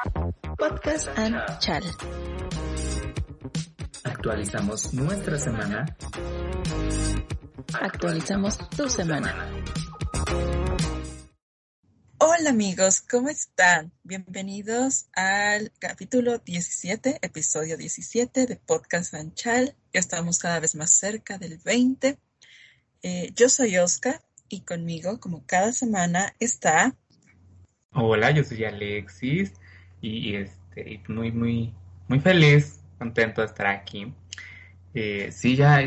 [0.00, 1.82] Podcast and Chal.
[4.04, 5.84] Actualizamos nuestra semana.
[7.74, 9.62] Actualizamos tu semana.
[12.16, 13.92] Hola amigos, ¿cómo están?
[14.02, 19.76] Bienvenidos al capítulo 17, episodio 17 de Podcast Chal.
[19.92, 22.18] Ya estamos cada vez más cerca del 20.
[23.02, 26.96] Eh, yo soy Oscar y conmigo, como cada semana, está...
[27.92, 29.52] Hola, yo soy Alexis
[30.00, 31.74] y, este, muy, muy,
[32.08, 34.12] muy feliz, contento de estar aquí.
[34.92, 35.80] Eh, sí, ya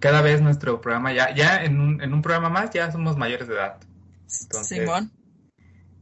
[0.00, 3.48] cada, vez nuestro programa, ya, ya en un, en un programa más ya somos mayores
[3.48, 3.78] de edad.
[4.26, 5.12] Simón.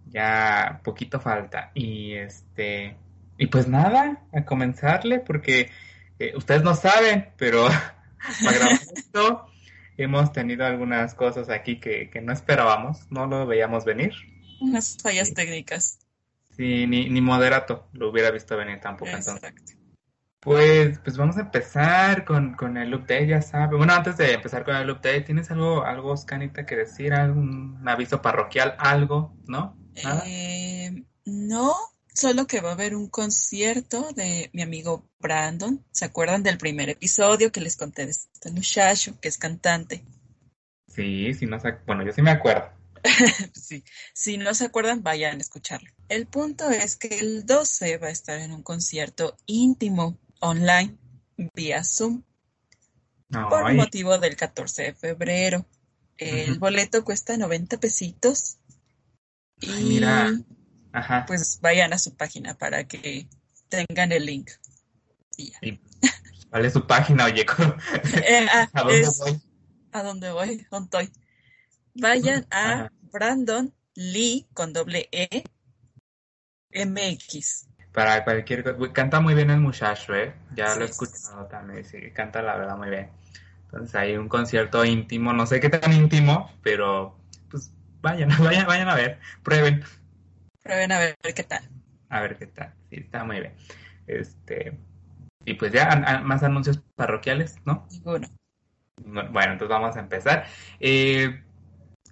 [0.06, 1.72] Ya poquito falta.
[1.74, 2.96] Y este,
[3.38, 5.70] y pues nada, a comenzarle, porque
[6.18, 7.66] eh, ustedes no saben, pero
[8.44, 9.46] para grabar esto
[9.96, 14.12] hemos tenido algunas cosas aquí que, que no esperábamos, no lo veíamos venir.
[14.60, 15.98] Unas fallas técnicas.
[16.56, 19.52] Sí, ni, ni moderato lo hubiera visto venir tampoco entonces.
[20.40, 23.76] Pues, pues vamos a empezar con, con el update, ya sabes.
[23.76, 27.12] Bueno, antes de empezar con el update, ¿tienes algo, algo, Oscanita, que decir?
[27.12, 28.76] ¿Algún aviso parroquial?
[28.78, 29.36] ¿Algo?
[29.48, 29.76] ¿No?
[29.96, 31.74] Eh, no,
[32.14, 35.84] solo que va a haber un concierto de mi amigo Brandon.
[35.90, 40.04] ¿Se acuerdan del primer episodio que les conté de este muchacho que es cantante?
[40.86, 41.74] Sí, sí, no sé.
[41.86, 42.75] Bueno, yo sí me acuerdo.
[43.54, 45.90] sí, si no se acuerdan, vayan a escucharlo.
[46.08, 50.96] El punto es que el 12 va a estar en un concierto íntimo online
[51.54, 52.22] vía Zoom
[53.30, 55.66] por motivo del 14 de febrero.
[56.16, 58.58] El boleto cuesta 90 pesitos
[59.60, 60.32] y Mira.
[61.26, 63.28] pues vayan a su página para que
[63.68, 64.50] tengan el link.
[65.36, 65.78] Y
[66.48, 67.44] ¿Cuál es su página, oye?
[68.26, 69.42] Eh, ah, ¿A dónde voy?
[69.92, 70.66] ¿A dónde voy?
[70.70, 71.12] ¿Dónde estoy?
[71.94, 75.42] Vayan a Brandon Lee con doble E
[76.70, 77.66] MX.
[77.92, 80.34] Para cualquier canta muy bien el muchacho, ¿eh?
[80.54, 83.08] Ya lo he escuchado también, sí, canta la verdad muy bien.
[83.64, 87.16] Entonces hay un concierto íntimo, no sé qué tan íntimo, pero
[87.50, 89.82] pues vayan, vayan, vayan a ver, prueben.
[90.62, 91.66] Prueben a ver qué tal.
[92.10, 93.54] A ver qué tal, sí, está muy bien.
[94.06, 94.78] Este,
[95.46, 97.86] y pues ya, más anuncios parroquiales, ¿no?
[97.90, 98.28] Ninguno.
[99.02, 100.46] Bueno, entonces vamos a empezar.
[100.80, 101.42] Eh,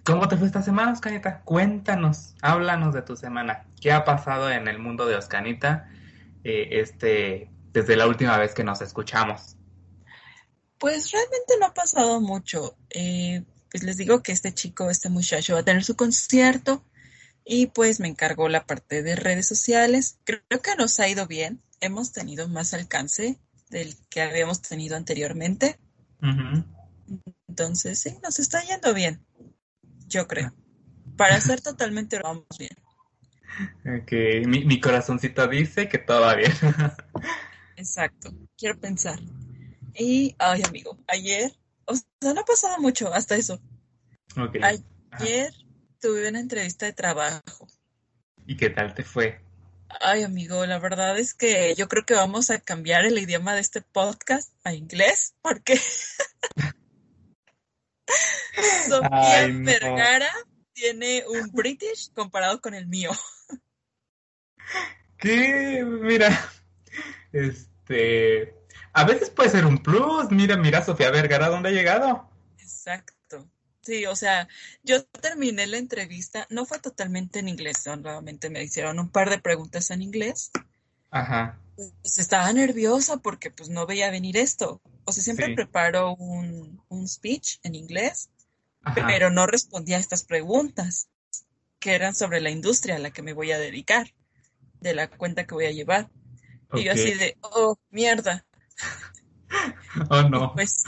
[0.04, 1.40] ¿Cómo te fue esta semana, Oscanita?
[1.40, 3.64] Cuéntanos, háblanos de tu semana.
[3.80, 5.88] ¿Qué ha pasado en el mundo de Oscanita
[6.44, 9.56] eh, este, desde la última vez que nos escuchamos?
[10.76, 12.76] Pues realmente no ha pasado mucho.
[12.90, 16.84] Eh, pues les digo que este chico, este muchacho va a tener su concierto
[17.42, 20.18] y pues me encargó la parte de redes sociales.
[20.24, 21.62] Creo que nos ha ido bien.
[21.80, 23.38] Hemos tenido más alcance
[23.70, 25.78] del que habíamos tenido anteriormente.
[27.48, 29.24] Entonces, sí, nos está yendo bien
[30.06, 30.52] yo creo.
[31.16, 32.76] Para ser totalmente vamos bien.
[34.00, 36.52] Ok, mi, mi corazoncito dice que todo va bien.
[37.76, 39.18] Exacto, quiero pensar.
[39.96, 41.52] Y, ay amigo, ayer,
[41.84, 43.60] o sea, no ha pasado mucho hasta eso.
[44.36, 44.60] Okay.
[45.12, 45.52] Ayer
[46.00, 47.68] tuve una entrevista de trabajo.
[48.46, 49.40] ¿Y qué tal te fue?
[50.00, 53.60] Ay, amigo, la verdad es que yo creo que vamos a cambiar el idioma de
[53.60, 55.78] este podcast a inglés porque
[58.88, 60.30] Sofía Vergara
[60.72, 63.10] tiene un British comparado con el mío.
[65.18, 65.84] ¿Qué?
[65.84, 66.52] Mira,
[67.32, 68.54] este,
[68.92, 70.30] a veces puede ser un plus.
[70.30, 72.30] Mira, mira, Sofía Vergara, ¿dónde ha llegado?
[72.58, 73.48] Exacto.
[73.82, 74.48] Sí, o sea,
[74.82, 79.38] yo terminé la entrevista, no fue totalmente en inglés, nuevamente me hicieron un par de
[79.38, 80.50] preguntas en inglés.
[81.10, 81.58] Ajá.
[81.76, 84.80] Pues estaba nerviosa porque pues no veía venir esto.
[85.04, 88.30] O sea, siempre preparo un, un, speech en inglés,
[88.94, 91.08] pero no respondía a estas preguntas
[91.78, 94.14] que eran sobre la industria a la que me voy a dedicar,
[94.80, 96.10] de la cuenta que voy a llevar.
[96.72, 98.44] Y yo así de, oh, mierda.
[100.10, 100.52] oh, no.
[100.54, 100.84] pues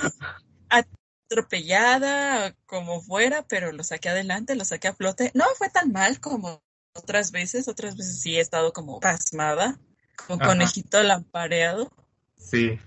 [0.68, 5.30] atropellada, como fuera, pero lo saqué adelante, lo saqué a flote.
[5.34, 6.62] No fue tan mal como
[6.94, 9.78] otras veces, otras veces sí he estado como pasmada,
[10.26, 11.90] como conejito lampareado.
[12.38, 12.78] Sí.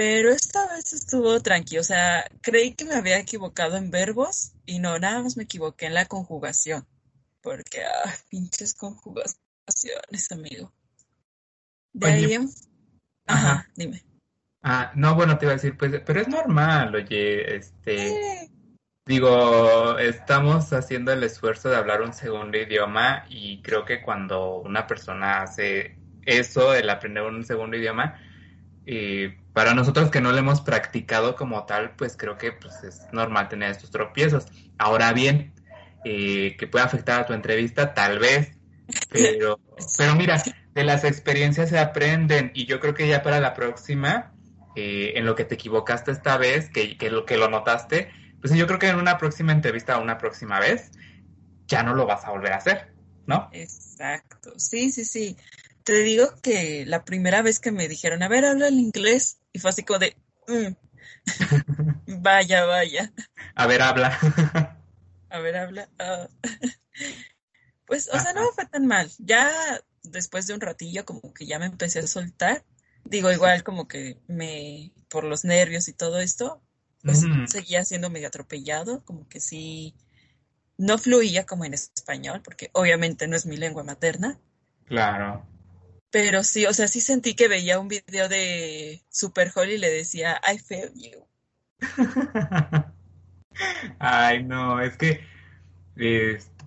[0.00, 4.78] Pero esta vez estuvo tranquilo, o sea, creí que me había equivocado en verbos y
[4.78, 6.86] no, nada más me equivoqué en la conjugación.
[7.42, 10.72] Porque, ah, pinches conjugaciones, amigo.
[11.92, 12.38] De ahí
[13.26, 14.02] Ajá, dime.
[14.62, 18.48] Ah, no, bueno, te iba a decir, pues, pero es normal, oye, este...
[19.04, 24.86] Digo, estamos haciendo el esfuerzo de hablar un segundo idioma y creo que cuando una
[24.86, 28.18] persona hace eso, el aprender un segundo idioma,
[28.86, 33.06] y para nosotros que no lo hemos practicado como tal, pues creo que pues, es
[33.12, 34.46] normal tener estos tropiezos.
[34.78, 35.52] Ahora bien,
[36.04, 38.56] eh, que puede afectar a tu entrevista, tal vez,
[39.10, 39.60] Pero,
[39.98, 40.42] pero mira,
[40.74, 44.32] de las experiencias se aprenden y yo creo que ya para la próxima,
[44.76, 48.10] eh, en lo que te equivocaste esta vez, que, que, lo, que lo notaste,
[48.40, 50.92] pues yo creo que en una próxima entrevista o una próxima vez,
[51.66, 52.92] ya no lo vas a volver a hacer,
[53.26, 53.48] ¿no?
[53.52, 55.36] Exacto, sí, sí, sí.
[55.84, 59.58] Te digo que la primera vez que me dijeron, a ver, habla el inglés, y
[59.58, 60.16] fue así como de,
[60.46, 60.74] mm,
[62.22, 63.12] vaya, vaya.
[63.54, 64.18] A ver, habla.
[65.30, 65.88] a ver, habla.
[65.98, 66.28] Ah.
[67.86, 69.10] Pues, o sea, no fue tan mal.
[69.18, 69.50] Ya
[70.04, 72.64] después de un ratillo, como que ya me empecé a soltar.
[73.04, 76.62] Digo, igual como que me, por los nervios y todo esto,
[77.02, 79.96] pues seguía siendo medio atropellado, como que sí,
[80.78, 84.38] no fluía como en español, porque obviamente no es mi lengua materna.
[84.84, 85.44] Claro.
[86.10, 89.90] Pero sí, o sea, sí sentí que veía un video de Super Holly y le
[89.90, 91.26] decía, I feel you.
[93.98, 95.20] Ay, no, es que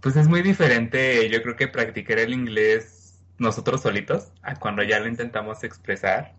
[0.02, 5.00] pues es muy diferente, yo creo que practicar el inglés nosotros solitos a cuando ya
[5.00, 6.36] lo intentamos expresar.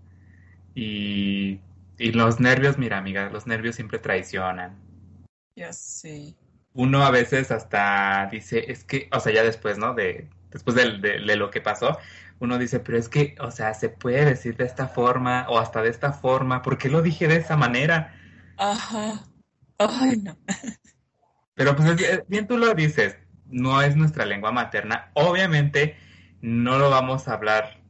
[0.75, 1.61] Y,
[1.99, 4.77] los nervios, mira amiga, los nervios siempre traicionan.
[5.57, 6.35] Ya sé.
[6.73, 9.95] Uno a veces hasta dice, es que, o sea, ya después, ¿no?
[9.95, 11.99] De, después de, de lo que pasó,
[12.39, 15.83] uno dice, pero es que, o sea, se puede decir de esta forma o hasta
[15.83, 18.15] de esta forma, ¿por qué lo dije de esa manera?
[18.57, 19.25] Ajá.
[19.79, 20.37] Ay, no.
[21.55, 21.97] Pero pues
[22.29, 23.17] bien tú lo dices,
[23.47, 25.11] no es nuestra lengua materna.
[25.15, 25.97] Obviamente
[26.41, 27.81] no lo vamos a hablar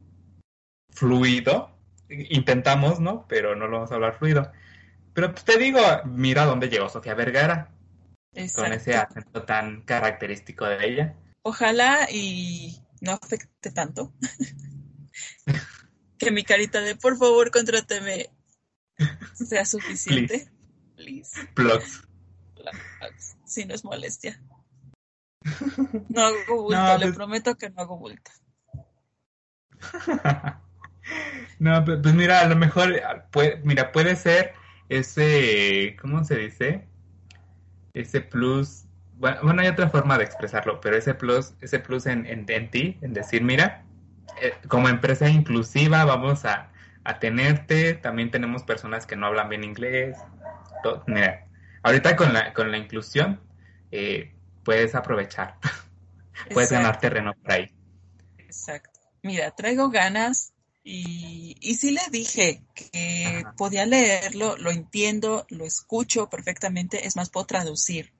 [0.91, 1.71] fluido.
[2.09, 3.25] Intentamos, ¿no?
[3.27, 4.51] Pero no lo vamos a hablar fluido.
[5.13, 7.71] Pero pues, te digo, mira dónde llegó Sofía Vergara.
[8.55, 11.15] Con ese acento tan característico de ella.
[11.41, 14.13] Ojalá y no afecte tanto.
[16.17, 18.29] que mi carita de por favor contráteme
[19.33, 20.51] sea suficiente.
[20.95, 21.47] Please.
[21.53, 22.07] Plugs.
[23.45, 24.41] Si no es molestia.
[26.09, 28.31] No hago bulto, le pues prometo que no hago bulto.
[31.59, 32.99] no, pues, pues, mira, a lo mejor,
[33.31, 34.53] puede, mira, puede ser
[34.89, 36.87] ese, ¿cómo se dice?
[37.93, 38.84] Ese plus,
[39.17, 43.13] bueno, hay otra forma de expresarlo, pero ese plus, ese plus en, en, ti, en
[43.13, 43.85] decir, mira,
[44.41, 46.71] eh, como empresa inclusiva vamos a,
[47.03, 50.17] a, tenerte, también tenemos personas que no hablan bien inglés,
[51.07, 51.47] mira,
[51.83, 53.39] ahorita con la, con la inclusión,
[53.91, 54.33] eh,
[54.63, 55.57] puedes aprovechar.
[56.53, 57.71] puedes ganar terreno por ahí.
[58.37, 58.99] Exacto.
[59.23, 60.53] Mira, traigo ganas
[60.83, 67.29] y, y sí le dije que podía leerlo, lo entiendo, lo escucho perfectamente, es más,
[67.29, 68.13] puedo traducir.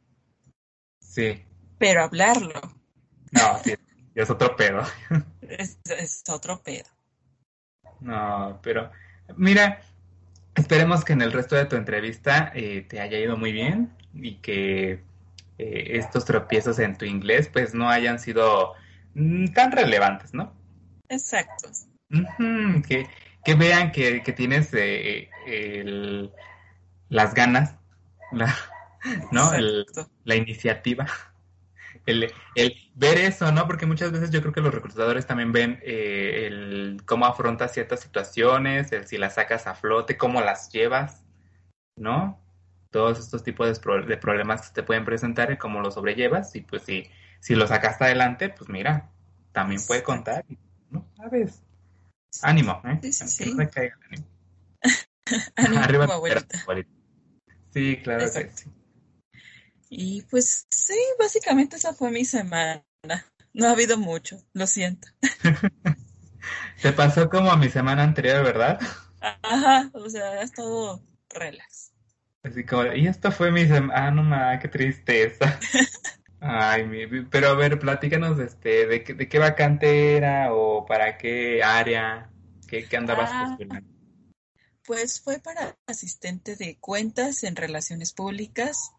[1.15, 1.41] Sí.
[1.77, 2.61] Pero hablarlo.
[3.31, 3.73] No, sí,
[4.15, 4.83] es otro pedo.
[5.41, 5.79] es,
[6.27, 6.89] otro pedo.
[8.01, 8.91] No, pero
[9.37, 9.79] mira,
[10.55, 14.35] esperemos que en el resto de tu entrevista eh, te haya ido muy bien y
[14.41, 15.03] que
[15.57, 18.73] eh, estos tropiezos en tu inglés pues no hayan sido
[19.13, 20.53] mm, tan relevantes, ¿no?
[21.07, 21.69] Exacto.
[22.89, 23.07] que,
[23.45, 25.29] que, vean que, tienes eh,
[27.07, 27.75] las ganas,
[28.33, 28.53] la,
[29.31, 29.51] ¿no?
[30.23, 31.05] la iniciativa.
[32.05, 32.31] El,
[32.93, 33.65] ver eso, ¿no?
[33.65, 37.99] Porque muchas veces yo creo que los reclutadores también ven eh, el cómo afrontas ciertas
[38.01, 41.23] situaciones, el si las sacas a flote, cómo las llevas,
[41.95, 42.39] ¿no?
[42.95, 46.55] todos estos tipos de, problemas que te pueden presentar y cómo los sobrellevas.
[46.55, 47.09] Y pues si,
[47.41, 49.11] si lo sacaste adelante, pues mira,
[49.51, 50.45] también puede contar.
[50.89, 51.05] ¿no?
[51.17, 51.61] ¿Sabes?
[52.41, 52.97] Ánimo, ¿eh?
[53.01, 53.53] Sí, sí, sí.
[53.53, 54.25] No caiga ánimo.
[55.57, 56.07] ánimo Arriba
[57.73, 58.71] Sí, claro sí.
[59.89, 62.83] Y pues sí, básicamente esa fue mi semana.
[63.53, 65.07] No ha habido mucho, lo siento.
[66.81, 68.79] Te pasó como a mi semana anterior, ¿verdad?
[69.41, 71.93] Ajá, o sea, ha estado relax.
[72.43, 75.59] Así como, y esto fue mi semana, ah, no mames, qué tristeza.
[76.39, 81.17] Ay, mi, pero a ver, platícanos este, de, qué, de qué vacante era o para
[81.17, 82.29] qué área,
[82.67, 83.57] qué, qué andabas ah,
[84.85, 88.91] Pues fue para asistente de cuentas en relaciones públicas.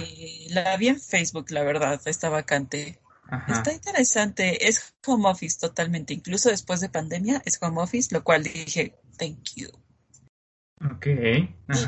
[0.00, 3.00] Eh, la vi en Facebook, la verdad, esta vacante.
[3.28, 3.52] Ajá.
[3.52, 8.42] Está interesante, es home office totalmente, incluso después de pandemia es home office, lo cual
[8.42, 9.68] dije, thank you.
[10.90, 11.06] Ok.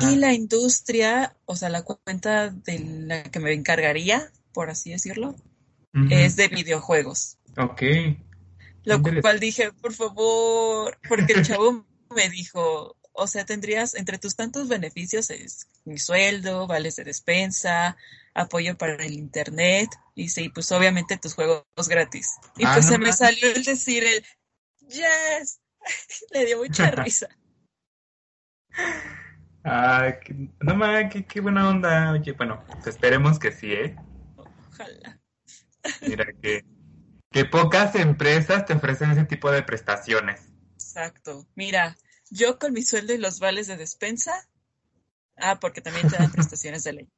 [0.09, 5.35] Y la industria, o sea, la cuenta de la que me encargaría, por así decirlo,
[6.09, 7.37] es de videojuegos.
[7.57, 7.81] Ok.
[8.83, 14.35] Lo cual dije, por favor, porque el chavo me dijo, o sea, tendrías entre tus
[14.35, 17.97] tantos beneficios es mi sueldo, vales de despensa,
[18.33, 22.35] apoyo para el internet, y sí, pues obviamente tus juegos gratis.
[22.57, 24.25] Y ah, pues se me salió el decir el
[24.87, 25.59] yes,
[26.31, 27.27] le dio mucha risa.
[29.63, 30.13] Ah,
[30.59, 32.11] no más, qué, buena onda.
[32.11, 33.95] Oye, bueno, esperemos que sí, ¿eh?
[34.69, 35.19] Ojalá.
[36.01, 36.63] Mira, qué,
[37.31, 40.41] que pocas empresas te ofrecen ese tipo de prestaciones.
[40.73, 41.47] Exacto.
[41.55, 41.97] Mira,
[42.35, 44.47] yo con mi sueldo y los vales de despensa,
[45.37, 47.09] ah, porque también te dan prestaciones de ley.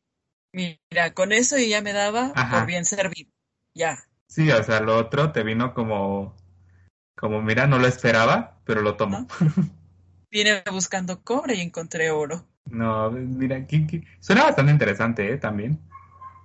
[0.53, 3.31] Mira, con eso ya me daba por bien servido.
[3.73, 4.07] Ya.
[4.27, 6.35] Sí, o sea, lo otro te vino como,
[7.15, 9.27] como, mira, no lo esperaba, pero lo tomo.
[10.31, 12.45] Vine buscando cobre y encontré oro.
[12.65, 13.65] No, mira,
[14.19, 15.37] suena bastante interesante, ¿eh?
[15.37, 15.79] También.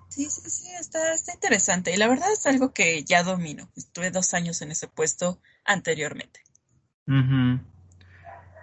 [0.08, 1.92] Sí, sí, sí, está, está interesante.
[1.92, 3.68] Y la verdad es algo que ya domino.
[3.76, 6.40] Estuve dos años en ese puesto anteriormente.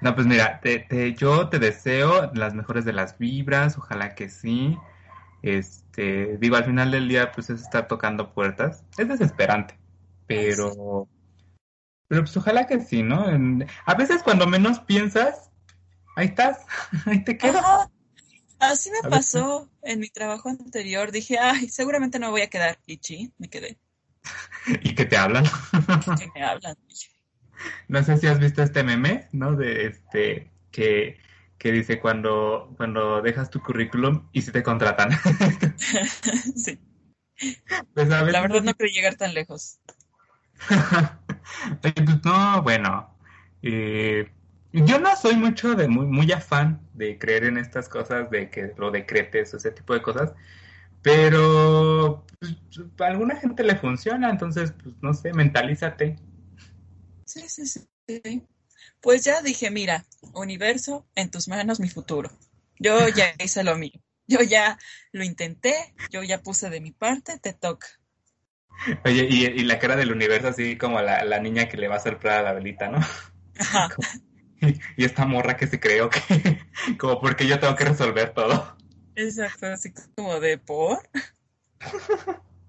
[0.01, 4.77] No, pues mira, te, yo te deseo las mejores de las vibras, ojalá que sí.
[5.41, 8.83] Este, digo, al final del día, pues es estar tocando puertas.
[8.97, 9.77] Es desesperante,
[10.25, 11.07] pero,
[12.07, 13.25] pero pues ojalá que sí, ¿no?
[13.85, 15.51] a veces cuando menos piensas,
[16.15, 16.65] ahí estás,
[17.05, 17.89] ahí te quedas.
[18.59, 21.13] Así me pasó en mi trabajo anterior.
[21.13, 22.77] Dije, ay, seguramente no voy a quedar.
[22.85, 23.77] Y sí, me quedé.
[24.83, 25.45] ¿Y que te hablan?
[26.17, 26.75] que me hablan.
[27.87, 29.55] No sé si has visto este meme, ¿no?
[29.55, 31.17] De este, que,
[31.57, 35.11] que dice cuando, cuando dejas tu currículum y si te contratan.
[36.55, 36.79] sí.
[37.93, 39.79] Pues, La verdad no creo llegar tan lejos.
[41.81, 43.15] pues no, bueno.
[43.61, 44.29] Eh,
[44.71, 48.73] yo no soy mucho de muy, muy afán de creer en estas cosas, de que
[48.77, 50.33] lo decretes o ese tipo de cosas,
[51.01, 52.55] pero pues,
[52.99, 56.17] a alguna gente le funciona, entonces, pues no sé, mentalízate.
[57.29, 58.47] Sí, sí, sí.
[59.01, 62.31] Pues ya dije, mira, universo, en tus manos mi futuro.
[62.79, 64.01] Yo ya hice lo mío.
[64.25, 64.79] Yo ya
[65.11, 65.75] lo intenté,
[66.09, 67.85] yo ya puse de mi parte, te toca.
[69.05, 71.99] Oye, y, la cara del universo así como la, la niña que le va a
[71.99, 72.97] soplar a la velita, ¿no?
[73.59, 73.89] Ajá.
[74.97, 76.19] y, esta morra que se creó que,
[76.97, 78.75] como porque yo tengo que resolver todo.
[79.15, 81.07] Exacto, así como de por.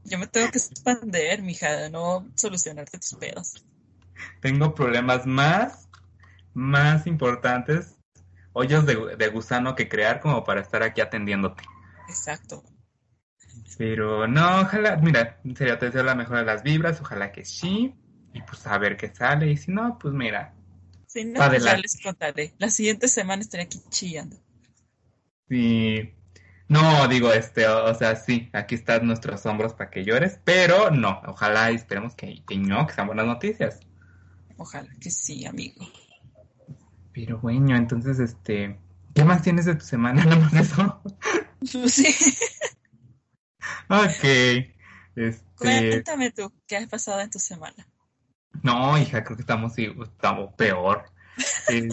[0.05, 3.65] Yo me tengo que expander, mija, no solucionarte tus pedos
[4.41, 5.89] tengo problemas más,
[6.55, 7.99] más importantes,
[8.53, 11.63] hoyos de, gusano que crear como para estar aquí atendiéndote.
[12.09, 12.65] Exacto.
[13.79, 17.45] Pero no, ojalá, mira, en serio, te deseo la mejor de las vibras, ojalá que
[17.45, 17.95] sí,
[18.35, 20.55] y pues a ver qué sale, y si no, pues mira.
[21.07, 22.55] Si no, pues ya les contaré.
[22.59, 24.37] La siguiente semana estaré aquí chillando.
[25.49, 26.15] Sí.
[26.69, 31.21] No, digo, este, o, sea, sí, aquí están nuestros hombros para que llores, pero no,
[31.27, 33.81] ojalá y esperemos que, que no, que sean buenas noticias.
[34.61, 35.87] Ojalá que sí, amigo.
[37.15, 38.79] Pero bueno, entonces, este,
[39.15, 40.23] ¿qué más tienes de tu semana?
[40.25, 41.03] ¿Nada más eso?
[41.63, 42.07] Sí.
[43.89, 44.25] ok.
[45.15, 45.45] Este...
[45.57, 47.87] Cuéntame tú, ¿qué has pasado en tu semana?
[48.63, 51.11] No, hija, creo que estamos, estamos peor.
[51.71, 51.89] Eh,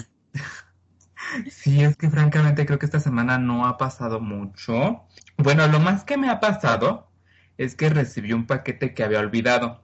[1.49, 5.05] sí, es que francamente creo que esta semana no ha pasado mucho.
[5.37, 7.11] Bueno, lo más que me ha pasado
[7.57, 9.83] es que recibí un paquete que había olvidado.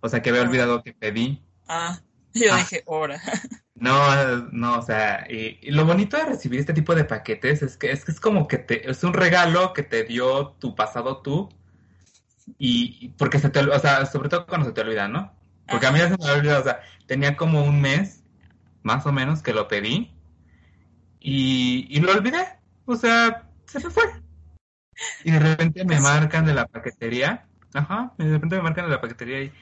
[0.00, 0.46] O sea, que había ah.
[0.46, 1.44] olvidado que pedí.
[1.68, 2.00] Ah.
[2.44, 2.58] Yo ah.
[2.58, 3.20] dije, ahora.
[3.78, 7.92] No, no, o sea, y, lo bonito de recibir este tipo de paquetes es que
[7.92, 11.50] es, que es como que te, es un regalo que te dio tu pasado tú
[12.56, 15.30] y porque se te, o sea, sobre todo cuando se te olvida, ¿no?
[15.68, 18.22] Porque a mí ya se me olvidado, o sea, tenía como un mes,
[18.82, 20.10] más o menos, que lo pedí
[21.20, 22.46] y, y lo olvidé,
[22.86, 24.04] o sea, se me fue.
[25.22, 29.02] Y de repente me marcan de la paquetería, ajá, de repente me marcan de la
[29.02, 29.52] paquetería y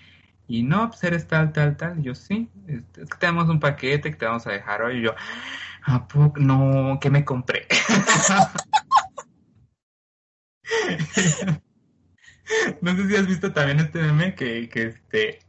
[0.47, 2.03] y no, pues eres tal, tal, tal.
[2.03, 4.99] Yo, sí, este, es que tenemos un paquete que te vamos a dejar hoy.
[4.99, 5.15] Y yo.
[6.37, 7.67] No, ¿qué me compré?
[12.81, 15.41] no sé si has visto también este meme que, que este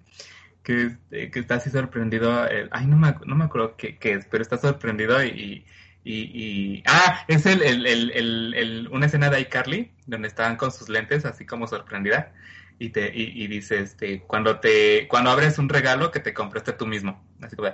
[0.64, 2.46] que, este, que está así sorprendido.
[2.72, 5.66] ay, no me, no me acuerdo qué, qué, es, pero está sorprendido y,
[6.04, 10.72] y, y ah, es el, el, el, el, una escena de iCarly donde estaban con
[10.72, 12.34] sus lentes así como sorprendida
[12.78, 16.86] y te y, dice este cuando te cuando abres un regalo que te compraste tú
[16.86, 17.26] mismo.
[17.42, 17.70] Así como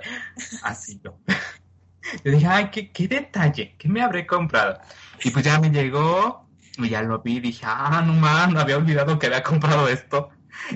[0.62, 1.18] así yo
[2.24, 4.80] yo dije ay qué, qué detalle qué me habré comprado
[5.22, 8.76] y pues ya me llegó y ya lo vi y dije ah no man había
[8.76, 10.30] olvidado que había comprado esto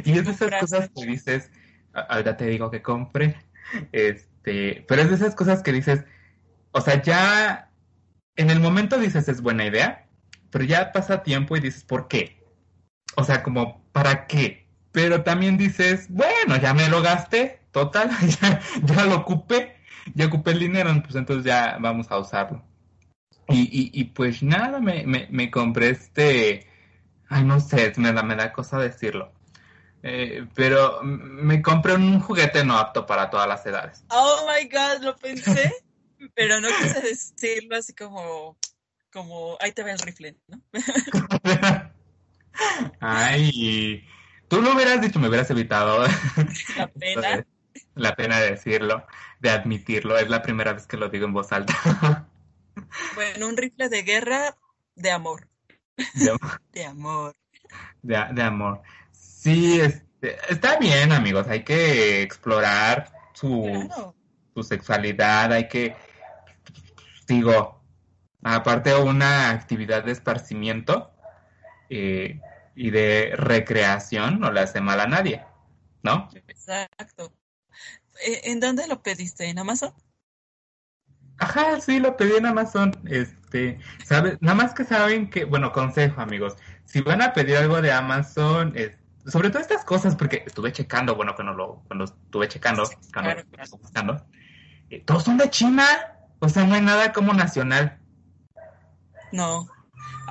[0.04, 1.50] y es de esas cosas que dices
[1.92, 3.36] ahorita te digo que compre
[3.92, 6.04] este pero es de esas cosas que dices
[6.72, 7.70] o sea ya
[8.36, 10.08] en el momento dices es buena idea
[10.50, 12.44] pero ya pasa tiempo y dices por qué
[13.16, 14.66] o sea como ¿para qué?
[14.92, 18.10] Pero también dices, bueno, ya me lo gasté, total,
[18.82, 19.76] ya, lo ocupé,
[20.14, 22.62] ya ocupé el dinero, pues entonces ya vamos a usarlo.
[23.48, 26.66] Y, y, pues nada, me, me, compré este,
[27.28, 29.32] ay no sé, me da, me da cosa decirlo.
[30.02, 34.04] Eh, pero me compré un juguete no apto para todas las edades.
[34.10, 35.72] Oh my god, lo pensé,
[36.34, 38.58] pero no quise decirlo así como,
[39.10, 40.60] como, ahí te ve el rifle, ¿no?
[43.00, 44.04] Ay,
[44.48, 46.06] Tú lo hubieras dicho, me hubieras evitado.
[46.76, 47.46] La pena.
[47.94, 49.04] la pena de decirlo,
[49.40, 50.16] de admitirlo.
[50.16, 52.28] Es la primera vez que lo digo en voz alta.
[53.14, 54.56] Bueno, un rifle de guerra
[54.94, 55.48] de amor.
[56.14, 56.60] De amor.
[56.72, 57.34] De amor.
[58.02, 58.82] De, de amor.
[59.12, 61.48] Sí, este, está bien, amigos.
[61.48, 64.14] Hay que explorar su, Claro.
[64.54, 65.52] su sexualidad.
[65.52, 65.96] Hay que,
[67.26, 67.82] digo,
[68.44, 71.15] aparte una actividad de esparcimiento
[71.90, 72.40] eh,
[72.74, 75.44] y de recreación, no le hace mal a nadie,
[76.02, 76.28] ¿no?
[76.48, 77.32] Exacto.
[78.26, 79.48] Eh, ¿En dónde lo pediste?
[79.48, 79.92] ¿En Amazon?
[81.38, 82.92] Ajá, sí, lo pedí en Amazon.
[83.06, 84.38] Este, ¿sabes?
[84.40, 86.56] Nada más que saben que, bueno, consejo, amigos.
[86.86, 91.14] Si van a pedir algo de Amazon, es- sobre todo estas cosas, porque estuve checando,
[91.16, 93.64] bueno, cuando lo, cuando estuve checando, Sí, cuando claro, claro.
[93.64, 94.26] estuve buscando,
[94.88, 95.84] eh, todos son de China.
[96.38, 97.98] O sea, no hay nada como nacional.
[99.32, 99.68] No.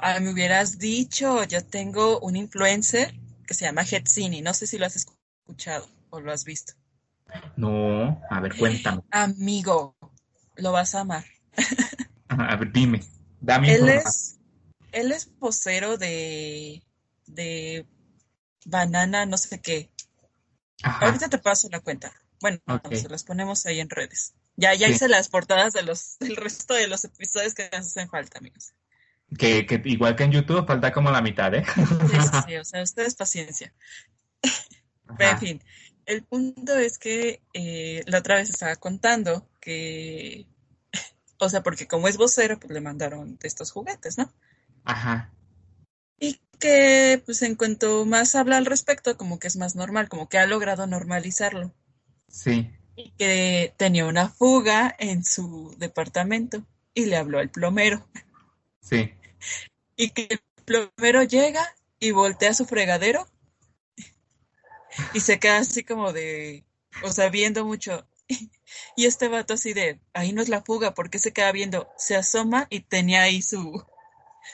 [0.02, 3.14] Ah, me hubieras dicho, yo tengo un influencer
[3.48, 4.42] que se llama Hetzini.
[4.42, 6.74] No sé si lo has escuchado o lo has visto.
[7.58, 9.02] No, a ver, cuéntame.
[9.12, 9.96] Amigo,
[10.56, 11.26] lo vas a amar.
[12.28, 13.02] A ver, dime.
[13.40, 14.40] Dame Él es,
[14.92, 16.84] él es vocero de,
[17.28, 17.86] de
[18.66, 19.92] banana, no sé qué.
[20.84, 22.12] Ajá, Ahorita te paso la cuenta.
[22.42, 22.94] Bueno, Ok.
[22.96, 24.34] se las ponemos ahí en redes.
[24.58, 24.94] Ya, ya Sí.
[24.94, 28.74] hice las portadas de los, del resto de los episodios que nos hacen falta, amigos.
[29.38, 31.64] Que, que igual que en YouTube falta como la mitad, ¿eh?
[31.76, 33.74] Sí, sí, sí, o sea, ustedes paciencia.
[35.18, 35.64] Pero, en fin,
[36.06, 40.48] el punto es que eh, la otra vez estaba contando que,
[41.40, 44.32] o sea, porque como es vocero, pues le mandaron de estos juguetes, ¿no?
[44.84, 45.32] ajá,
[46.20, 50.30] Y que, pues en cuanto más habla al respecto, como que es más normal, como
[50.30, 51.74] que ha logrado normalizarlo.
[52.30, 52.72] sí.
[52.98, 58.08] Y que tenía una fuga en su departamento y le habló al plomero.
[58.86, 59.14] Sí.
[59.96, 63.28] Y que el plomero llega y voltea su fregadero
[65.14, 66.64] y se queda así como de,
[67.04, 68.08] o sea, viendo mucho.
[68.96, 71.88] Y este vato así de, ahí no es la fuga, ¿por qué se queda viendo?
[71.98, 73.86] Se asoma y tenía ahí su,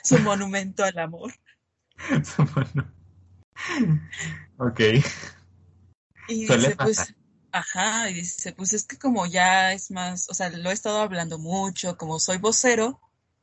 [0.02, 1.32] su monumento al amor.
[4.58, 4.80] Ok.
[6.28, 7.14] Y Suele dice, pues,
[7.52, 11.00] ajá, y dice, pues es que como ya es más, o sea, lo he estado
[11.00, 13.00] hablando mucho, como soy vocero,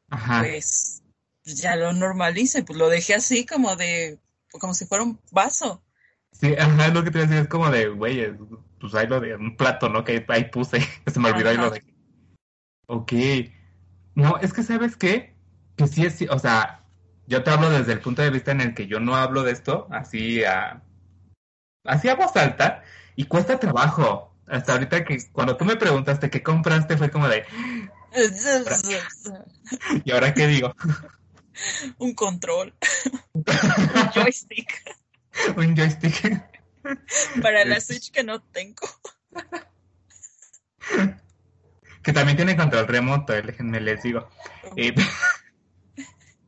[0.09, 0.41] Ajá.
[0.41, 1.03] pues
[1.43, 4.19] ya lo normalice, pues lo dejé así como de,
[4.59, 5.83] como si fuera un vaso.
[6.31, 8.35] Sí, ajá, lo que te iba a decir, es como de, güey, es-
[8.79, 10.03] pues ahí lo de un plato, ¿no?
[10.03, 11.71] Que ahí puse, se me olvidó ahí lo Ajá.
[11.75, 11.83] de.
[12.87, 13.13] Ok.
[14.15, 15.35] No, es que ¿sabes qué?
[15.75, 16.83] Que sí es, sí, o sea,
[17.27, 19.51] yo te hablo desde el punto de vista en el que yo no hablo de
[19.51, 20.81] esto así a,
[21.85, 22.83] así a voz alta
[23.15, 24.33] y cuesta trabajo.
[24.47, 27.45] Hasta ahorita que cuando tú me preguntaste qué compraste fue como de,
[30.05, 30.73] ¿y ahora qué digo?
[31.97, 32.73] Un control,
[33.33, 33.43] un
[34.13, 34.81] joystick
[35.57, 36.41] Un joystick.
[37.41, 38.87] para la Switch que no tengo.
[42.01, 44.29] Que también tiene control remoto, déjenme les digo.
[44.77, 44.95] Eh,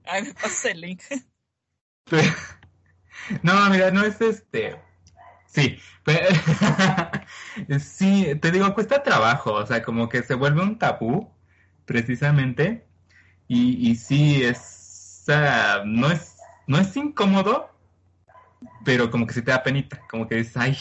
[0.05, 1.01] Ay, me pasa el link.
[3.43, 4.81] No, mira, no es este.
[5.45, 6.29] Sí, pe-
[7.79, 11.29] sí, te digo, cuesta trabajo, o sea, como que se vuelve un tabú,
[11.91, 12.85] precisamente,
[13.49, 15.25] y, y sí, es,
[15.85, 17.69] no es, no es incómodo,
[18.85, 20.77] pero como que sí te da penita, como que dices, ay,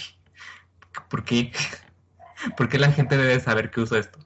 [1.09, 1.53] ¿por qué?
[2.57, 4.21] ¿Por qué la gente debe saber que uso esto?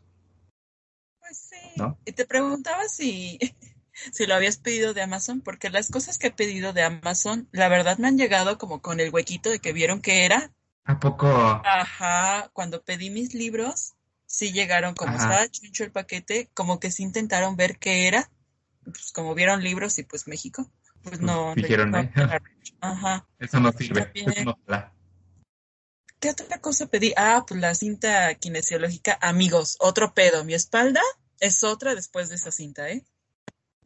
[1.21, 1.73] Pues sí.
[1.77, 1.99] ¿No?
[2.05, 3.39] Y te preguntaba si,
[4.13, 7.71] si lo habías pedido de Amazon, porque las cosas que he pedido de Amazon, la
[7.71, 10.53] verdad me han llegado como con el huequito de que vieron que era.
[10.85, 11.29] ¿A poco?
[11.65, 13.95] Ajá, cuando pedí mis libros,
[14.27, 15.25] sí llegaron como Ajá.
[15.25, 18.31] estaba chuncho el paquete, como que sí intentaron ver qué era.
[18.85, 20.71] Pues como vieron libros y pues México,
[21.03, 21.49] pues no.
[21.49, 22.13] no dijeron, a ¿eh?
[22.81, 23.27] Ajá.
[23.39, 24.31] Eso no sirve, También.
[24.31, 24.93] eso no da.
[26.21, 27.13] ¿Qué otra cosa pedí?
[27.17, 29.19] Ah, pues la cinta kinesiológica.
[29.21, 30.45] Amigos, otro pedo.
[30.45, 31.03] Mi espalda
[31.41, 33.05] es otra después de esa cinta, ¿eh?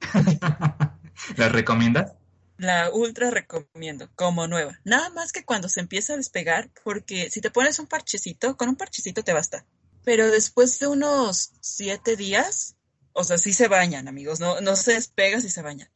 [1.37, 2.13] ¿Las recomiendas?
[2.57, 4.79] La ultra recomiendo, como nueva.
[4.85, 8.69] Nada más que cuando se empieza a despegar, porque si te pones un parchecito, con
[8.69, 9.65] un parchecito te basta.
[10.05, 12.77] Pero después de unos siete días,
[13.13, 15.89] o sea, sí se bañan, amigos, no, no se despega si se bañan.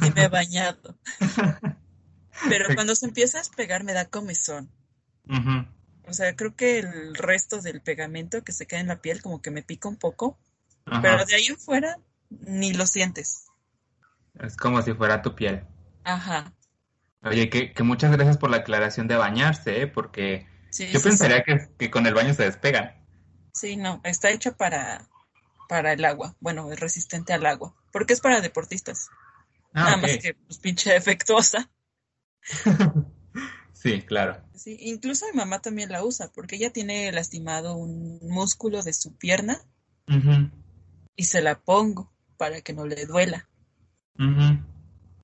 [0.00, 0.98] Y me he bañado.
[2.48, 4.70] Pero cuando se empieza a despegar me da comezón.
[5.28, 5.66] Ujú.
[6.08, 9.40] O sea, creo que el resto del pegamento que se queda en la piel como
[9.40, 10.38] que me pica un poco,
[10.86, 11.02] Ajá.
[11.02, 11.98] pero de ahí en fuera
[12.30, 13.46] ni lo sientes.
[14.40, 15.64] Es como si fuera tu piel.
[16.04, 16.52] Ajá.
[17.22, 19.86] Oye, que, que muchas gracias por la aclaración de bañarse, ¿eh?
[19.86, 23.01] porque Sí, yo pensaría que, que con el baño se despegan.
[23.52, 25.08] Sí, no, está hecho para,
[25.68, 26.34] para el agua.
[26.40, 27.74] Bueno, es resistente al agua.
[27.92, 29.08] Porque es para deportistas.
[29.74, 31.70] Ah, Nada más que, pues, pinche defectuosa.
[33.82, 34.40] Sí, claro.
[34.54, 39.16] Sí, incluso mi mamá también la usa porque ella tiene lastimado un músculo de su
[39.16, 39.60] pierna
[41.16, 43.48] y se la pongo para que no le duela.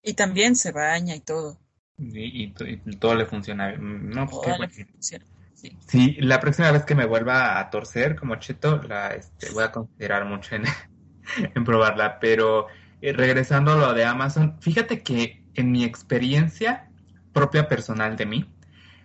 [0.02, 1.56] Y también se baña y todo.
[1.98, 2.48] Y,
[2.98, 3.76] todo le funciona.
[3.76, 4.44] No, pues
[5.86, 6.16] Sí.
[6.20, 10.24] la próxima vez que me vuelva a torcer como cheto, la este, voy a considerar
[10.24, 10.54] mucho
[11.54, 12.18] en, probarla.
[12.20, 12.66] Pero
[13.00, 16.88] eh, regresando a lo de Amazon, fíjate que en mi experiencia
[17.32, 18.52] propia personal de mí,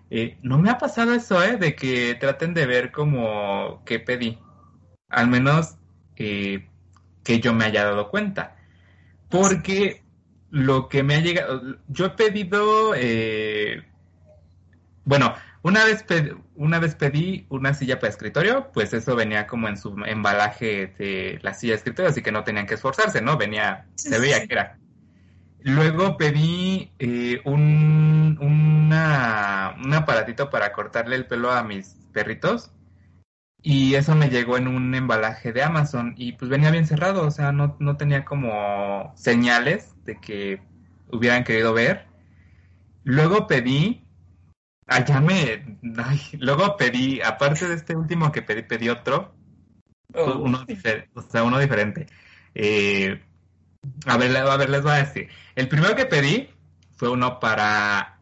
[0.10, 1.58] eh, no me ha pasado eso, ¿eh?
[1.58, 4.38] De que traten de ver como qué pedí.
[5.10, 5.78] Al menos
[6.18, 6.68] eh,
[7.24, 8.56] que yo me haya dado cuenta.
[9.30, 10.04] Porque
[10.52, 13.84] lo que me ha llegado, yo he pedido, eh,
[15.04, 16.06] bueno, una vez,
[16.56, 21.40] una vez pedí una silla para escritorio, pues eso venía como en su embalaje de
[21.42, 23.38] la silla de escritorio, así que no tenían que esforzarse, ¿no?
[23.38, 24.78] Venía, se veía que era.
[25.62, 32.74] Luego pedí eh, un, una, un aparatito para cortarle el pelo a mis perritos
[33.62, 37.32] y eso me llegó en un embalaje de Amazon y pues venía bien cerrado, o
[37.32, 40.62] sea, no, no tenía como señales de que
[41.10, 42.06] hubieran querido ver.
[43.06, 44.03] Luego pedí
[44.88, 45.78] Allá me.
[46.40, 49.36] luego pedí, aparte de este último que pedí, pedí otro.
[50.14, 50.40] Oh.
[50.40, 50.66] Uno,
[51.14, 52.08] o sea, uno diferente.
[52.54, 53.22] Eh,
[54.06, 55.30] a, ver, a ver, les voy a decir.
[55.56, 56.50] El primero que pedí
[56.92, 58.20] fue uno para.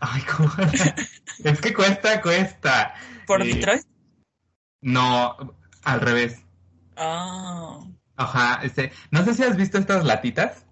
[0.00, 0.50] Ay, ¿cómo?
[1.44, 2.94] es que cuesta, cuesta.
[3.26, 3.86] ¿Por eh, Detroit?
[4.82, 5.36] No,
[5.84, 6.42] al revés.
[6.96, 7.78] Ah.
[8.16, 10.66] Ajá, este, no sé si has visto estas latitas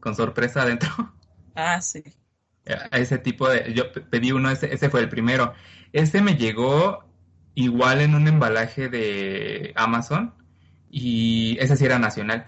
[0.00, 1.14] con sorpresa adentro.
[1.54, 2.02] Ah, sí
[2.72, 3.72] a ese tipo de...
[3.74, 5.54] Yo pedí uno, ese, ese fue el primero.
[5.92, 7.04] Ese me llegó
[7.54, 10.34] igual en un embalaje de Amazon
[10.90, 12.46] y ese sí era nacional.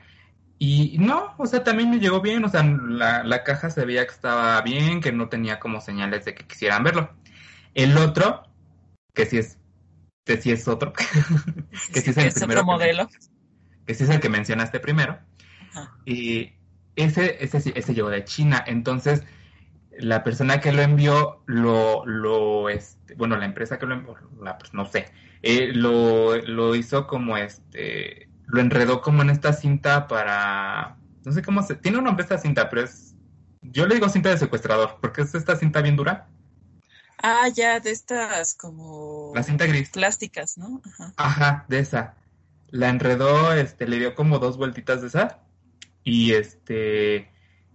[0.58, 4.06] Y no, o sea, también me llegó bien, o sea, la, la, caja se veía
[4.06, 7.11] que estaba bien, que no tenía como señales de que quisieran verlo.
[7.74, 8.44] El otro,
[9.12, 9.58] que sí es,
[10.24, 10.92] que sí es otro,
[11.92, 12.61] que sí, es el primero.
[12.61, 13.08] Otro modelo.
[13.87, 15.18] Que, sí es el que mencionaste primero.
[16.04, 16.52] Y
[16.94, 19.24] ese, ese, ese llegó de China, entonces
[19.98, 24.16] la persona que lo envió lo, lo este, bueno, la empresa que lo envió,
[24.59, 25.07] pues, no sé,
[25.42, 31.42] eh, lo, lo hizo como este, lo enredó como en esta cinta para, no sé
[31.42, 33.14] cómo se, tiene un nombre esta cinta, pero es,
[33.62, 36.28] yo le digo cinta de secuestrador, porque es esta cinta bien dura.
[37.22, 39.33] Ah, ya, de estas como...
[39.35, 39.90] La cinta gris.
[39.90, 40.83] Plásticas, ¿no?
[40.85, 41.14] Ajá.
[41.16, 42.16] Ajá, de esa.
[42.70, 45.38] La enredó, este, le dio como dos vueltitas de esa.
[46.02, 47.32] Y este,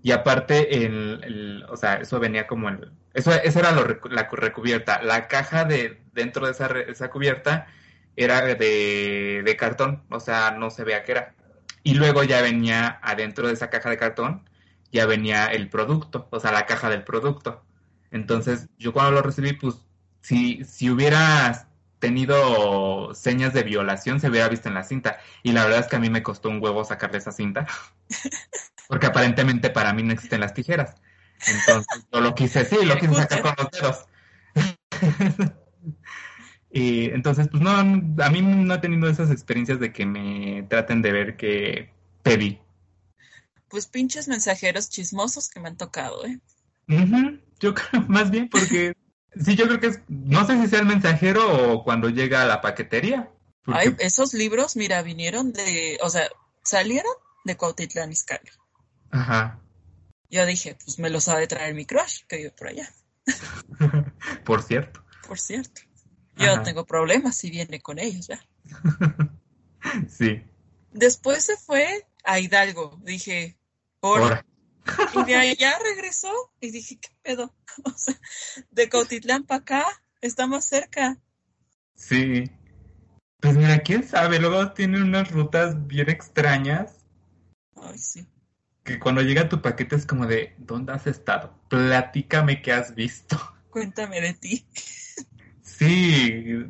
[0.07, 2.93] y aparte, el, o sea, eso venía como el...
[3.13, 5.01] Eso, eso era la recubierta.
[5.03, 7.67] La caja de dentro de esa, esa cubierta
[8.15, 11.35] era de, de, cartón, o sea, no se veía qué era.
[11.83, 14.49] Y luego ya venía adentro de esa caja de cartón,
[14.93, 17.65] ya venía el producto, o sea, la caja del producto.
[18.09, 19.75] Entonces, yo cuando lo recibí, pues,
[20.21, 21.67] si, si hubiera
[21.99, 25.19] tenido señas de violación, se hubiera visto en la cinta.
[25.43, 27.67] Y la verdad es que a mí me costó un huevo sacarle esa cinta.
[28.87, 30.95] Porque aparentemente para mí no existen las tijeras.
[31.45, 34.05] Entonces yo lo quise, sí, lo quise sacar con los dedos.
[36.71, 41.01] y entonces, pues no, a mí no he tenido esas experiencias de que me traten
[41.01, 42.59] de ver que pedí.
[43.67, 46.39] Pues pinches mensajeros chismosos que me han tocado, ¿eh?
[47.59, 48.93] Yo creo, más bien porque,
[49.35, 52.45] sí, yo creo que es, no sé si sea el mensajero o cuando llega a
[52.45, 53.31] la paquetería.
[53.65, 56.29] Ay, esos libros, mira, vinieron de, o sea,
[56.63, 57.11] salieron
[57.43, 58.49] de Cuautitlán Izcalli.
[59.11, 59.61] Ajá.
[60.29, 62.89] Yo dije, pues me los ha de traer mi crush, que vive por allá.
[64.45, 65.03] por cierto.
[65.27, 65.81] Por cierto.
[66.35, 68.39] Yo no tengo problemas si viene con ellos, ¿ya?
[70.09, 70.43] sí.
[70.91, 72.99] Después se fue a Hidalgo.
[73.03, 73.57] Dije,
[73.99, 74.45] por.
[75.15, 77.53] Y de allá regresó y dije, ¿qué pedo?
[77.83, 78.19] O sea,
[78.71, 79.85] de Cautitlán para acá,
[80.21, 81.21] está más cerca.
[81.95, 82.49] Sí.
[83.39, 87.05] Pues mira, quién sabe, luego tienen unas rutas bien extrañas.
[87.75, 88.27] Ay, sí
[88.87, 91.53] que cuando llega tu paquete es como de, ¿dónde has estado?
[91.67, 93.37] Platícame qué has visto.
[93.69, 94.65] Cuéntame de ti.
[95.61, 96.65] Sí,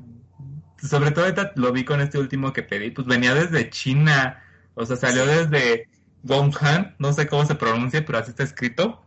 [0.81, 4.97] sobre todo lo vi con este último que pedí, pues venía desde China, o sea,
[4.97, 5.87] salió desde
[6.23, 9.05] Wuhan, no sé cómo se pronuncia, pero así está escrito.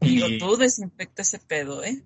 [0.00, 0.38] Amigo, y...
[0.38, 2.04] tú desinfecta ese pedo, ¿eh?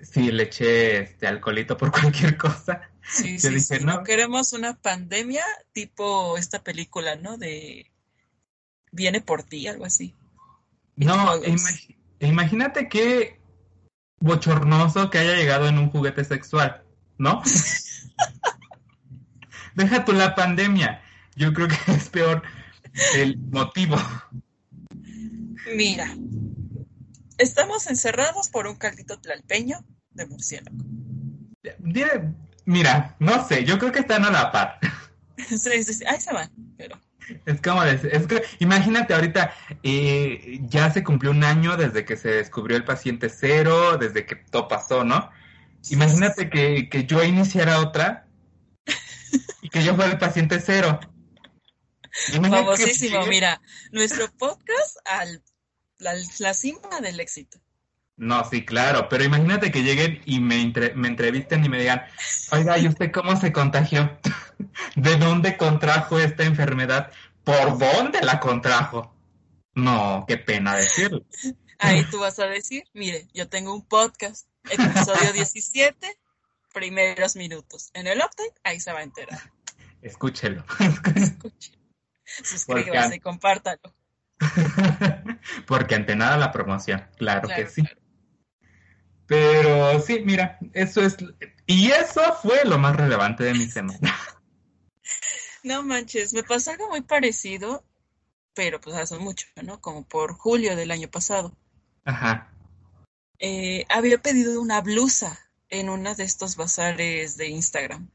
[0.00, 2.90] sí, le eché este alcoholito por cualquier cosa.
[3.02, 7.38] Sí, sí, sí, no queremos una pandemia tipo esta película, ¿no?
[7.38, 7.91] De
[8.92, 10.14] viene por ti, algo así.
[10.96, 11.32] No,
[12.20, 13.40] imagínate qué
[14.20, 16.84] bochornoso que haya llegado en un juguete sexual,
[17.18, 17.42] ¿no?
[19.74, 21.02] Deja tú la pandemia.
[21.34, 22.42] Yo creo que es peor
[23.16, 23.96] el motivo.
[25.74, 26.14] Mira,
[27.42, 30.76] Estamos encerrados por un caldito tlalpeño de murciélago.
[32.64, 34.78] Mira, no sé, yo creo que están a la par.
[35.48, 36.04] Sí, sí, sí.
[36.06, 37.00] Ahí se van, pero.
[37.46, 42.28] Es como, es que, imagínate ahorita, eh, ya se cumplió un año desde que se
[42.28, 45.30] descubrió el paciente cero, desde que todo pasó, ¿no?
[45.90, 48.26] Imagínate que, que yo iniciara otra
[49.62, 51.00] y que yo fuera el paciente cero.
[52.30, 55.42] Famosísimo, mira, nuestro podcast al
[56.38, 57.58] la, cima del éxito.
[58.22, 62.04] No, sí, claro, pero imagínate que lleguen y me, me entrevisten y me digan,
[62.52, 64.16] oiga, ¿y usted cómo se contagió?
[64.94, 67.10] ¿De dónde contrajo esta enfermedad?
[67.42, 69.12] ¿Por dónde la contrajo?
[69.74, 71.24] No, qué pena decirlo.
[71.80, 76.16] Ahí tú vas a decir, mire, yo tengo un podcast, episodio 17,
[76.72, 77.90] primeros minutos.
[77.92, 79.50] En el update, ahí se va a enterar.
[80.00, 80.64] Escúchelo.
[81.16, 81.78] Escúchelo.
[82.24, 83.96] Suscríbase y compártalo.
[85.66, 87.82] Porque ante nada la promoción, claro, que sí.
[89.32, 91.16] Pero sí, mira, eso es.
[91.66, 94.00] Y eso fue lo más relevante de mi semana.
[95.64, 97.84] No manches, me pasó algo muy parecido,
[98.52, 99.80] pero pues hace mucho, ¿no?
[99.80, 101.56] Como por julio del año pasado.
[102.04, 102.52] Ajá.
[103.38, 108.10] Eh, había pedido una blusa en uno de estos bazares de Instagram.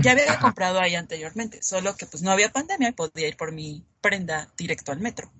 [0.00, 3.52] Ya había comprado ahí anteriormente, solo que pues no había pandemia y podía ir por
[3.52, 5.30] mi prenda directo al metro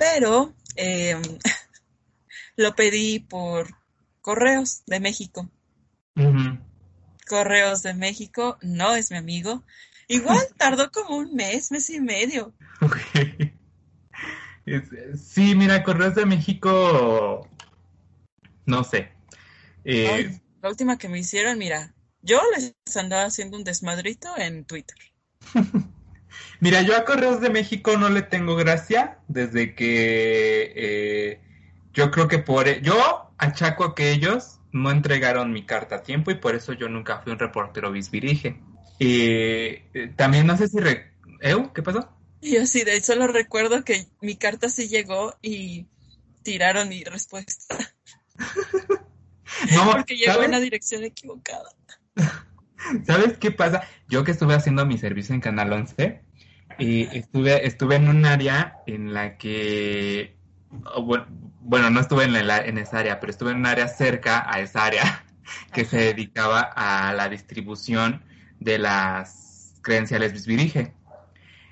[0.00, 1.20] pero em,
[2.56, 3.68] lo pedí por
[4.20, 5.48] Correos de México.
[7.26, 9.62] Correos de México no es mi amigo.
[10.08, 12.52] Igual tardó como un mes, mes y medio.
[15.16, 17.48] Sí, mira, Correos de México,
[18.66, 19.12] no sé.
[19.84, 24.96] Eh, la última que me hicieron, mira, yo les andaba haciendo un desmadrito en Twitter.
[26.60, 31.40] Mira, yo a Correos de México no le tengo gracia desde que eh,
[31.92, 32.68] yo creo que por...
[32.68, 36.88] E, yo achaco que ellos no entregaron mi carta a tiempo y por eso yo
[36.88, 38.60] nunca fui un reportero bisvirige.
[39.00, 40.78] Eh, también no sé si...
[40.78, 41.12] Re...
[41.74, 42.08] ¿Qué pasó?
[42.42, 45.86] Yo sí, de hecho lo recuerdo que mi carta sí llegó y
[46.42, 47.76] tiraron mi respuesta.
[49.74, 51.70] no, porque llegó en la dirección equivocada.
[53.06, 53.82] ¿Sabes qué pasa?
[54.08, 56.22] Yo que estuve haciendo mi servicio en Canal 11,
[56.80, 60.38] y estuve, estuve en un área en la que,
[60.70, 64.84] bueno, no estuve en, en esa área, pero estuve en un área cerca a esa
[64.84, 65.24] área
[65.72, 68.22] que se dedicaba a la distribución
[68.60, 70.94] de las credenciales Bisvirige.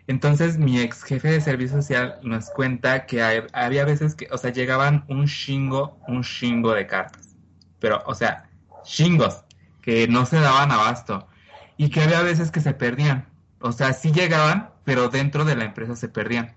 [0.07, 4.51] Entonces mi ex jefe de servicio social nos cuenta que había veces que, o sea,
[4.51, 7.37] llegaban un chingo, un chingo de cartas.
[7.79, 8.49] Pero, o sea,
[8.83, 9.45] chingos,
[9.83, 11.29] que no se daban abasto.
[11.77, 13.29] Y que había veces que se perdían.
[13.61, 16.55] O sea, sí llegaban, pero dentro de la empresa se perdían.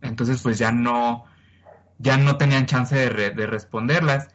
[0.00, 1.26] Entonces, pues ya no,
[1.98, 4.28] ya no tenían chance de, de responderlas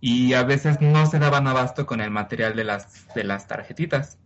[0.00, 4.18] y a veces no se daban abasto con el material de las, de las tarjetitas.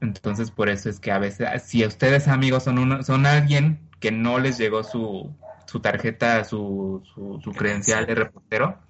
[0.00, 4.38] Entonces, por eso es que a veces, si ustedes amigos son, son alguien que no
[4.38, 5.32] les llegó su,
[5.66, 8.80] su tarjeta, su, su, su, credencial de reportero,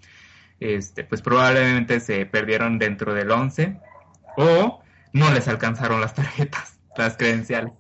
[0.59, 3.79] este, pues probablemente se perdieron dentro del 11
[4.39, 7.73] o no les alcanzaron las tarjetas, las credenciales.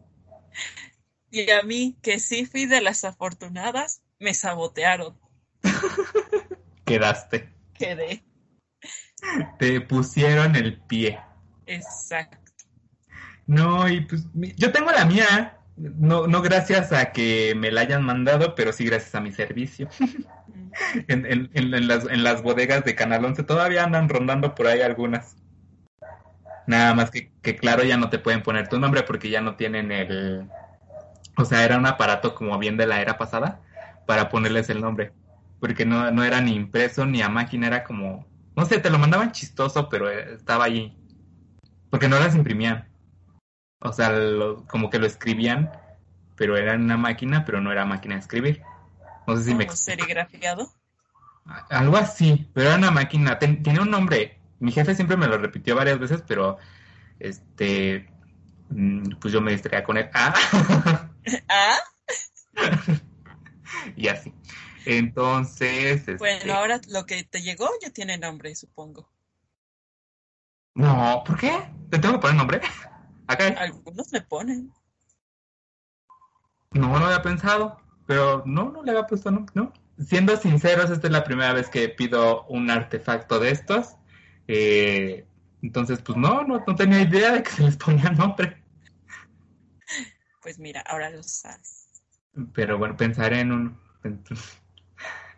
[1.31, 5.19] Y a mí, que sí fui de las afortunadas, me sabotearon.
[6.85, 7.53] Quedaste.
[7.75, 8.25] Quedé.
[9.59, 11.21] Te pusieron el pie.
[11.67, 12.39] Exacto.
[13.47, 18.05] No, y pues yo tengo la mía, no, no gracias a que me la hayan
[18.05, 19.89] mandado, pero sí gracias a mi servicio.
[21.09, 25.37] en, en, las, en las bodegas de Canal 11 todavía andan rondando por ahí algunas.
[26.67, 29.57] Nada más que, que claro, ya no te pueden poner tu nombre porque ya no
[29.57, 30.49] tienen el,
[31.37, 33.62] o sea, era un aparato como bien de la era pasada
[34.07, 35.13] para ponerles el nombre.
[35.61, 38.99] Porque no, no era ni impreso ni a máquina, era como, no sé, te lo
[38.99, 40.97] mandaban chistoso, pero estaba allí.
[41.91, 42.89] Porque no las imprimían.
[43.81, 44.13] O sea,
[44.69, 45.71] como que lo escribían,
[46.37, 48.63] pero era en una máquina, pero no era máquina de escribir.
[49.27, 50.73] No sé si me serigrafiado?
[51.71, 54.39] Algo así, pero era una máquina, tiene un nombre.
[54.61, 56.59] Mi jefe siempre me lo repitió varias veces, pero
[57.19, 58.13] este
[58.75, 60.09] Mm, pues yo me distraía con él.
[60.15, 60.35] Ah.
[61.49, 61.77] ¿Ah?
[64.87, 66.01] Entonces.
[66.01, 69.09] Este bueno, ahora lo que te llegó ya tiene nombre, supongo.
[70.75, 71.53] No, ¿por qué?
[71.91, 72.61] ¿Te tengo que poner nombre?
[73.27, 73.49] Acá.
[73.59, 74.73] Algunos le ponen.
[76.71, 79.73] No lo había pensado, pero no, no le había puesto nombre, ¿no?
[79.99, 83.97] Siendo sinceros, esta es la primera vez que pido un artefacto de estos.
[84.49, 85.27] Eh,
[85.63, 88.63] entonces, pues no, no, no tenía idea de que se les ponía nombre.
[90.43, 91.89] Pues mira, ahora lo sabes.
[92.55, 93.81] Pero bueno, pensaré en un...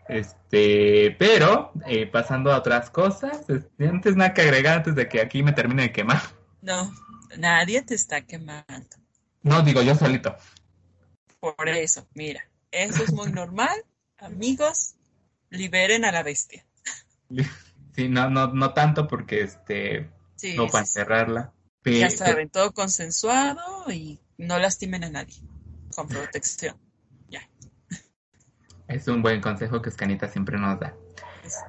[0.08, 5.20] Este, pero eh, pasando a otras cosas, este, antes nada que agregar antes de que
[5.20, 6.20] aquí me termine de quemar.
[6.60, 6.92] No,
[7.36, 8.96] nadie te está quemando.
[9.42, 10.36] No, digo yo solito.
[11.40, 13.84] Por eso, mira, eso es muy normal.
[14.18, 14.94] Amigos,
[15.50, 16.66] liberen a la bestia.
[17.94, 20.10] Sí, no, no, no tanto porque este
[20.56, 21.52] no para encerrarla.
[21.84, 25.36] ya saben, todo consensuado y no lastimen a nadie.
[25.94, 26.76] Con protección.
[28.88, 30.94] Es un buen consejo que Escanita siempre nos da.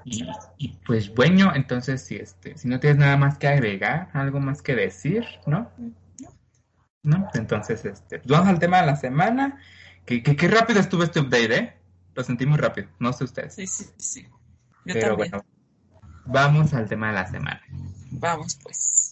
[0.06, 4.62] Y, pues bueno, entonces si este, si no tienes nada más que agregar, algo más
[4.62, 5.69] que decir, ¿no?
[7.04, 9.62] No, entonces este, pues vamos al tema de la semana.
[10.06, 11.73] Que, qué rápido estuvo este update, ¿eh?
[12.13, 13.56] Lo sentí muy rápido, no sé ustedes.
[13.56, 14.28] Sí, sí, sí.
[14.86, 15.43] Yo Pero bueno,
[16.25, 17.62] vamos al tema de la semana.
[18.12, 19.05] Vamos pues.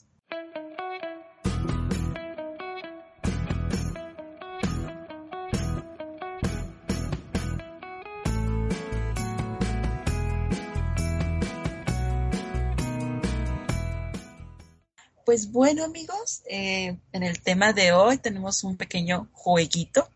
[15.33, 20.07] Pues bueno amigos, eh, en el tema de hoy tenemos un pequeño jueguito,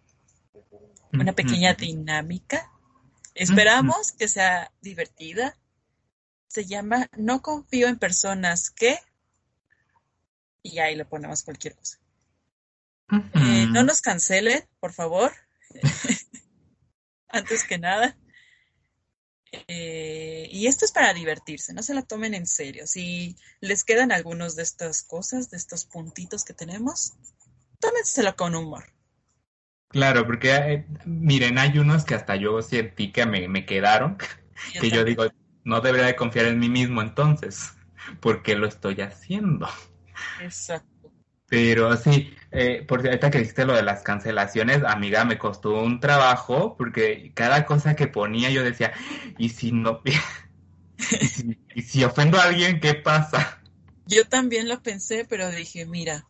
[1.12, 2.72] una pequeña dinámica.
[3.34, 5.58] Esperamos que sea divertida,
[6.48, 9.00] se llama No confío en personas que...
[10.62, 11.98] Y ahí le ponemos cualquier cosa.
[13.10, 15.34] Eh, no nos cancelen, por favor.
[17.28, 18.16] Antes que nada.
[19.52, 22.88] Eh, y esto es para divertirse, no se la tomen en serio.
[22.88, 27.14] Si les quedan algunos de estas cosas, de estos puntitos que tenemos,
[27.80, 28.86] tómenselo con humor.
[29.90, 34.18] Claro, porque eh, miren, hay unos que hasta yo sentí que me, me quedaron,
[34.82, 35.26] que yo digo,
[35.64, 37.72] no debería de confiar en mí mismo entonces,
[38.20, 39.68] porque lo estoy haciendo.
[40.42, 40.97] Exacto.
[41.50, 46.00] Pero sí, eh, por ahorita que dijiste lo de las cancelaciones, amiga, me costó un
[46.00, 48.94] trabajo porque cada cosa que ponía yo decía,
[49.38, 50.02] ¿y si no?
[51.76, 53.62] ¿Y si, ofendo a alguien, qué pasa?
[54.06, 56.28] Yo también lo pensé, pero dije, mira,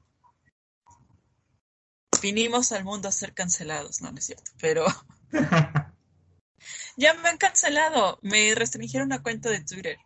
[2.22, 4.86] vinimos al mundo a ser cancelados, no, no es cierto, pero
[6.98, 8.20] Ya me han cancelado.
[8.22, 9.98] Me restringieron una cuenta de Twitter.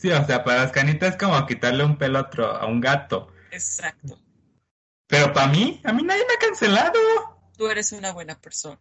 [0.00, 2.80] Sí, o sea, para las canitas es como quitarle un pelo a, otro, a un
[2.80, 3.32] gato.
[3.50, 4.18] Exacto.
[5.06, 6.98] Pero para mí, a mí nadie me ha cancelado.
[7.56, 8.78] Tú eres una buena persona.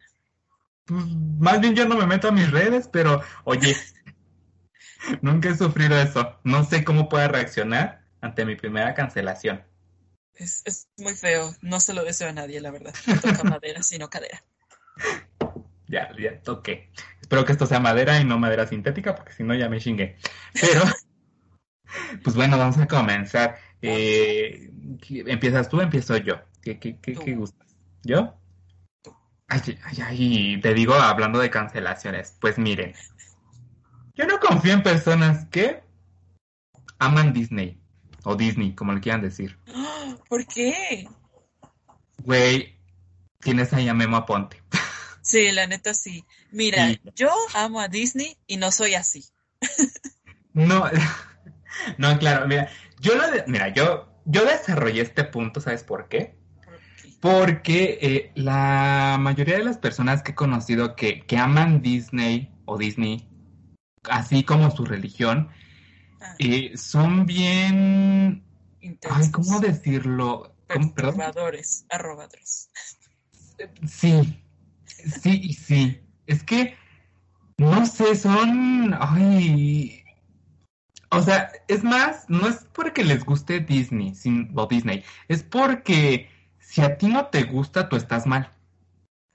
[0.85, 1.05] Pues,
[1.39, 3.75] más bien yo no me meto a mis redes, pero oye,
[5.21, 6.39] nunca he sufrido eso.
[6.43, 9.63] No sé cómo pueda reaccionar ante mi primera cancelación.
[10.35, 11.53] Es, es muy feo.
[11.61, 12.93] No se lo deseo a nadie, la verdad.
[13.07, 14.43] No toca madera, sino cadera.
[15.87, 16.91] Ya, ya toqué.
[17.19, 20.17] Espero que esto sea madera y no madera sintética, porque si no ya me chingué.
[20.53, 20.83] Pero,
[22.23, 23.57] pues bueno, vamos a comenzar.
[23.81, 24.71] Eh,
[25.09, 26.35] ¿Empiezas tú o empiezo yo?
[26.61, 27.75] ¿Qué, qué, qué, qué gustas?
[28.03, 28.35] ¿Yo?
[29.47, 32.35] Ay, ay, ay, te digo hablando de cancelaciones.
[32.39, 32.93] Pues miren,
[34.15, 35.81] yo no confío en personas que
[36.99, 37.79] aman Disney
[38.23, 39.57] o Disney, como le quieran decir.
[40.29, 41.07] ¿Por qué?
[42.19, 42.75] Güey,
[43.39, 44.61] tienes ahí a Memo Aponte.
[45.21, 46.25] Sí, la neta sí.
[46.49, 49.25] Mira, yo amo a Disney y no soy así.
[50.53, 50.85] no,
[51.97, 56.37] no, claro, mira, yo lo mira, yo, yo desarrollé este punto, ¿sabes por qué?
[57.19, 62.77] Porque eh, la mayoría de las personas que he conocido que, que aman Disney o
[62.77, 63.27] Disney,
[64.09, 65.49] así como su religión,
[66.21, 66.35] ah.
[66.39, 68.45] eh, son bien...
[69.09, 70.55] Ay, ¿cómo decirlo?
[70.67, 72.69] Perturbadores, arrobadores.
[73.85, 74.41] Sí,
[75.21, 76.01] Sí, sí.
[76.27, 76.75] Es que,
[77.57, 78.95] no sé, son...
[78.99, 80.03] Ay...
[81.11, 84.13] O sea, es más, no es porque les guste Disney
[84.55, 88.51] o Disney, es porque si a ti no te gusta, tú estás mal.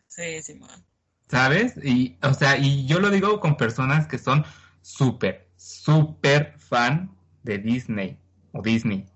[0.07, 0.85] Sí, sí, man.
[1.29, 1.75] ¿Sabes?
[1.83, 4.45] Y, o sea, y yo lo digo con personas que son
[4.83, 7.11] súper, súper fan
[7.43, 8.19] de Disney
[8.53, 9.07] o Disney.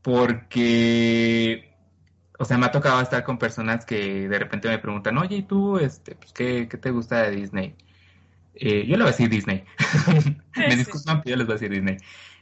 [0.00, 1.76] Porque
[2.38, 5.42] o sea, me ha tocado estar con personas que de repente me preguntan, oye, ¿y
[5.42, 7.76] tú, este, pues, qué, qué te gusta de Disney?
[8.56, 9.64] Eh, yo le voy a decir Disney.
[10.56, 11.96] me disculpan, pero yo les voy a decir Disney.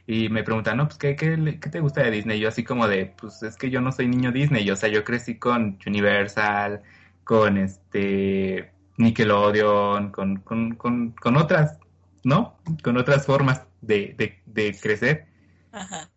[0.07, 2.39] Y me preguntan, no, pues, ¿qué, qué, qué te gusta de Disney?
[2.39, 4.69] Yo así como de, pues, es que yo no soy niño Disney.
[4.69, 6.81] O sea, yo crecí con Universal,
[7.23, 11.79] con, este, Nickelodeon, con, con, con, con otras,
[12.23, 12.57] ¿no?
[12.83, 15.27] Con otras formas de, de, de crecer.
[15.71, 16.09] Ajá.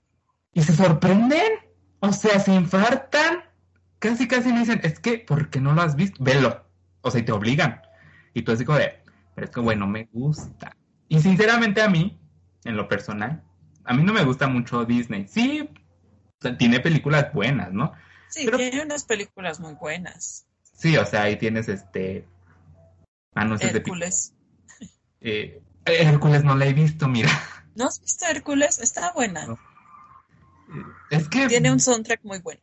[0.52, 1.52] Y se sorprenden.
[2.00, 3.42] O sea, se infartan
[3.98, 6.22] casi casi me dicen, es que, ¿por qué no lo has visto?
[6.22, 6.64] Velo.
[7.00, 7.80] O sea, y te obligan.
[8.34, 9.00] Y tú así como de,
[9.38, 10.76] pero es que bueno, me gusta.
[11.08, 12.20] Y sinceramente a mí,
[12.64, 13.44] en lo personal,
[13.84, 15.28] a mí no me gusta mucho Disney.
[15.28, 15.70] Sí,
[16.58, 17.92] tiene películas buenas, ¿no?
[18.30, 20.48] Sí, tiene unas películas muy buenas.
[20.74, 22.26] Sí, o sea, ahí tienes este
[23.36, 23.54] Ah, no.
[23.60, 24.34] Hércules.
[25.20, 27.30] Eh, Hércules no la he visto, mira.
[27.76, 28.80] ¿No has visto Hércules?
[28.80, 29.46] Está buena.
[31.10, 31.46] Es que...
[31.46, 32.60] Tiene un soundtrack muy bueno.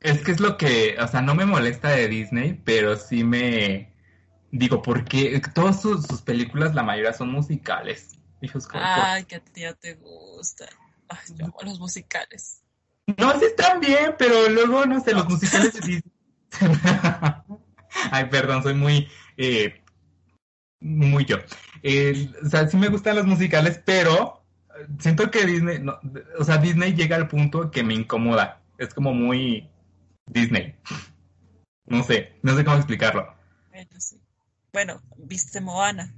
[0.00, 3.93] Es que es lo que, o sea, no me molesta de Disney, pero sí me...
[4.56, 8.16] Digo, porque todas sus, películas, la mayoría son musicales.
[8.40, 10.66] Hijos, Ay, que a ti ya te gusta.
[11.08, 12.62] Ay, yo amo los musicales.
[13.18, 15.74] No, sí están bien, pero luego, no sé, los musicales.
[18.12, 19.08] Ay, perdón, soy muy...
[19.36, 19.82] Eh,
[20.78, 21.38] muy yo.
[21.38, 24.40] o sea, sí me gustan los musicales, pero
[25.00, 25.84] siento que Disney,
[26.38, 28.62] o sea, Disney llega al punto que me incomoda.
[28.78, 29.68] Es como muy
[30.26, 30.76] Disney.
[31.86, 33.34] No sé, no sé cómo explicarlo.
[33.72, 34.20] Bueno, sí.
[34.74, 36.12] Bueno, ¿viste Moana?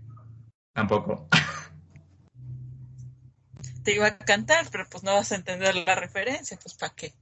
[0.72, 1.28] Tampoco.
[3.84, 7.12] Te iba a cantar, pero pues no vas a entender la referencia, pues ¿para qué?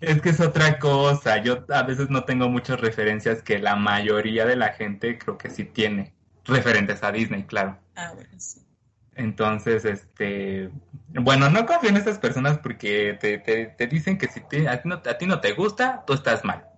[0.00, 1.38] Es que es otra cosa.
[1.38, 5.48] Yo a veces no tengo muchas referencias que la mayoría de la gente creo que
[5.48, 6.12] sí tiene.
[6.44, 7.78] Referentes a Disney, claro.
[7.96, 8.60] Ah, bueno, sí.
[9.14, 10.68] Entonces, este,
[11.08, 14.96] bueno, no confío en estas personas porque te, te, dicen que si a, ti no,
[14.96, 16.73] a, ti no, te gusta, tú estás mal.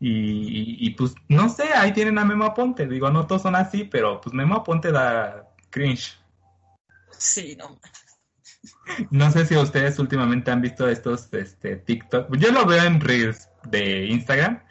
[0.00, 2.86] Y, y, pues, no sé, ahí tienen a Memo Aponte.
[2.86, 6.18] Digo, no todos son así, pero pues Memo Aponte da cringe.
[7.10, 7.78] Sí, no.
[9.10, 12.34] No sé si ustedes últimamente han visto estos este, TikTok.
[12.36, 14.62] Yo lo veo en Reels de Instagram,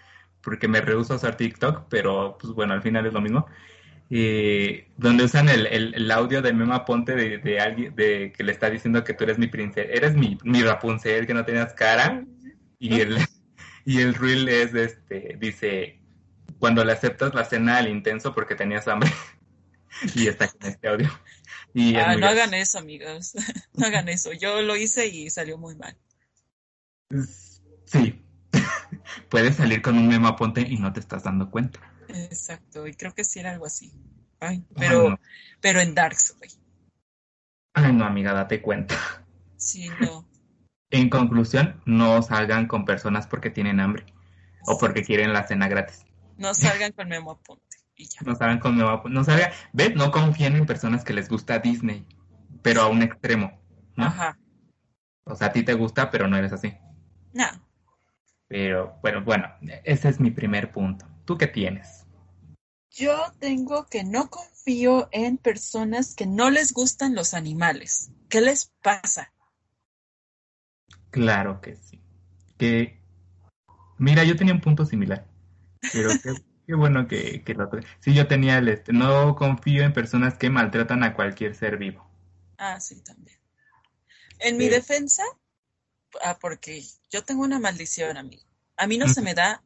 [0.41, 3.47] porque me rehuso a usar TikTok, pero pues bueno, al final es lo mismo.
[4.09, 8.53] Eh, donde usan el, el, audio de Mema Ponte de, de, alguien de que le
[8.53, 12.23] está diciendo que tú eres mi princesa, eres mi, mi Rapunzel, que no tenías cara.
[12.79, 13.17] Y el,
[13.87, 16.01] y el reel es este, dice,
[16.59, 19.09] cuando le aceptas la cena al intenso porque tenías hambre.
[20.13, 21.09] y está con este audio.
[21.73, 23.33] Y ah, no hagan eso, amigos.
[23.75, 24.33] no hagan eso.
[24.33, 25.95] Yo lo hice y salió muy mal.
[27.85, 28.21] Sí.
[29.29, 31.79] Puedes salir con un Mema Ponte y no te estás dando cuenta.
[32.09, 33.93] Exacto, y creo que sí era algo así.
[34.41, 35.17] Ay, pero,
[35.61, 36.51] pero en Darks, güey.
[37.73, 38.97] Ay, no, amiga, date cuenta.
[39.55, 40.26] Sí, no.
[40.89, 44.05] En conclusión, no salgan con personas porque tienen hambre
[44.65, 46.05] o porque quieren la cena gratis.
[46.37, 48.21] No salgan con Memo Aponte y ya.
[48.25, 49.15] No salgan con Memo Aponte.
[49.15, 49.95] No salgan, ¿ves?
[49.95, 52.05] No confíen en personas que les gusta Disney,
[52.61, 53.59] pero a un extremo.
[53.97, 54.37] Ajá.
[55.23, 56.73] O sea, a ti te gusta, pero no eres así.
[57.33, 57.45] No.
[58.47, 59.47] Pero bueno, bueno,
[59.83, 61.05] ese es mi primer punto.
[61.25, 62.05] ¿Tú qué tienes?
[62.91, 68.09] Yo tengo que no confío en personas que no les gustan los animales.
[68.29, 69.33] ¿Qué les pasa?
[71.11, 71.99] Claro que sí.
[72.57, 72.99] Que
[73.97, 75.25] mira, yo tenía un punto similar,
[75.93, 76.09] pero
[76.65, 78.93] qué, bueno que, que lo Sí, yo tenía el este.
[78.93, 82.05] No confío en personas que maltratan a cualquier ser vivo.
[82.57, 83.37] Ah, sí, también.
[84.39, 85.23] En mi defensa,
[86.23, 88.43] ah, porque yo tengo una maldición, amigo.
[88.75, 89.63] A mí no se me da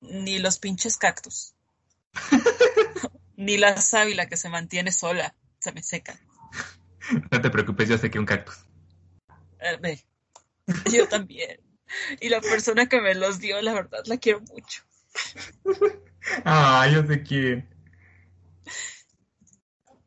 [0.00, 1.54] ni los pinches cactus.
[3.36, 5.34] ni la sábila que se mantiene sola.
[5.58, 6.18] Se me seca.
[7.30, 8.64] No te preocupes, yo sé que un cactus.
[9.60, 10.04] Eh,
[10.92, 11.60] yo también.
[12.20, 14.82] Y la persona que me los dio, la verdad, la quiero mucho.
[16.44, 17.68] Ah, yo sé quién.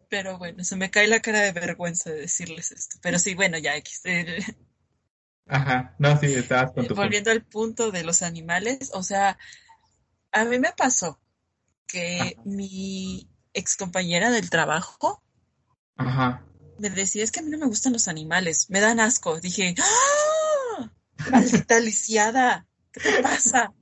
[0.10, 2.98] Pero bueno, se me cae la cara de vergüenza de decirles esto.
[3.02, 4.02] Pero sí, bueno, ya X.
[5.48, 9.38] Ajá, no, sí, estabas con tu Volviendo al punto de los animales, o sea,
[10.32, 11.20] a mí me pasó
[11.88, 15.24] que mi ex compañera del trabajo
[16.80, 19.40] me decía, es que a mí no me gustan los animales, me dan asco.
[19.40, 20.27] Dije, ¡ah!
[21.32, 23.74] Maldita lisiada, ¿qué te pasa?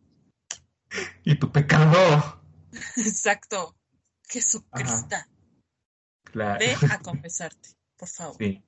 [1.24, 2.42] Y tu pecado.
[2.98, 3.76] Exacto,
[4.28, 5.16] Jesucristo.
[6.24, 6.60] Claro.
[6.60, 8.36] Ve a confesarte, por favor.
[8.38, 8.64] Sí.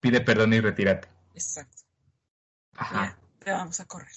[0.00, 1.08] Pide perdón y retírate.
[1.34, 1.82] Exacto.
[2.76, 3.18] Ajá.
[3.38, 4.12] te vamos a correr.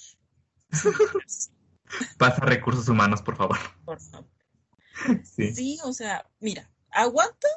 [2.18, 3.58] Pasa recursos humanos, por favor.
[3.84, 4.30] Por favor.
[5.24, 5.78] Sí.
[5.84, 7.48] o sea, mira, aguanta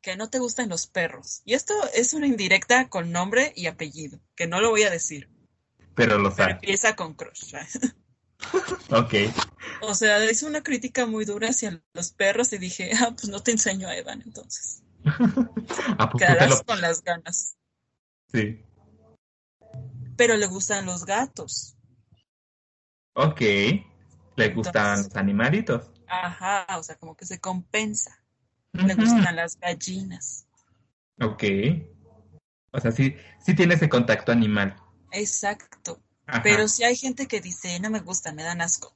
[0.00, 1.42] que no te gustan los perros.
[1.44, 5.30] Y esto es una indirecta con nombre y apellido, que no lo voy a decir.
[5.98, 6.52] Pero lo sabe.
[6.52, 7.54] empieza con crush.
[8.90, 9.14] ok.
[9.82, 13.40] O sea, es una crítica muy dura hacia los perros y dije, ah, pues no
[13.40, 14.84] te enseño a Evan entonces.
[16.18, 17.56] Quedarás con las ganas.
[18.32, 18.64] Sí.
[20.16, 21.76] Pero le gustan los gatos.
[23.14, 23.40] Ok.
[24.36, 25.90] Le gustan los animalitos.
[26.06, 28.22] Ajá, o sea, como que se compensa.
[28.72, 30.46] Le gustan las gallinas.
[31.20, 31.42] Ok.
[32.70, 34.76] O sea, sí, sí tiene ese contacto animal.
[35.12, 36.00] Exacto.
[36.42, 38.94] Pero si hay gente que dice, no me gusta, me dan asco.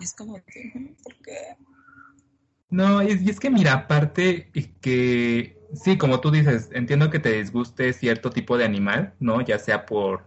[0.00, 1.56] Y es como, ¿por qué?
[2.70, 7.92] No, y es que mira, aparte que, sí, como tú dices, entiendo que te disguste
[7.92, 9.40] cierto tipo de animal, ¿no?
[9.42, 10.24] Ya sea por,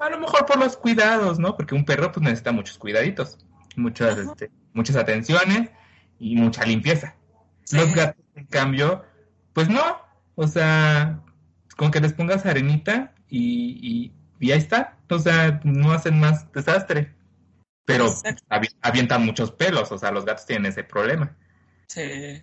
[0.00, 1.56] a lo mejor por los cuidados, ¿no?
[1.56, 3.38] Porque un perro pues necesita muchos cuidaditos,
[3.76, 5.70] muchas, este, muchas atenciones
[6.18, 7.14] y mucha limpieza.
[7.72, 9.04] Los gatos, en cambio,
[9.52, 9.98] pues no.
[10.34, 11.22] O sea,
[11.76, 14.96] con que les pongas arenita y, y, ahí está.
[15.08, 17.14] O sea, no hacen más desastre.
[17.84, 18.12] Pero
[18.80, 21.36] avientan muchos pelos, o sea, los gatos tienen ese problema.
[21.86, 22.42] Sí.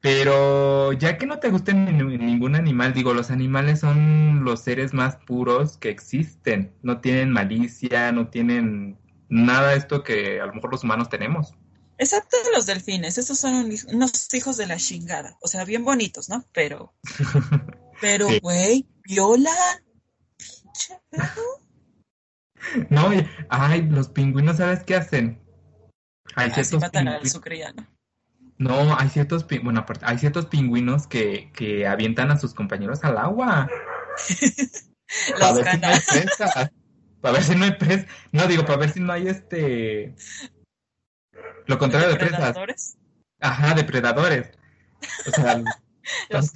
[0.00, 5.16] Pero ya que no te gusten ningún animal, digo, los animales son los seres más
[5.16, 6.72] puros que existen.
[6.82, 11.54] No tienen malicia, no tienen nada de esto que a lo mejor los humanos tenemos.
[11.96, 15.38] Excepto los delfines, esos son unos hijos de la chingada.
[15.40, 16.44] O sea, bien bonitos, ¿no?
[16.52, 16.92] Pero.
[18.00, 19.50] Pero, güey, viola.
[19.50, 19.83] Pinche
[22.88, 23.10] No,
[23.50, 25.40] ay, los pingüinos, ¿sabes qué hacen?
[26.34, 26.64] Hay Así
[27.28, 27.86] su criado.
[28.56, 33.68] No, hay ciertos, bueno, hay ciertos pingüinos que, que avientan a sus compañeros al agua.
[35.38, 36.72] para ver si no hay presa.
[37.20, 38.06] Para ver si no hay presa.
[38.32, 40.14] No, digo, para ver si no hay este...
[41.66, 42.38] Lo contrario de presas.
[42.38, 42.98] ¿Depredadores?
[43.40, 44.52] Ajá, depredadores.
[45.26, 45.62] O sea,
[46.30, 46.52] Los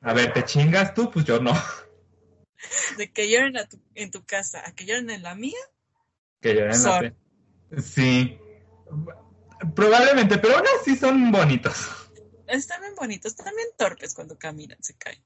[0.00, 1.10] a ver, ¿te chingas tú?
[1.10, 1.52] Pues yo no.
[2.98, 3.54] De que lloren
[3.94, 5.58] en tu casa a que lloren en la mía.
[6.40, 7.14] Que lloren en la mía.
[7.82, 8.38] Sí.
[9.74, 11.88] Probablemente, pero aún así son bonitos.
[12.46, 15.22] Están bien bonitos, están bien torpes cuando caminan, se caen.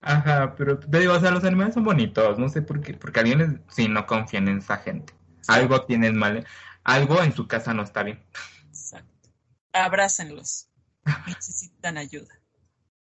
[0.00, 3.20] Ajá, pero te digo, o sea, los animales son bonitos, no sé por qué, porque
[3.20, 5.14] alguien sí no confían en esa gente.
[5.46, 6.46] Algo tienen mal,
[6.82, 8.22] algo en su casa no está bien.
[8.68, 9.30] Exacto.
[9.72, 10.68] Abrácenlos.
[11.26, 12.34] necesitan ayuda.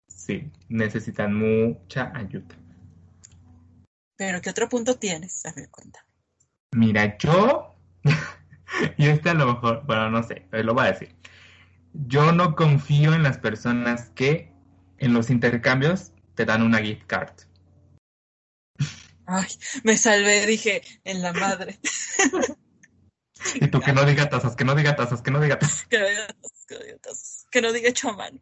[0.07, 2.55] Sí, necesitan mucha ayuda.
[4.15, 5.45] Pero ¿qué otro punto tienes?
[5.45, 6.05] A ver, cuenta.
[6.71, 7.75] Mira, yo
[8.97, 11.15] y este a lo mejor, bueno, no sé, lo voy a decir.
[11.93, 14.51] Yo no confío en las personas que
[14.97, 17.33] en los intercambios te dan una gift card.
[19.25, 19.47] Ay,
[19.83, 21.79] me salvé, dije, en la madre.
[23.55, 25.85] y tú que no diga tasas, que no diga tasas, que no diga tasas.
[25.89, 27.47] Que no diga tasas, que no diga tasas.
[27.51, 28.39] Que no diga hecho a mano.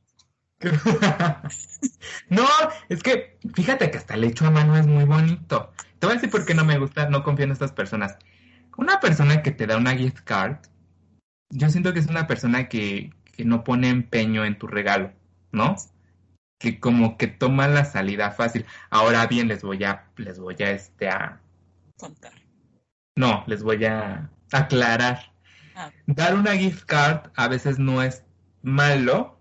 [2.29, 2.47] no,
[2.89, 5.71] es que fíjate que hasta el hecho a mano es muy bonito.
[5.99, 8.17] Te voy a decir por qué no me gusta, no confío en estas personas.
[8.77, 10.57] Una persona que te da una gift card,
[11.49, 15.11] yo siento que es una persona que, no pone empeño en tu regalo,
[15.51, 15.75] ¿no?
[16.59, 18.67] Que como que toma la salida fácil.
[18.91, 21.41] Ahora bien, les voy a, les voy a este a
[21.97, 22.33] contar.
[23.15, 25.33] No, les voy a aclarar.
[25.75, 25.89] Ah.
[26.05, 28.23] Dar una gift card a veces no es
[28.61, 29.40] malo,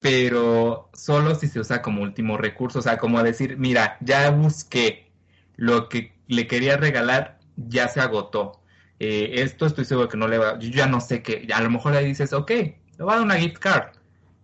[0.00, 5.10] pero solo si se usa como último recurso, o sea, como decir, mira, ya busqué
[5.56, 8.60] lo que le quería regalar, ya se agotó.
[8.98, 11.70] Eh, esto estoy seguro que no le va, yo ya no sé qué, a lo
[11.70, 13.96] mejor le dices, ok, le voy a dar una gift card.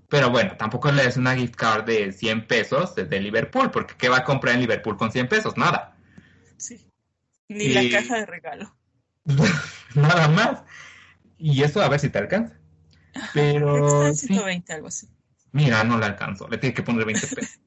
[0.09, 4.11] Pero bueno, tampoco le des una gift card de 100 pesos de, Liverpool, porque ¿qué
[4.11, 5.57] va a comprar en Liverpool con 100 pesos?
[5.57, 5.97] Nada.
[6.59, 6.87] Sí.
[7.49, 8.75] Ni la caja de regalo.
[9.95, 10.65] Nada más.
[11.39, 12.59] Y eso a ver si te alcanza.
[13.33, 14.13] Pero.
[14.13, 15.09] 120, algo así.
[15.53, 17.61] Mira, no le alcanzó, le tiene que poner 20 pesos.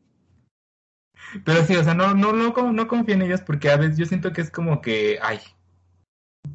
[1.43, 4.05] Pero sí, o sea, no, no, no, no confío en ellos porque a veces yo
[4.05, 5.39] siento que es como que, ay,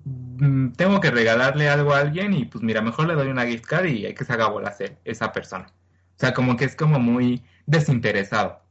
[0.04, 3.66] mm, tengo que regalarle algo a alguien y pues mira, mejor le doy una gift
[3.66, 4.74] card y hay que se haga bola
[5.04, 5.66] esa persona.
[6.16, 8.62] O sea, como que es como muy desinteresado.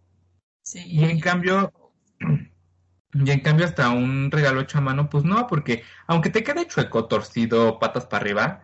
[0.64, 0.84] Sí.
[0.86, 1.74] Y en cambio,
[3.14, 6.68] y en cambio hasta un regalo hecho a mano, pues no, porque aunque te quede
[6.68, 8.64] chueco, torcido, patas para arriba,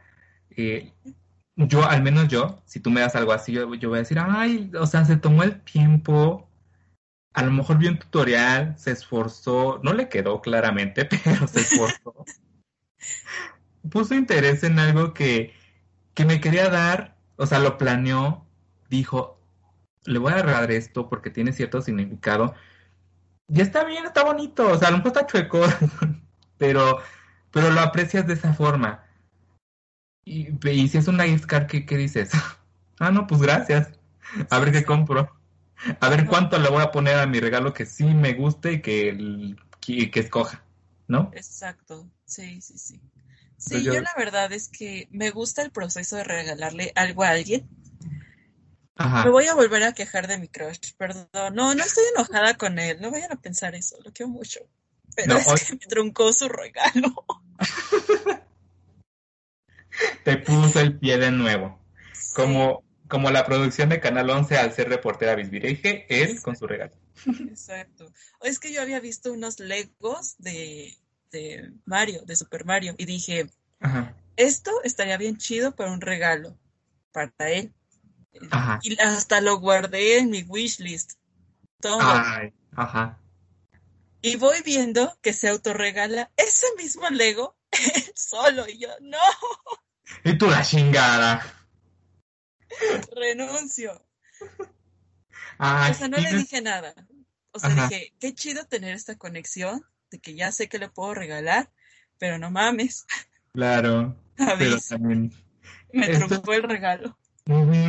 [0.51, 0.93] eh,
[1.55, 4.19] yo, al menos yo, si tú me das algo así, yo, yo voy a decir,
[4.19, 6.49] ay, o sea, se tomó el tiempo
[7.35, 12.25] a lo mejor vio un tutorial, se esforzó, no le quedó claramente, pero se esforzó.
[13.91, 15.53] Puso interés en algo que,
[16.13, 18.47] que me quería dar, o sea, lo planeó,
[18.89, 19.37] dijo,
[20.05, 22.55] le voy a regalar esto porque tiene cierto significado.
[23.49, 25.61] Y está bien, está bonito, o sea, a lo mejor está chueco,
[26.57, 26.99] pero,
[27.51, 29.03] pero lo aprecias de esa forma.
[30.25, 32.31] Y, y si es una gift card, ¿qué, ¿qué dices?
[32.99, 33.89] ah, no, pues gracias.
[34.49, 35.31] A ver qué compro.
[35.99, 38.81] A ver cuánto le voy a poner a mi regalo que sí me guste y
[38.81, 40.63] que, que, escoja,
[41.07, 41.31] ¿no?
[41.33, 42.99] Exacto, sí, sí, sí.
[43.57, 43.93] Sí, yo...
[44.01, 47.69] la verdad es que me gusta el proceso de regalarle algo a alguien.
[48.95, 49.25] Ajá.
[49.25, 51.27] Me voy a volver a quejar de mi crush, perdón.
[51.53, 54.61] No, no estoy enojada con él, no vayan a pensar eso, lo quiero mucho.
[55.15, 57.25] Pero es que me truncó su regalo.
[60.23, 61.79] Te puso el pie de nuevo.
[62.33, 66.93] Como como la producción de Canal 11 al ser reportera Bisbireje, él con su regalo.
[67.49, 68.11] Exacto.
[68.41, 70.97] Es que yo había visto unos Legos de,
[71.85, 73.49] Mario, de Super Mario, y dije,
[74.35, 76.57] esto estaría bien chido para un regalo,
[77.11, 77.73] para él.
[78.81, 81.13] Y hasta lo guardé en mi wishlist.
[81.79, 81.99] Todo.
[82.75, 83.19] ajá.
[84.21, 89.19] Y voy viendo que se autorregala ese mismo Lego él solo, y yo, no.
[90.23, 91.45] Y tú la chingada.
[93.15, 94.05] Renuncio.
[95.57, 96.93] o sea, no le dije nada.
[97.51, 101.13] O sea, dije, qué chido tener esta conexión, de que ya sé que le puedo
[101.13, 101.71] regalar,
[102.17, 103.05] pero no mames.
[103.53, 104.13] Claro.
[104.35, 105.31] Pero también...
[105.93, 106.51] Me Esto...
[106.51, 107.17] el regalo.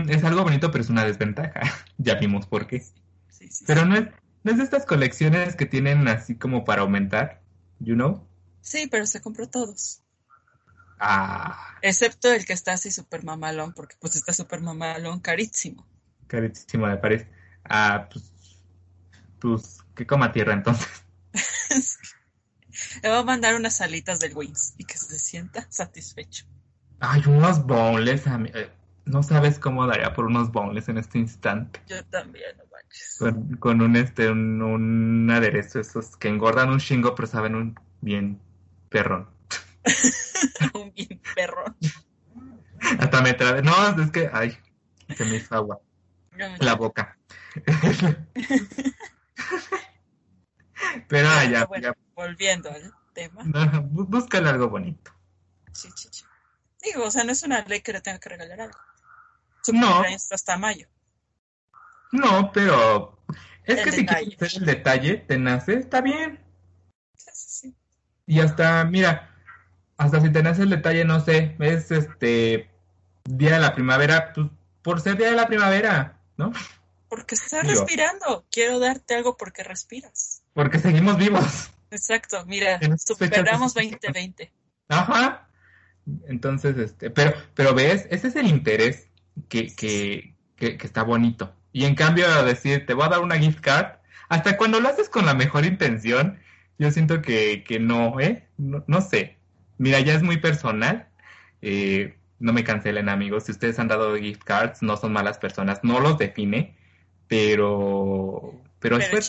[0.09, 1.61] Es algo bonito, pero es una desventaja.
[1.99, 2.85] ya vimos por qué.
[3.31, 4.05] Sí, sí, pero no es,
[4.45, 7.43] no es de estas colecciones que tienen así como para aumentar,
[7.81, 8.25] you know?
[8.61, 10.03] Sí, pero se compró todos.
[10.99, 11.77] Ah.
[11.83, 15.87] Excepto el que está así súper mamalón, porque pues está súper mamalón, carísimo.
[16.27, 17.29] Carísimo me parece.
[17.65, 18.33] Ah, pues,
[19.39, 20.89] pues, que coma tierra entonces.
[23.03, 26.47] Le voy a mandar unas alitas del Wings y que se sienta satisfecho.
[27.01, 28.71] Ay, unos boneless, eh,
[29.05, 31.81] no sabes cómo daría por unos boneless en este instante.
[31.87, 33.59] Yo también, no manches.
[33.61, 38.41] Con, un, este, un, aderezo esos que engordan un chingo, pero saben un bien
[38.89, 39.29] perrón.
[40.75, 41.77] un bien perrón.
[42.99, 43.63] Hasta me trae.
[43.63, 44.59] No, es que, ay,
[45.17, 45.81] se me hizo agua.
[46.59, 47.17] La boca.
[51.09, 51.69] Pero ah, ya,
[52.15, 53.43] Volviendo al tema.
[53.83, 55.13] búscale algo bonito.
[55.73, 56.25] Sí, sí, sí.
[56.83, 58.79] Digo, o sea, no es una ley que le tenga que regalar algo.
[59.63, 60.03] Su no.
[60.31, 60.87] hasta mayo.
[62.13, 63.19] No, pero
[63.65, 66.45] es que si quieres hacer el detalle, te nace, está bien.
[67.17, 67.77] Sí, sí, sí.
[68.27, 69.36] Y hasta, mira,
[69.97, 72.71] hasta si te nace el detalle, no sé, es este
[73.25, 74.49] día de la primavera, pues
[74.83, 76.53] por ser día de la primavera, ¿no?
[77.09, 78.45] Porque estás respirando.
[78.51, 80.43] Quiero darte algo porque respiras.
[80.55, 81.71] Porque seguimos vivos.
[81.91, 84.53] Exacto, mira, superamos 2020.
[84.89, 85.49] Ajá.
[86.29, 89.09] Entonces, este, pero, pero ves, ese es el interés
[89.49, 91.53] que, que, que, está bonito.
[91.73, 95.09] Y en cambio, decir, te voy a dar una gift card, hasta cuando lo haces
[95.09, 96.39] con la mejor intención,
[96.79, 98.47] yo siento que, que no, ¿eh?
[98.57, 99.36] No, no, sé.
[99.79, 101.09] Mira, ya es muy personal.
[101.63, 103.45] Eh, no me cancelen, amigos.
[103.45, 105.81] Si ustedes han dado gift cards, no son malas personas.
[105.83, 106.77] No los define
[107.29, 109.21] pero, pero, pero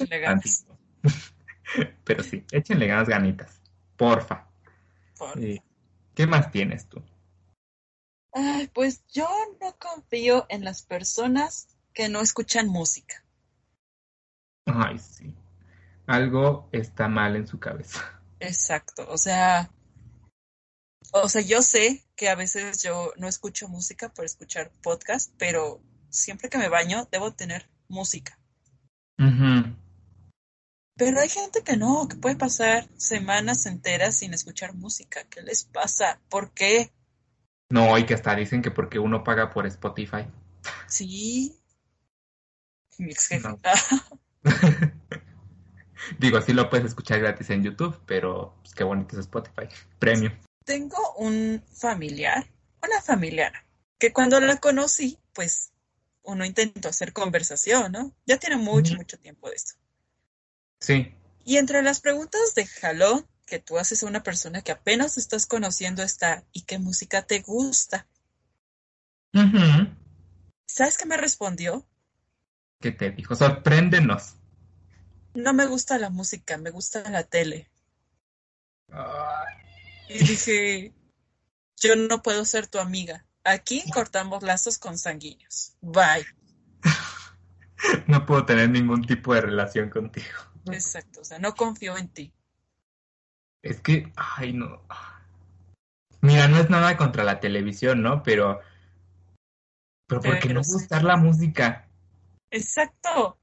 [2.03, 3.61] pero sí, échenle ganas ganitas,
[3.95, 4.47] porfa.
[5.35, 5.59] Eh,
[6.13, 7.01] ¿Qué más tienes tú?
[8.33, 9.27] Ay, pues yo
[9.59, 13.23] no confío en las personas que no escuchan música.
[14.65, 15.33] Ay, sí.
[16.05, 18.21] Algo está mal en su cabeza.
[18.39, 19.71] Exacto, o sea,
[21.11, 25.81] o sea, yo sé que a veces yo no escucho música por escuchar podcast, pero
[26.09, 28.39] siempre que me baño debo tener música.
[30.95, 35.23] Pero hay gente que no, que puede pasar semanas enteras sin escuchar música.
[35.29, 36.19] ¿Qué les pasa?
[36.29, 36.91] ¿Por qué?
[37.69, 40.25] No, y que hasta dicen que porque uno paga por Spotify.
[40.87, 41.55] Sí.
[42.97, 43.47] Mi ex jefe.
[46.19, 49.67] Digo, sí lo puedes escuchar gratis en YouTube, pero pues, qué bonito es Spotify.
[49.99, 50.31] Premio.
[50.67, 52.45] Tengo un familiar,
[52.83, 53.53] una familiar,
[53.97, 55.71] que cuando la conocí, pues
[56.23, 58.13] uno intentó hacer conversación, ¿no?
[58.25, 59.75] Ya tiene mucho, mucho tiempo de esto.
[60.81, 61.15] Sí.
[61.45, 65.45] Y entre las preguntas de jalón que tú haces a una persona que apenas estás
[65.45, 68.05] conociendo está, ¿y qué música te gusta?
[70.65, 71.87] ¿Sabes qué me respondió?
[72.81, 73.37] ¿Qué te dijo?
[73.37, 74.35] Sorpréndenos.
[75.33, 77.71] No me gusta la música, me gusta la tele.
[80.09, 80.93] Y dije,
[81.77, 83.25] yo no puedo ser tu amiga.
[83.43, 85.75] Aquí cortamos lazos consanguíneos.
[85.81, 86.25] Bye.
[88.07, 90.27] no puedo tener ningún tipo de relación contigo.
[90.65, 92.33] Exacto, o sea, no confío en ti.
[93.61, 94.81] Es que, ay, no.
[96.21, 98.23] Mira, no es nada contra la televisión, ¿no?
[98.23, 98.59] Pero,
[100.07, 101.87] pero ¿por qué no gustar la música?
[102.49, 103.37] Exacto.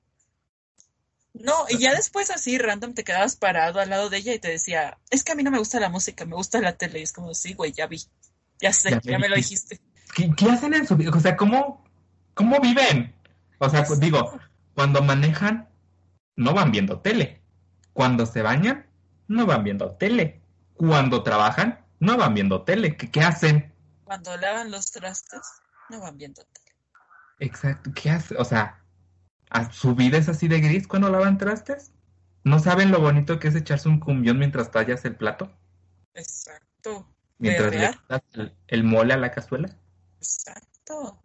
[1.34, 4.48] No, y ya después así, random, te quedabas parado al lado de ella y te
[4.48, 7.00] decía, es que a mí no me gusta la música, me gusta la tele.
[7.00, 8.00] Y es como, sí, güey, ya vi.
[8.60, 9.80] Ya sé, ya me lo dijiste.
[10.14, 11.10] ¿Qué, hacen en su vida?
[11.10, 11.84] O sea, ¿cómo,
[12.34, 13.12] ¿cómo viven?
[13.58, 14.38] O sea, pues, digo,
[14.74, 15.68] cuando manejan,
[16.36, 17.42] no van viendo tele.
[17.92, 18.86] Cuando se bañan,
[19.26, 20.40] no van viendo tele.
[20.74, 22.96] Cuando trabajan, no van viendo tele.
[22.96, 23.74] ¿Qué, qué hacen?
[24.04, 25.42] Cuando lavan los trastes,
[25.90, 26.76] no van viendo tele.
[27.40, 28.36] Exacto, ¿qué hacen?
[28.38, 28.83] O sea,
[29.70, 31.92] ¿su vida es así de gris cuando lavan trastes?
[32.42, 35.50] ¿No saben lo bonito que es echarse un cumbión mientras tallas el plato?
[36.14, 37.08] Exacto.
[37.38, 37.78] Mientras le
[38.08, 38.22] das
[38.68, 39.76] el mole a la cazuela.
[40.18, 41.22] Exacto.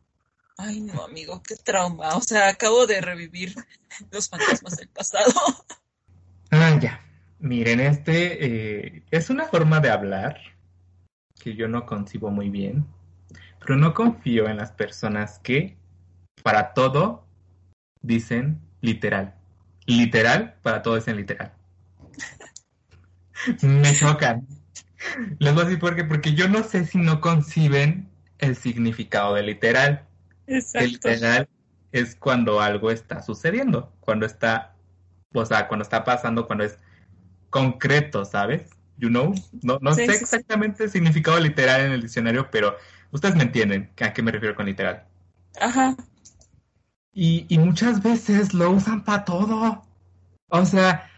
[0.57, 2.15] Ay, no, amigo, qué trauma.
[2.15, 3.55] O sea, acabo de revivir
[4.11, 5.33] los fantasmas del pasado.
[6.51, 6.99] Ah, ya.
[7.39, 10.37] Miren, este eh, es una forma de hablar
[11.39, 12.85] que yo no concibo muy bien,
[13.59, 15.77] pero no confío en las personas que
[16.43, 17.28] para todo
[18.01, 19.35] dicen literal.
[19.85, 21.53] Literal, para todo dicen literal.
[23.61, 24.47] Me chocan.
[25.39, 29.35] Les voy a decir por qué, porque yo no sé si no conciben el significado
[29.35, 30.05] de literal.
[30.47, 30.79] Exacto.
[30.79, 31.49] El literal
[31.91, 34.75] es cuando algo está sucediendo, cuando está,
[35.33, 36.77] o sea, cuando está pasando, cuando es
[37.49, 38.69] concreto, ¿sabes?
[38.97, 39.33] You know?
[39.61, 42.75] No, no sé exactamente el significado literal en el diccionario, pero
[43.11, 45.05] ustedes me entienden a qué me refiero con literal.
[45.59, 45.95] Ajá.
[47.13, 49.83] Y, y muchas veces lo usan para todo.
[50.47, 51.09] O sea,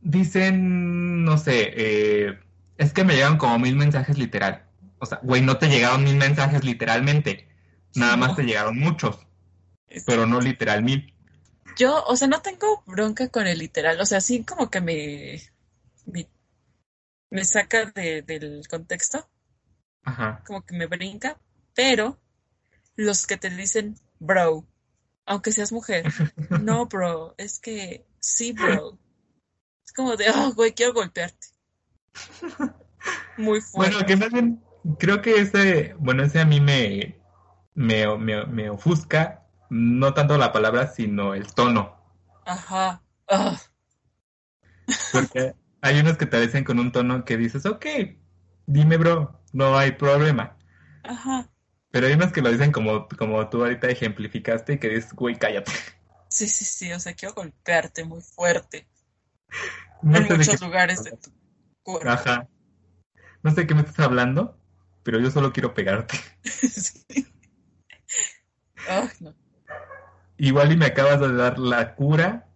[0.00, 2.38] dicen, no sé, eh,
[2.76, 4.64] es que me llegan como mil mensajes literal.
[4.98, 7.48] O sea, güey, no te llegaron mil mensajes literalmente.
[7.94, 9.26] Nada más te llegaron muchos.
[10.06, 11.14] Pero no literal mil.
[11.76, 14.00] Yo, o sea, no tengo bronca con el literal.
[14.00, 15.40] O sea, sí como que me,
[17.30, 19.28] me, saca del contexto.
[20.04, 20.42] Ajá.
[20.46, 21.38] Como que me brinca.
[21.74, 22.18] Pero
[22.96, 24.64] los que te dicen bro,
[25.30, 26.04] aunque seas mujer.
[26.60, 28.98] no, bro, es que sí, bro.
[29.84, 31.46] Es como de, oh, güey, quiero golpearte.
[33.36, 33.94] Muy fuerte.
[33.94, 34.60] Bueno, que más bien,
[34.98, 37.16] creo que ese, bueno, ese a mí me,
[37.74, 41.96] me, me, ofusca, no tanto la palabra, sino el tono.
[42.44, 43.00] Ajá.
[45.12, 47.86] Porque hay unos que te dicen con un tono que dices, ok,
[48.66, 50.56] dime, bro, no hay problema.
[51.04, 51.48] Ajá.
[51.90, 55.36] Pero hay unos que lo dicen como, como tú ahorita ejemplificaste y que dices, güey,
[55.36, 55.72] cállate.
[56.28, 58.86] Sí, sí, sí, o sea, quiero golpearte muy fuerte
[60.02, 61.32] en muchos lugares de tu
[61.82, 62.08] cuerpo.
[62.08, 62.48] Ajá.
[63.42, 64.56] No sé de qué me estás hablando,
[65.02, 66.16] pero yo solo quiero pegarte.
[66.44, 67.26] sí.
[69.20, 69.34] no.
[70.36, 72.48] Igual y me acabas de dar la cura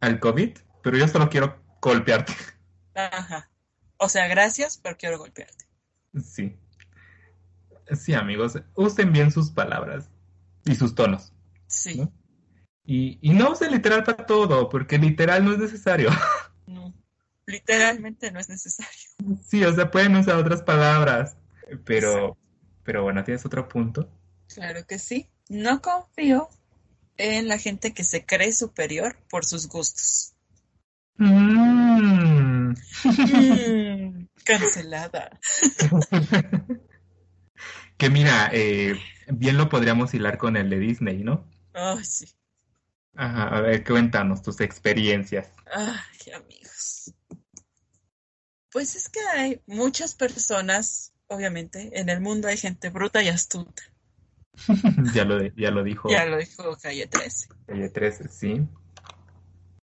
[0.00, 2.34] al COVID, pero yo solo quiero golpearte.
[2.94, 3.50] Ajá.
[3.96, 5.64] O sea, gracias, pero quiero golpearte.
[6.22, 6.58] Sí.
[7.90, 10.10] Sí, amigos, usen bien sus palabras
[10.64, 11.32] y sus tonos.
[11.66, 12.08] Sí.
[12.84, 16.10] Y, y no usen literal para todo, porque literal no es necesario.
[16.64, 16.94] No,
[17.44, 18.92] literalmente no es necesario.
[19.44, 21.36] Sí, o sea, pueden usar otras palabras,
[21.84, 22.38] pero,
[22.84, 24.08] pero bueno, ¿tienes otro punto?
[24.46, 25.28] Claro que sí.
[25.48, 26.48] No confío
[27.16, 30.34] en la gente que se cree superior por sus gustos.
[31.16, 32.70] Mm.
[33.04, 35.38] Mm, cancelada.
[38.02, 41.48] que mira, eh, bien lo podríamos hilar con el de Disney, ¿no?
[41.72, 42.26] Ay, sí.
[43.14, 45.52] Ajá, a ver, cuéntanos tus experiencias.
[45.72, 47.14] Ay, amigos.
[48.72, 53.84] Pues es que hay muchas personas, obviamente, en el mundo hay gente bruta y astuta.
[55.14, 56.10] ya, lo, ya lo dijo.
[56.10, 57.50] Ya lo dijo Calle 13.
[57.68, 58.66] Calle 13, sí.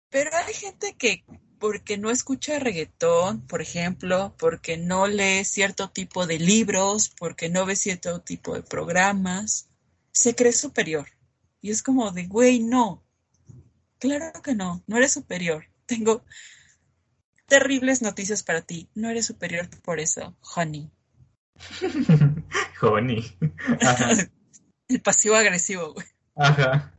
[0.09, 1.23] Pero hay gente que
[1.59, 7.67] porque no escucha reggaetón, por ejemplo, porque no lee cierto tipo de libros, porque no
[7.67, 9.69] ve cierto tipo de programas,
[10.13, 11.09] se cree superior.
[11.61, 13.07] Y es como de, güey, no,
[13.99, 15.65] Claro que no, no eres superior.
[15.87, 16.25] Tengo
[17.47, 18.89] terribles noticias para ti.
[18.95, 20.91] No eres superior por eso, honey.
[22.83, 23.39] honey.
[24.89, 26.07] El pasivo agresivo, güey.
[26.37, 26.93] Ajá.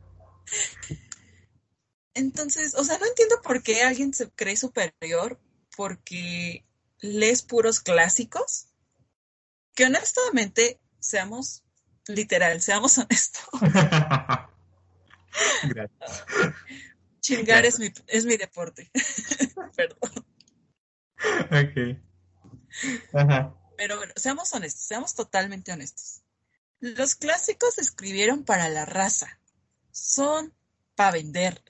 [2.18, 5.40] Entonces, o sea, no entiendo por qué alguien se cree superior
[5.76, 6.64] porque
[6.98, 8.66] lees puros clásicos.
[9.76, 11.62] Que honestamente, seamos
[12.08, 13.44] literal, seamos honestos.
[15.62, 15.90] Gracias.
[17.20, 18.90] Chingar es mi, es mi deporte.
[19.76, 20.26] Perdón.
[21.52, 22.00] Ok.
[23.14, 23.54] Ajá.
[23.76, 26.22] Pero bueno, seamos honestos, seamos totalmente honestos.
[26.80, 29.38] Los clásicos se escribieron para la raza.
[29.92, 30.52] Son
[30.96, 31.62] para vender.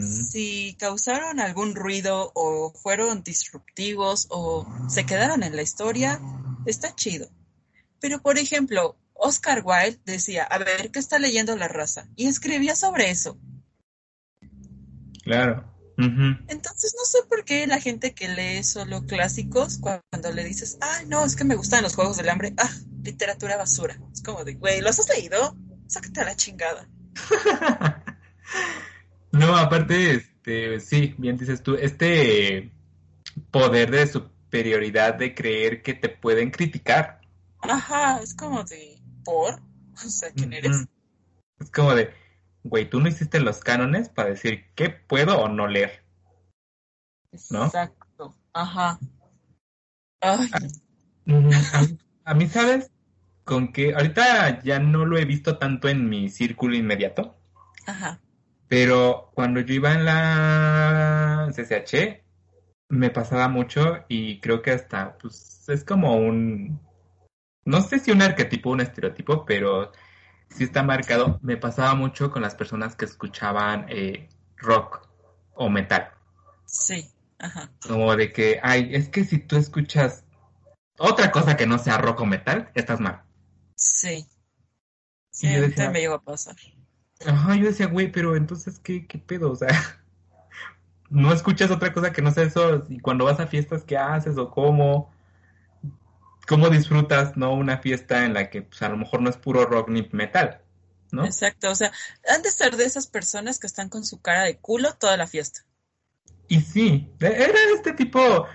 [0.00, 6.20] Si causaron algún ruido o fueron disruptivos o se quedaron en la historia,
[6.66, 7.28] está chido.
[8.00, 12.08] Pero por ejemplo, Oscar Wilde decía, a ver, ¿qué está leyendo la raza?
[12.16, 13.38] Y escribía sobre eso.
[15.22, 15.74] Claro.
[15.96, 21.02] Entonces no sé por qué la gente que lee solo clásicos, cuando le dices, ah,
[21.06, 22.70] no, es que me gustan los Juegos del Hambre, ah,
[23.02, 23.98] literatura basura.
[24.12, 25.56] Es como de, güey, ¿los has leído?
[25.86, 26.88] Sácate a la chingada.
[29.34, 32.72] no, aparte, este, sí, bien dices tú, este
[33.50, 37.20] poder de superioridad de creer que te pueden criticar.
[37.60, 39.60] Ajá, es como de, ¿por?
[39.94, 40.86] O sea, ¿quién eres?
[41.60, 42.12] Es como de,
[42.64, 46.02] güey, tú no hiciste los cánones para decir qué puedo o no leer.
[47.50, 47.66] ¿No?
[47.66, 48.98] Exacto, ajá.
[50.20, 50.50] Ay.
[50.52, 51.86] Ah,
[52.24, 52.90] a, mí, ¿sabes?
[53.44, 57.36] Con que ahorita ya no lo he visto tanto en mi círculo inmediato.
[57.86, 58.20] Ajá.
[58.74, 62.24] Pero cuando yo iba en la CCH,
[62.88, 66.80] me pasaba mucho y creo que hasta, pues, es como un,
[67.64, 69.92] no sé si un arquetipo o un estereotipo, pero
[70.48, 71.38] sí está marcado.
[71.40, 75.08] Me pasaba mucho con las personas que escuchaban eh, rock
[75.54, 76.10] o metal.
[76.66, 77.08] Sí,
[77.38, 77.70] ajá.
[77.86, 80.24] Como de que, ay, es que si tú escuchas
[80.98, 83.22] otra cosa que no sea rock o metal, estás mal.
[83.76, 84.26] Sí.
[85.30, 86.56] Siempre me llegó a pasar.
[87.26, 89.50] Ajá, yo decía, güey, pero entonces, ¿qué, qué pedo?
[89.50, 89.68] O sea,
[91.10, 92.84] no escuchas otra cosa que no sea eso.
[92.88, 95.12] Y cuando vas a fiestas, ¿qué haces o cómo?
[96.46, 97.54] ¿Cómo disfrutas, no?
[97.54, 100.60] Una fiesta en la que, pues, a lo mejor no es puro rock ni metal,
[101.10, 101.24] ¿no?
[101.24, 101.90] Exacto, o sea,
[102.28, 105.26] han de ser de esas personas que están con su cara de culo toda la
[105.26, 105.64] fiesta.
[106.48, 108.46] Y sí, e, era este tipo,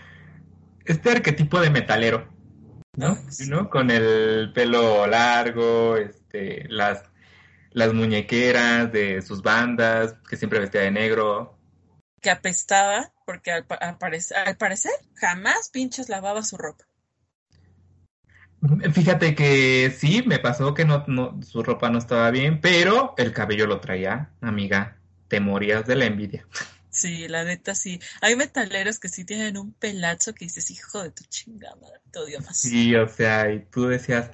[0.85, 2.27] este arquetipo de metalero,
[2.95, 3.17] ¿no?
[3.47, 3.69] ¿no?
[3.71, 7.08] Con el pelo largo, este, las
[7.71, 11.57] las muñequeras de sus bandas, que siempre vestía de negro.
[12.21, 13.65] Que apestaba, porque al,
[14.57, 16.85] parecer jamás pinches lavaba su ropa.
[18.91, 21.05] Fíjate que sí, me pasó que no,
[21.43, 24.97] su ropa no estaba bien, pero el cabello lo traía, amiga.
[25.29, 26.45] Te morías de la envidia.
[26.89, 28.01] Sí, la neta sí.
[28.19, 32.41] Hay metaleros que sí tienen un pelazo que dices, hijo de tu chingada, te odio
[32.41, 32.59] más.
[32.59, 34.31] Sí, o sea, y tú decías,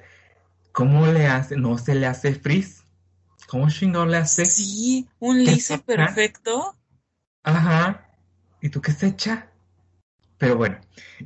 [0.72, 1.56] ¿cómo le hace?
[1.56, 2.85] ¿No se le hace frizz?
[3.46, 4.44] ¿Cómo chingón le hace?
[4.44, 6.76] Sí, un liso perfecto.
[7.42, 8.08] Ajá.
[8.60, 9.50] ¿Y tú qué se echa?
[10.38, 10.78] Pero bueno,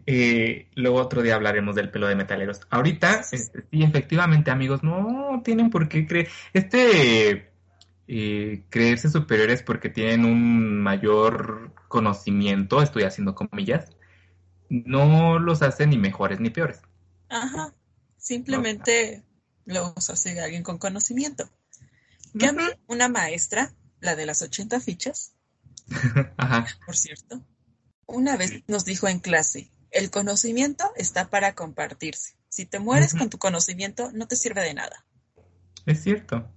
[0.06, 2.60] eh, luego otro día hablaremos del pelo de metaleros.
[2.70, 6.28] Ahorita, este, sí, efectivamente, amigos, no tienen por qué creer.
[6.52, 7.50] Este
[8.06, 13.90] eh, creerse superiores porque tienen un mayor conocimiento, estoy haciendo comillas,
[14.68, 16.82] no los hace ni mejores ni peores.
[17.28, 17.72] Ajá.
[18.16, 19.22] Simplemente
[19.64, 21.48] los hace alguien con conocimiento.
[22.38, 25.34] Que a mí, una maestra, la de las 80 fichas,
[26.86, 27.44] por cierto,
[28.06, 32.36] una vez nos dijo en clase, el conocimiento está para compartirse.
[32.48, 35.04] Si te mueres con tu conocimiento, no te sirve de nada.
[35.86, 36.48] Es cierto.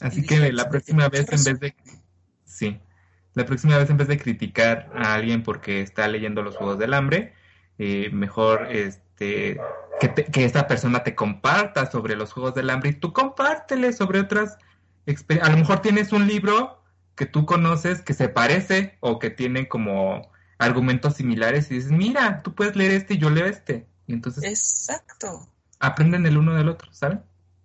[0.00, 1.76] Así que la próxima vez, en vez de...
[2.44, 2.80] Sí.
[3.34, 6.94] La próxima vez, en vez de criticar a alguien porque está leyendo los Juegos del
[6.94, 7.34] Hambre,
[7.78, 9.60] eh, mejor este,
[10.00, 14.20] que, que esa persona te comparta sobre los Juegos del Hambre y tú compártele sobre
[14.20, 14.58] otras
[15.40, 16.82] a lo mejor tienes un libro
[17.14, 22.42] que tú conoces que se parece o que tiene como argumentos similares y dices, mira,
[22.42, 23.88] tú puedes leer este y yo leo este.
[24.06, 24.44] Y entonces...
[24.44, 25.48] Exacto.
[25.78, 27.22] Aprenden el uno del otro, ¿saben?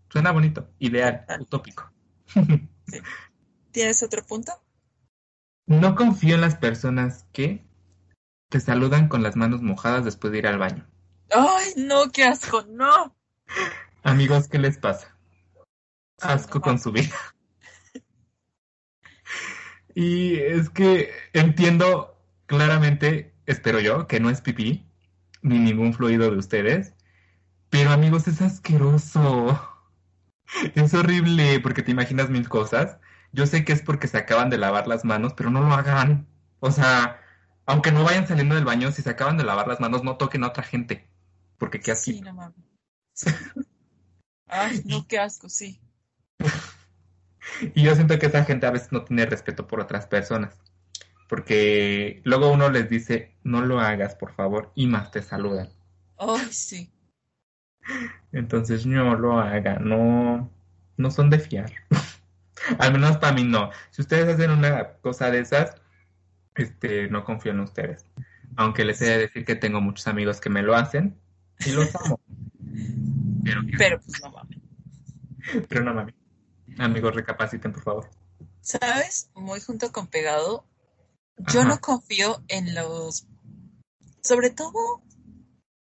[0.10, 1.92] Suena bonito, ideal, utópico.
[3.72, 4.52] ¿Tienes otro punto?
[5.66, 7.66] No confío en las personas que
[8.50, 10.86] te saludan con las manos mojadas después de ir al baño.
[11.30, 13.16] Ay, no, qué asco, no.
[14.04, 15.11] Amigos, ¿qué les pasa?
[16.22, 17.16] Asco con su vida.
[19.94, 24.90] Y es que entiendo claramente, espero yo, que no es pipí
[25.42, 26.94] ni ningún fluido de ustedes.
[27.70, 29.68] Pero amigos, es asqueroso.
[30.76, 33.00] Es horrible porque te imaginas mil cosas.
[33.32, 36.28] Yo sé que es porque se acaban de lavar las manos, pero no lo hagan.
[36.60, 37.22] O sea,
[37.66, 40.44] aunque no vayan saliendo del baño, si se acaban de lavar las manos, no toquen
[40.44, 41.08] a otra gente.
[41.58, 42.12] Porque qué asco.
[42.12, 42.58] Sí, no mames.
[44.48, 45.80] Ay, no, qué asco, sí.
[47.76, 50.58] y yo siento que esa gente a veces no tiene respeto por otras personas.
[51.28, 55.70] Porque luego uno les dice, no lo hagas, por favor, y más te saludan.
[56.18, 56.92] Ay, sí.
[58.32, 60.52] Entonces no lo hagan, no,
[60.98, 61.72] no son de fiar.
[62.80, 63.72] Al menos para mí no.
[63.90, 65.76] Si ustedes hacen una cosa de esas,
[66.56, 68.06] este, no confío en ustedes.
[68.56, 71.18] Aunque les he de decir que tengo muchos amigos que me lo hacen
[71.66, 72.20] y los amo.
[73.44, 74.60] Pero, Pero pues no mames.
[75.68, 76.16] Pero no mames.
[76.78, 78.10] Amigos, recapaciten, por favor.
[78.62, 79.30] ¿Sabes?
[79.34, 80.66] Muy junto con pegado.
[81.38, 83.28] Yo no confío en los,
[84.22, 85.02] sobre todo,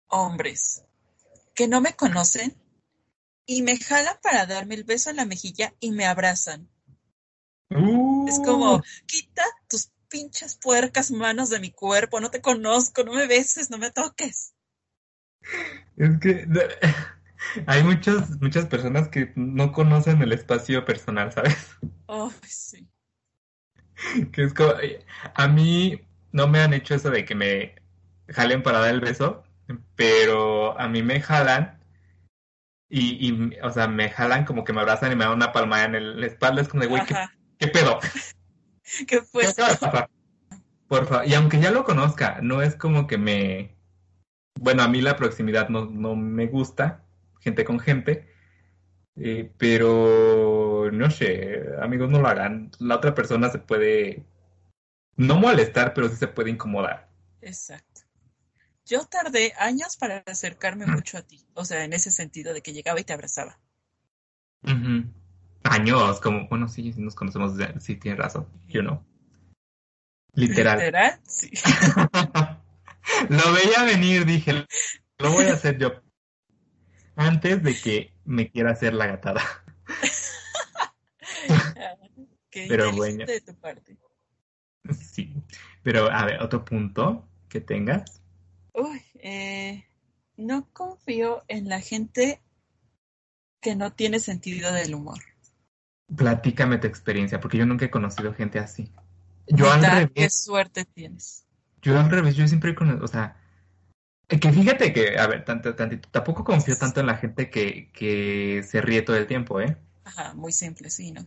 [0.08, 0.84] hombres
[1.54, 2.56] que no me conocen
[3.44, 6.68] y me jalan para darme el beso en la mejilla y me abrazan.
[7.70, 8.82] Es como, uh.
[9.06, 13.78] quita tus pinches puercas manos de mi cuerpo, no te conozco, no me beses, no
[13.78, 14.54] me toques.
[15.96, 16.46] Es que
[17.66, 21.76] hay muchas, muchas personas que no conocen el espacio personal, ¿sabes?
[22.06, 22.88] Oh, sí.
[24.32, 24.72] Que es como,
[25.34, 26.00] a mí
[26.32, 27.74] no me han hecho eso de que me
[28.28, 29.44] jalen para dar el beso,
[29.96, 31.78] pero a mí me jalan
[32.88, 35.84] y, y o sea, me jalan como que me abrazan y me dan una palmada
[35.84, 37.02] en el, la espalda, es como de, güey,
[37.58, 37.98] ¿qué, pedo?
[39.06, 39.44] ¿Qué fue?
[40.86, 43.76] Por favor, y aunque ya lo conozca, no es como que me...
[44.58, 47.04] Bueno, a mí la proximidad no, no me gusta,
[47.48, 48.28] gente con gente.
[49.20, 52.70] Eh, pero no sé, amigos, no lo hagan.
[52.78, 54.24] La otra persona se puede
[55.16, 57.08] no molestar, pero sí se puede incomodar.
[57.40, 58.02] Exacto.
[58.86, 62.72] Yo tardé años para acercarme mucho a ti, o sea, en ese sentido de que
[62.72, 63.58] llegaba y te abrazaba.
[65.64, 69.04] Años, como, bueno, sí, sí nos conocemos, sí, tienes razón, yo no.
[70.32, 70.78] Literal.
[70.78, 71.50] Literal, sí.
[73.28, 74.64] lo veía venir, dije,
[75.18, 76.07] lo voy a hacer yo
[77.18, 79.42] antes de que me quiera hacer la gatada.
[82.50, 83.24] Qué Pero bueno.
[83.26, 83.96] de tu parte.
[84.90, 85.34] Sí.
[85.82, 88.22] Pero, a ver, otro punto que tengas.
[88.72, 89.84] Uy, eh,
[90.36, 92.40] no confío en la gente
[93.60, 95.18] que no tiene sentido del humor.
[96.16, 98.90] Platícame tu experiencia, porque yo nunca he conocido gente así.
[99.46, 101.44] Yo al Neta, Qué revés, suerte tienes.
[101.82, 103.36] yo al revés, yo siempre he conocido, o sea,
[104.28, 108.62] que fíjate que, a ver, tanto, tantito, tampoco confío tanto en la gente que, que
[108.62, 109.76] se ríe todo el tiempo, ¿eh?
[110.04, 111.26] Ajá, muy simple, sí, ¿no?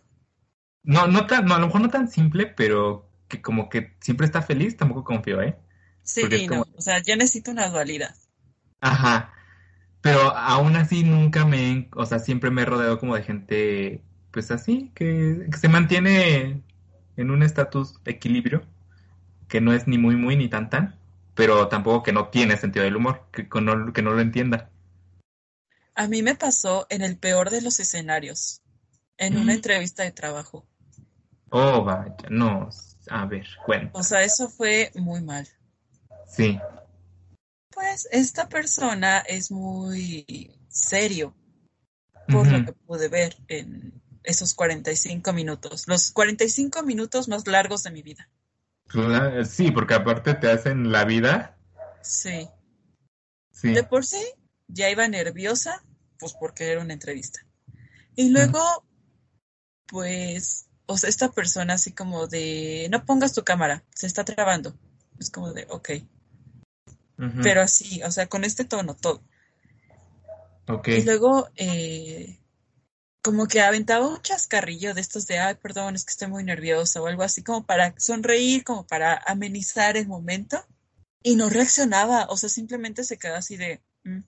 [0.83, 4.25] No, no tan, no, a lo mejor no tan simple, pero que como que siempre
[4.25, 5.57] está feliz, tampoco confío, ¿eh?
[6.03, 6.65] Sí, es no.
[6.75, 8.15] O sea, yo necesito una dualidad.
[8.81, 9.33] Ajá.
[10.01, 14.51] Pero aún así nunca me, o sea, siempre me he rodeado como de gente, pues
[14.51, 16.63] así, que, que se mantiene
[17.17, 18.63] en un estatus equilibrio,
[19.47, 21.00] que no es ni muy muy ni tan tan,
[21.35, 24.69] pero tampoco que no tiene sentido del humor, que, no, que no lo entienda.
[25.95, 28.61] A mí me pasó en el peor de los escenarios,
[29.17, 30.65] en una entrevista de trabajo.
[31.49, 32.69] Oh, vaya, no,
[33.09, 35.47] a ver, bueno, O sea, eso fue muy mal.
[36.27, 36.59] sí,
[37.71, 41.35] Pues esta persona es muy serio,
[42.27, 47.91] por lo que pude ver en esos 45 minutos, los 45 minutos más largos de
[47.91, 48.29] mi vida.
[48.91, 51.57] Claro, Sí, porque aparte te hacen la vida,
[52.01, 52.49] Sí.
[53.51, 54.21] sí, De por sí
[54.67, 55.83] ya iba nerviosa,
[56.19, 57.45] pues porque era una entrevista.
[58.15, 58.59] Y luego,
[59.87, 64.75] pues, o sea, esta persona así como de, no pongas tu cámara, se está trabando.
[65.19, 65.89] Es como de, ok.
[67.43, 69.21] Pero así, o sea, con este tono, todo.
[70.67, 72.40] Ok, Y luego, eh,
[73.21, 77.01] como que aventaba un chascarrillo de estos de, ay, perdón, es que estoy muy nerviosa
[77.01, 80.65] o algo así, como para sonreír, como para amenizar el momento.
[81.23, 84.21] Y no reaccionaba, o sea, simplemente se quedaba así de, "Mm".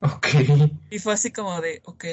[0.00, 0.26] ok,
[0.90, 2.04] Y fue así como de, ok.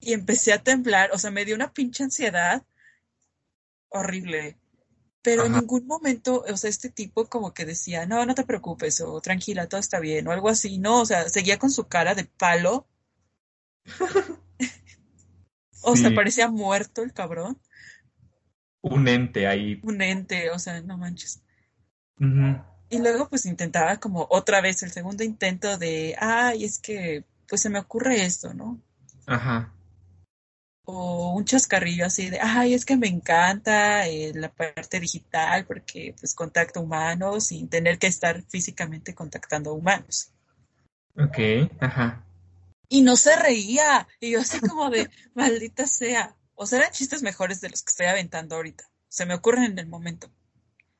[0.00, 2.62] Y empecé a temblar, o sea, me dio una pinche ansiedad
[3.88, 4.58] horrible.
[5.22, 9.00] Pero en ningún momento, o sea, este tipo como que decía, no, no te preocupes,
[9.00, 10.76] o tranquila, todo está bien, o algo así.
[10.76, 12.86] No, o sea, seguía con su cara de palo.
[15.86, 17.60] O sea, parecía muerto el cabrón.
[18.80, 19.80] un ente ahí.
[19.82, 21.42] Un ente, o sea, no manches.
[22.88, 27.60] Y luego pues intentaba como otra vez el segundo intento de, ay, es que pues
[27.60, 28.80] se me ocurre esto, ¿no?
[29.26, 29.72] Ajá.
[30.86, 36.14] o un chascarrillo así de, ay, es que me encanta eh, la parte digital porque
[36.18, 40.30] pues contacto humanos sin tener que estar físicamente contactando humanos.
[41.16, 42.23] Ok, ajá.
[42.94, 46.36] Y no se reía, y yo así como de, maldita sea.
[46.54, 48.84] O sea, eran chistes mejores de los que estoy aventando ahorita.
[49.08, 50.30] Se me ocurren en el momento.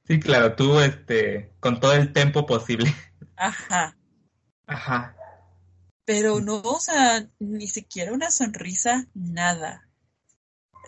[0.07, 2.95] Sí, claro, tú, este, con todo el tiempo posible.
[3.37, 3.97] Ajá.
[4.67, 5.17] Ajá.
[6.07, 9.89] Pero no, o sea, ni siquiera una sonrisa, nada.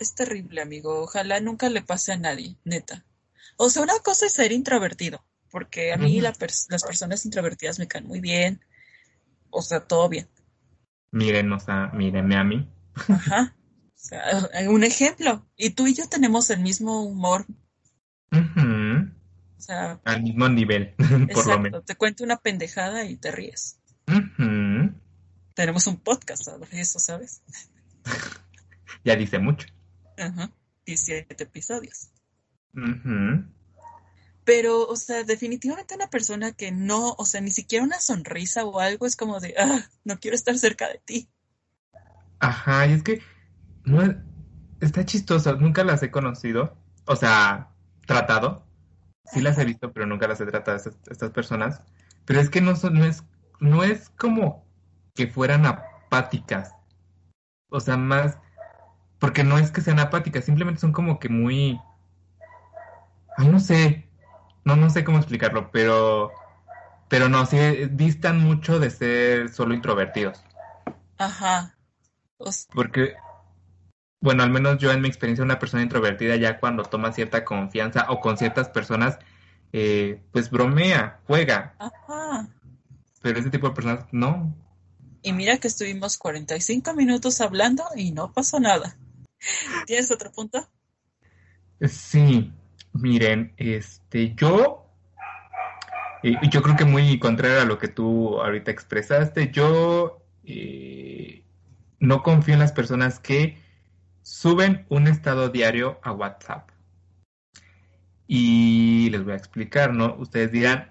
[0.00, 1.00] Es terrible, amigo.
[1.02, 3.04] Ojalá nunca le pase a nadie, neta.
[3.56, 6.22] O sea, una cosa es ser introvertido, porque a mí Ujú.
[6.22, 8.60] la pers- las personas introvertidas me caen muy bien.
[9.50, 10.28] O sea, todo bien.
[11.12, 12.70] Miren, o sea, mírenme a mí.
[13.08, 13.54] Ajá.
[13.58, 14.22] O sea,
[14.68, 15.46] un ejemplo.
[15.56, 17.46] Y tú y yo tenemos el mismo humor.
[18.32, 19.10] Ujú.
[19.56, 21.60] O sea, Al mismo nivel, por lo exacto.
[21.60, 21.84] menos.
[21.84, 23.80] Te cuento una pendejada y te ríes.
[24.08, 24.92] Ujú.
[25.54, 27.42] Tenemos un podcast sobre eso, ¿sabes?
[29.04, 29.68] Ya dice mucho.
[30.18, 30.50] Ajá.
[30.84, 32.10] 17 episodios.
[32.74, 33.44] Ujú.
[34.46, 38.80] Pero, o sea, definitivamente una persona que no, o sea, ni siquiera una sonrisa o
[38.80, 41.30] algo es como de, ah, no quiero estar cerca de ti.
[42.40, 43.22] Ajá, y es que
[43.84, 44.16] no es-
[44.80, 46.76] está chistoso, nunca las he conocido,
[47.06, 47.70] o sea,
[48.06, 48.64] tratado.
[49.24, 51.82] Sí las he visto, pero nunca las he tratado estas, estas personas.
[52.26, 53.24] Pero es que no son, no es,
[53.60, 54.66] no es como
[55.14, 56.74] que fueran apáticas.
[57.70, 58.38] O sea, más,
[59.20, 61.80] porque no es que sean apáticas, simplemente son como que muy,
[63.36, 64.05] ay, no sé,
[64.66, 66.32] no, no sé cómo explicarlo, pero,
[67.08, 67.56] pero no, sí,
[67.92, 70.42] distan mucho de ser solo introvertidos.
[71.18, 71.78] Ajá.
[72.38, 73.14] O Porque,
[74.20, 78.06] bueno, al menos yo en mi experiencia, una persona introvertida ya cuando toma cierta confianza
[78.08, 79.20] o con ciertas personas,
[79.72, 82.48] eh, pues bromea, juega, ajá.
[83.22, 84.52] pero ese tipo de personas no.
[85.22, 88.96] Y mira que estuvimos 45 minutos hablando y no pasó nada.
[89.86, 90.68] ¿Tienes otro punto?
[91.88, 92.52] Sí,
[93.00, 94.86] miren, este, yo,
[96.22, 101.42] eh, yo creo que muy contrario a lo que tú ahorita expresaste, yo eh,
[102.00, 103.58] no confío en las personas que
[104.22, 106.70] suben un estado diario a WhatsApp.
[108.28, 110.16] Y les voy a explicar, ¿no?
[110.18, 110.90] Ustedes dirán,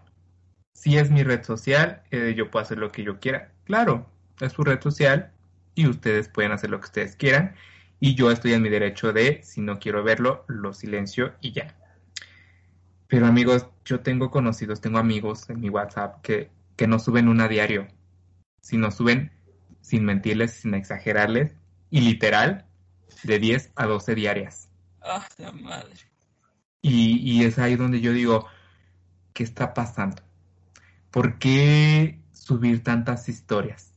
[0.74, 3.52] si es mi red social, eh, yo puedo hacer lo que yo quiera.
[3.66, 5.32] Claro, es su red social
[5.76, 7.56] y ustedes pueden hacer lo que ustedes quieran.
[8.00, 11.76] y yo estoy en mi derecho de, si no quiero verlo, lo silencio y ya.
[13.08, 17.48] Pero amigos, yo tengo conocidos, tengo amigos en mi WhatsApp que, que no suben una
[17.48, 17.88] diario,
[18.62, 19.32] sino suben,
[19.82, 21.54] sin mentirles, sin exagerarles,
[21.92, 22.66] y literal,
[23.24, 24.70] de 10 a 12 diarias.
[25.02, 25.94] Ah, la madre.
[26.82, 28.48] Y, y es ahí donde yo digo,
[29.34, 30.24] ¿qué está pasando?
[31.12, 33.94] ¿Por qué subir tantas historias?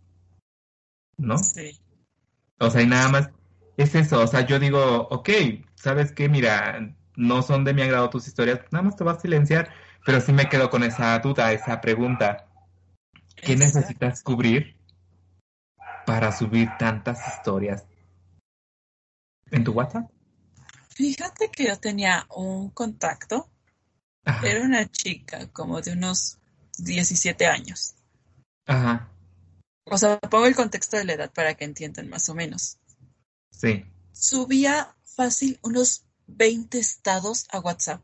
[1.16, 1.38] ¿No?
[1.38, 1.78] Sí.
[2.58, 3.30] O sea, y nada más
[3.76, 4.20] es eso.
[4.20, 5.30] O sea, yo digo, ok,
[5.74, 6.28] ¿sabes qué?
[6.28, 9.68] Mira, no son de mi agrado tus historias, nada más te vas a silenciar,
[10.06, 12.46] pero sí me quedo con esa duda, esa pregunta.
[13.34, 13.78] ¿Qué Exacto.
[13.80, 14.76] necesitas cubrir
[16.06, 17.84] para subir tantas historias
[19.50, 20.08] en tu WhatsApp?
[20.90, 23.50] Fíjate que yo tenía un contacto,
[24.24, 24.46] Ajá.
[24.46, 26.38] era una chica como de unos
[26.78, 27.96] 17 años.
[28.66, 29.08] Ajá.
[29.84, 32.78] O sea, pongo el contexto de la edad para que entiendan más o menos.
[33.50, 33.84] Sí.
[34.12, 38.02] Subía fácil unos 20 estados a WhatsApp.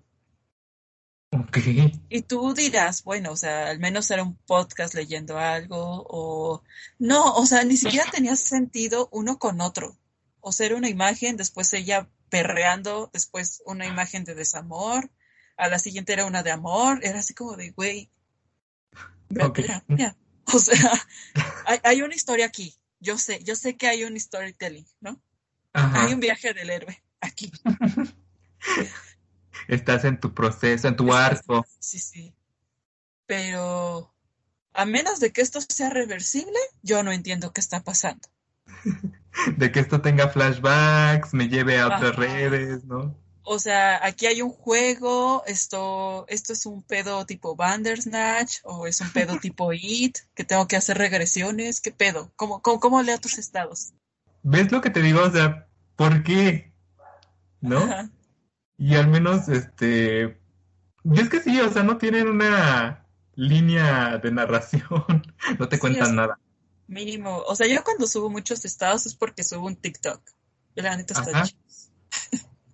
[2.09, 6.63] Y tú dirás, bueno, o sea, al menos era un podcast leyendo algo o...
[6.99, 9.99] No, o sea, ni siquiera tenía sentido uno con otro.
[10.41, 15.11] O sea, era una imagen, después ella perreando, después una imagen de desamor,
[15.57, 18.11] a la siguiente era una de amor, era así como de, güey,
[19.29, 19.57] ve a Ok.
[19.57, 20.17] terapia.
[20.53, 20.93] O sea,
[21.67, 22.77] hay, hay una historia aquí.
[23.01, 25.21] Yo sé, yo sé que hay un storytelling, ¿no?
[25.73, 26.05] Ajá.
[26.05, 27.53] Hay un viaje del héroe aquí.
[29.69, 31.65] Estás en tu proceso, en tu arco.
[31.79, 32.35] Sí, sí.
[33.27, 34.15] Pero
[34.75, 38.29] a menos de que esto sea reversible, yo no entiendo qué está pasando.
[39.57, 43.17] De que esto tenga flashbacks, me lleve a otras redes, ¿no?
[43.43, 49.01] O sea, aquí hay un juego, esto, esto es un pedo tipo Bandersnatch o es
[49.01, 52.33] un pedo tipo It, que tengo que hacer regresiones, ¿qué pedo?
[52.37, 53.93] ¿Cómo, cómo, cómo leo tus estados?
[54.43, 55.23] ¿Ves lo que te digo?
[55.23, 55.67] O sea,
[55.97, 56.73] ¿por qué?
[57.69, 57.79] ¿No?
[57.79, 58.11] Ajá.
[58.77, 60.39] Y al menos, este,
[61.05, 64.83] y es que sí, o sea, no tienen una línea de narración,
[65.59, 66.39] no te Sí, cuentan nada.
[66.87, 67.39] Mínimo.
[67.47, 70.21] O sea, yo cuando subo muchos estados es porque subo un TikTok.
[70.75, 71.45] La neta está.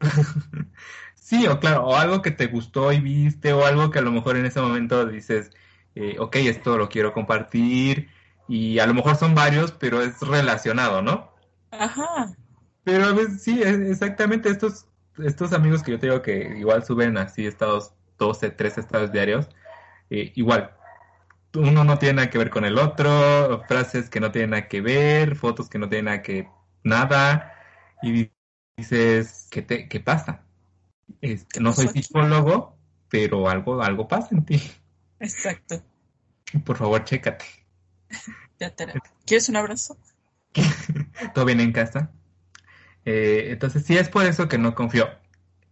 [1.15, 4.11] Sí, o claro, o algo que te gustó y viste, o algo que a lo
[4.11, 5.53] mejor en ese momento dices,
[5.95, 8.09] eh, ok, esto lo quiero compartir,
[8.49, 11.33] y a lo mejor son varios, pero es relacionado, ¿no?
[11.71, 12.35] Ajá.
[12.85, 14.87] Pero a veces sí, es- exactamente estos,
[15.19, 19.49] estos amigos que yo te digo que igual suben así estados, 12, 13 estados diarios,
[20.11, 20.73] eh, igual,
[21.55, 24.81] uno no tiene nada que ver con el otro, frases que no tienen nada que
[24.81, 26.49] ver, fotos que no tienen nada que
[26.85, 27.55] nada,
[28.03, 28.31] y
[28.77, 30.43] dices, ¿qué te, qué pasa?
[31.21, 32.77] Este, ¿Qué no soy psicólogo,
[33.09, 34.63] pero algo, algo pasa en ti.
[35.21, 35.83] Exacto.
[36.65, 37.45] Por favor, chécate.
[39.27, 39.97] ¿Quieres un abrazo?
[41.35, 42.11] ¿Todo bien en casa?
[43.05, 45.09] Eh, entonces, sí es por eso que no confío.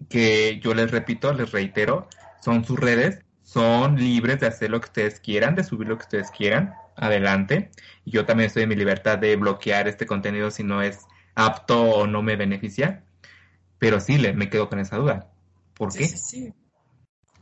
[0.08, 2.08] Que yo les repito, les reitero,
[2.42, 6.04] son sus redes, son libres de hacer lo que ustedes quieran, de subir lo que
[6.04, 7.70] ustedes quieran, adelante.
[8.04, 11.00] Y yo también estoy en mi libertad de bloquear este contenido si no es
[11.34, 13.04] apto o no me beneficia.
[13.78, 15.30] Pero sí, le, me quedo con esa duda.
[15.74, 16.08] ¿Por Sí, qué?
[16.08, 16.54] sí, sí.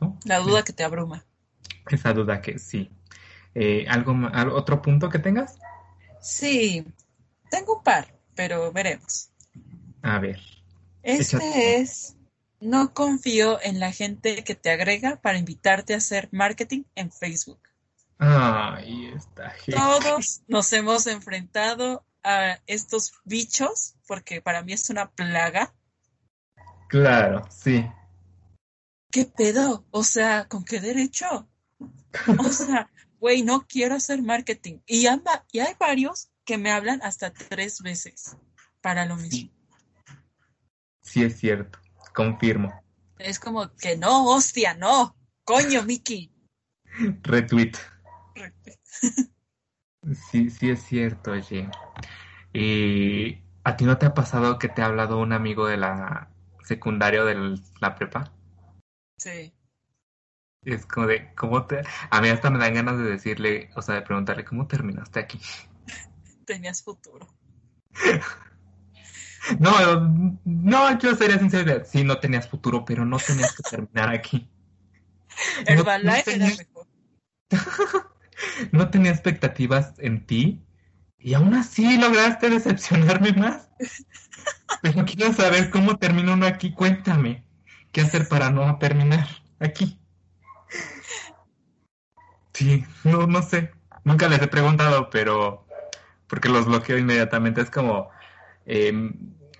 [0.01, 0.17] ¿No?
[0.25, 1.25] La duda que te abruma.
[1.89, 2.91] Esa duda que sí.
[3.55, 4.15] Eh, ¿algo,
[4.53, 5.57] ¿Otro punto que tengas?
[6.21, 6.85] Sí,
[7.49, 9.31] tengo un par, pero veremos.
[10.01, 10.39] A ver.
[11.03, 11.77] Este Échate.
[11.77, 12.15] es,
[12.59, 17.59] no confío en la gente que te agrega para invitarte a hacer marketing en Facebook.
[18.19, 19.79] Esta gente.
[19.79, 25.73] Todos nos hemos enfrentado a estos bichos, porque para mí es una plaga.
[26.89, 27.85] Claro, sí.
[29.11, 29.85] ¿Qué pedo?
[29.91, 31.47] O sea, ¿con qué derecho?
[32.39, 34.79] O sea, güey, no quiero hacer marketing.
[34.85, 38.35] Y, amba- y hay varios que me hablan hasta tres veces
[38.81, 39.39] para lo mismo.
[39.39, 39.56] Sí
[41.15, 41.79] es cierto,
[42.13, 42.81] confirmo.
[43.17, 45.15] Es como que no, hostia, no.
[45.43, 46.31] Coño, Mickey.
[47.23, 47.73] Retweet.
[50.29, 51.69] Sí, sí es cierto, oye.
[52.53, 56.29] ¿Y a ti no te ha pasado que te ha hablado un amigo de la
[56.63, 58.31] secundaria o de la prepa?
[59.17, 59.53] Sí.
[60.63, 61.81] Es como de, ¿cómo te...?
[62.09, 65.39] A mí hasta me dan ganas de decirle, o sea, de preguntarle, ¿cómo terminaste aquí?
[66.45, 67.27] Tenías futuro.
[69.59, 74.49] No, no, yo sería sincero, sí, no tenías futuro, pero no tenías que terminar aquí.
[75.69, 76.87] No- no era tenías- mejor.
[78.71, 80.61] no tenía expectativas en ti
[81.19, 83.69] y aún así lograste decepcionarme más.
[84.81, 86.73] Pero quiero saber cómo termina uno aquí.
[86.73, 87.43] Cuéntame,
[87.91, 89.27] ¿qué hacer para no terminar
[89.59, 89.99] aquí?
[92.53, 93.71] Sí, no, no sé.
[94.03, 95.65] Nunca les he preguntado, pero
[96.27, 97.61] porque los bloqueo inmediatamente.
[97.61, 98.09] Es como,
[98.65, 99.11] eh,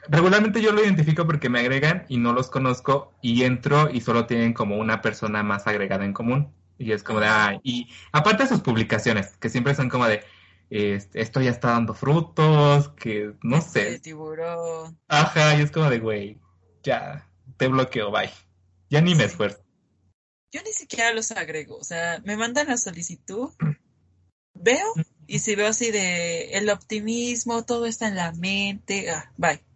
[0.10, 4.26] regularmente yo lo identifico porque me agregan y no los conozco y entro y solo
[4.26, 6.54] tienen como una persona más agregada en común.
[6.78, 10.24] Y es como de, ah, y aparte de sus publicaciones, que siempre son como de,
[10.70, 13.92] este, esto ya está dando frutos, que no sé.
[13.92, 15.00] De tiburón.
[15.08, 16.40] Ajá, y es como de, güey,
[16.84, 17.28] ya,
[17.58, 18.30] te bloqueo, bye.
[18.90, 19.60] Ya ni me esfuerzo.
[20.52, 23.50] Yo ni siquiera los agrego, o sea, me mandan la solicitud,
[24.54, 24.94] veo,
[25.26, 29.67] y si veo así de el optimismo, todo está en la mente, ah, bye.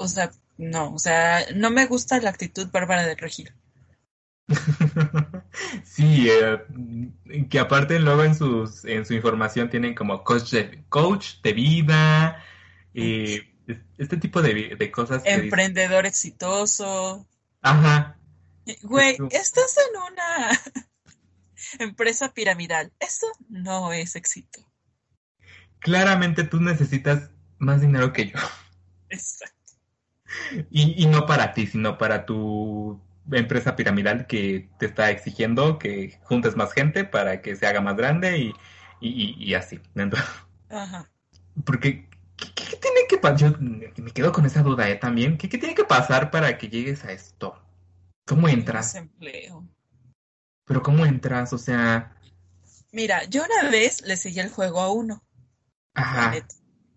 [0.00, 3.52] O sea, no, o sea, no me gusta la actitud bárbara del regir.
[5.84, 11.42] sí, eh, que aparte luego en sus en su información tienen como coach de, coach
[11.42, 12.42] de vida,
[12.94, 13.46] eh,
[13.98, 15.22] este tipo de, cosas.
[15.26, 17.28] Emprendedor exitoso.
[17.60, 18.18] Ajá.
[18.82, 20.60] Güey, estás en una
[21.78, 22.90] empresa piramidal.
[22.98, 24.66] Eso no es éxito.
[25.78, 27.28] Claramente tú necesitas
[27.58, 28.38] más dinero que yo.
[29.10, 29.59] Exacto.
[30.70, 33.00] Y, y no para ti, sino para tu
[33.30, 37.96] empresa piramidal que te está exigiendo que juntes más gente para que se haga más
[37.96, 38.54] grande y,
[39.00, 39.80] y, así.
[40.68, 41.10] Ajá.
[41.64, 43.38] Porque, ¿qué, tiene que pasar?
[43.38, 44.96] Yo me quedo con esa duda ¿eh?
[44.96, 45.38] también.
[45.38, 47.60] ¿Qué, tiene que pasar para que llegues a esto?
[48.26, 48.92] ¿Cómo entras?
[48.92, 49.66] Desempleo.
[50.64, 51.52] Pero ¿cómo entras?
[51.52, 52.14] O sea...
[52.92, 55.22] Mira, yo una vez le seguí el juego a uno.
[55.94, 56.34] Ajá.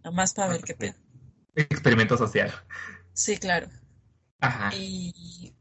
[0.04, 0.96] Nomás para ver qué pedo.
[1.56, 2.52] Experimento social.
[3.14, 3.70] Sí, claro.
[4.40, 4.72] Ajá.
[4.76, 5.56] Y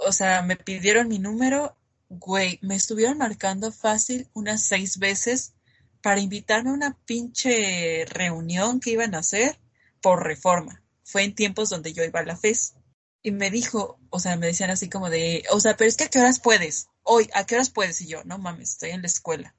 [0.00, 1.76] o sea, me pidieron mi número,
[2.08, 5.54] güey, me estuvieron marcando fácil unas seis veces
[6.02, 9.60] para invitarme a una pinche reunión que iban a hacer
[10.00, 10.82] por reforma.
[11.04, 12.74] Fue en tiempos donde yo iba a la FES.
[13.22, 16.04] Y me dijo, o sea, me decían así como de, o sea, pero es que
[16.04, 16.88] a qué horas puedes?
[17.02, 18.00] Hoy, ¿a qué horas puedes?
[18.00, 19.54] Y yo, no mames, estoy en la escuela.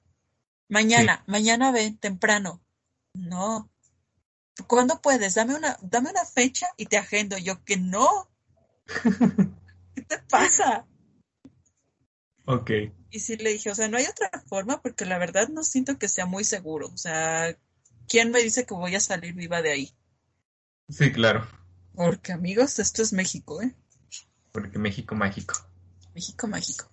[0.67, 2.63] Mañana, mañana ven, temprano.
[3.13, 3.70] No.
[4.67, 5.35] ¿Cuándo puedes?
[5.35, 7.37] Dame una, dame una fecha y te agendo.
[7.37, 8.29] Yo que no.
[9.95, 10.85] ¿qué te pasa?
[12.45, 12.71] Ok.
[13.11, 15.97] Y sí le dije, o sea, no hay otra forma porque la verdad no siento
[15.97, 16.87] que sea muy seguro.
[16.87, 17.57] O sea,
[18.07, 19.93] ¿quién me dice que voy a salir viva de ahí?
[20.89, 21.47] Sí, claro.
[21.93, 23.75] Porque amigos, esto es México, ¿eh?
[24.51, 25.55] Porque México mágico.
[26.13, 26.91] México mágico.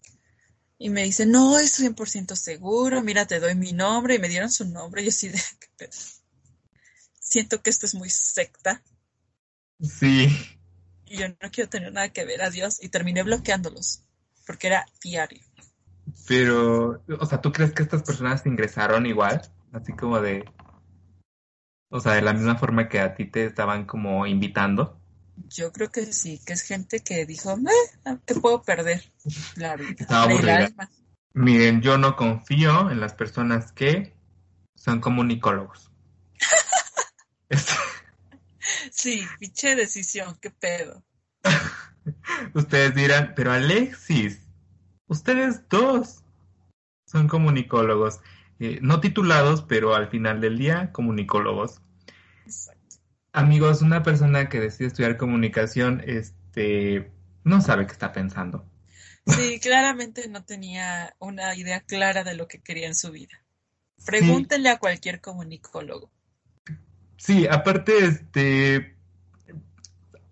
[0.79, 4.15] Y me dice, no, es 100% seguro, mira, te doy mi nombre.
[4.15, 5.41] Y me dieron su nombre y así de,
[7.29, 8.83] Siento que esto es muy secta.
[9.81, 10.29] Sí
[11.11, 14.05] y yo no quiero tener nada que ver, adiós, y terminé bloqueándolos,
[14.47, 15.43] porque era diario.
[16.27, 19.43] Pero, o sea, ¿tú crees que estas personas ingresaron igual?
[19.73, 20.45] Así como de,
[21.91, 24.99] o sea, de la misma forma que a ti te estaban como invitando.
[25.49, 29.05] Yo creo que sí, que es gente que dijo, eh, ¿qué puedo perder?
[29.57, 30.71] La vida.
[31.35, 34.15] Miren, yo no confío en las personas que
[34.75, 35.88] son comunicólogos.
[38.91, 41.03] Sí, pinche decisión, qué pedo.
[42.55, 44.41] ustedes dirán, pero Alexis,
[45.07, 46.23] ustedes dos
[47.07, 48.21] son comunicólogos,
[48.61, 51.81] eh, no titulados, pero al final del día comunicólogos.
[52.45, 52.97] Exacto.
[53.33, 57.11] Amigos, una persona que decide estudiar comunicación, este,
[57.45, 58.69] no sabe qué está pensando.
[59.27, 63.45] Sí, claramente no tenía una idea clara de lo que quería en su vida.
[64.05, 66.11] Pregúntenle a cualquier comunicólogo.
[67.19, 68.95] Sí, aparte, este,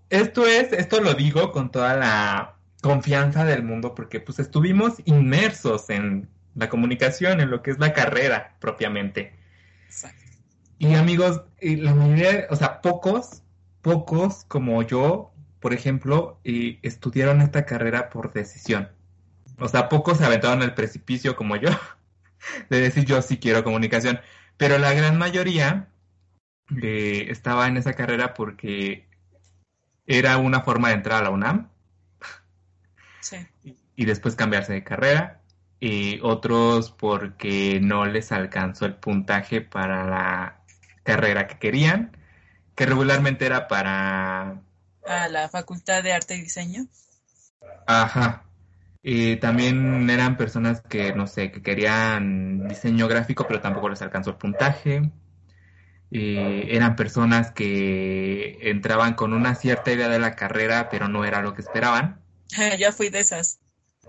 [0.08, 5.90] esto es, esto lo digo con toda la confianza del mundo porque pues estuvimos inmersos
[5.90, 9.34] en la comunicación, en lo que es la carrera propiamente.
[9.86, 10.22] Exacto.
[10.78, 13.42] Y amigos, la mayoría, o sea, pocos,
[13.82, 18.88] pocos como yo, por ejemplo, estudiaron esta carrera por decisión.
[19.58, 21.70] O sea, pocos se aventaron al precipicio como yo,
[22.70, 24.20] de decir yo sí quiero comunicación.
[24.56, 25.88] Pero la gran mayoría
[26.82, 29.06] eh, estaba en esa carrera porque
[30.06, 31.68] era una forma de entrar a la UNAM
[33.20, 33.36] sí.
[33.94, 35.40] y después cambiarse de carrera.
[35.78, 40.60] Y otros porque no les alcanzó el puntaje para la
[41.02, 42.16] carrera que querían,
[42.74, 44.62] que regularmente era para...
[45.06, 46.86] A la Facultad de Arte y Diseño.
[47.86, 48.42] Ajá.
[49.02, 54.30] Y también eran personas que, no sé, que querían diseño gráfico, pero tampoco les alcanzó
[54.30, 55.10] el puntaje.
[56.12, 61.42] Eh, eran personas que entraban con una cierta idea de la carrera, pero no era
[61.42, 62.20] lo que esperaban.
[62.78, 63.58] ya fui de esas.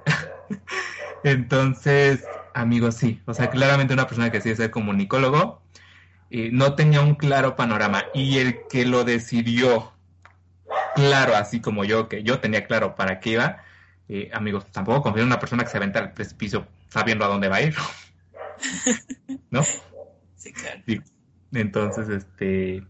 [1.23, 5.61] Entonces, amigos, sí, o sea, claramente una persona que sí es ser comunicólogo,
[6.29, 9.91] eh, no tenía un claro panorama y el que lo decidió
[10.95, 13.63] claro, así como yo, que yo tenía claro para qué iba,
[14.09, 17.47] eh, amigos, tampoco confío en una persona que se aventa al precipicio sabiendo a dónde
[17.49, 17.75] va a ir,
[19.51, 19.63] ¿no?
[20.35, 20.81] Sí, claro.
[21.53, 22.83] Entonces, este,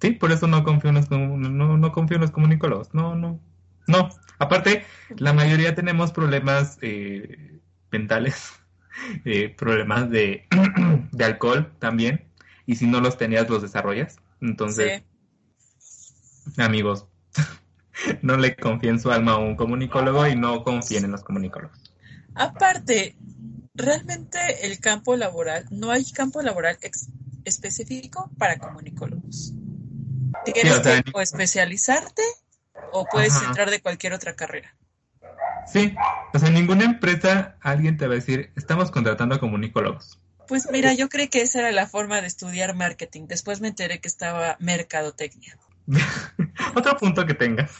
[0.00, 2.94] Sí, por eso no confío en los, no, no confío en los comunicólogos.
[2.94, 3.38] No, no.
[3.86, 4.08] No.
[4.38, 4.84] Aparte,
[5.16, 7.60] la mayoría tenemos problemas eh,
[7.90, 8.50] mentales,
[9.24, 10.46] eh, problemas de,
[11.12, 12.24] de alcohol también.
[12.64, 14.16] Y si no los tenías, los desarrollas.
[14.40, 15.02] Entonces,
[16.56, 17.06] amigos,
[18.22, 21.78] no le confíen su alma a un comunicólogo y no confíen en los comunicólogos.
[22.34, 23.16] Aparte,
[23.74, 26.78] realmente el campo laboral, no hay campo laboral
[27.50, 29.52] específico para comunicólogos.
[30.44, 32.22] Tienes que o especializarte
[32.92, 34.74] o puedes entrar de cualquier otra carrera.
[35.70, 35.94] Sí,
[36.32, 40.18] o sea, en ninguna empresa alguien te va a decir, estamos contratando a comunicólogos.
[40.48, 43.26] Pues mira, yo creí que esa era la forma de estudiar marketing.
[43.28, 45.56] Después me enteré que estaba mercadotecnia.
[46.74, 47.70] Otro punto que tengas.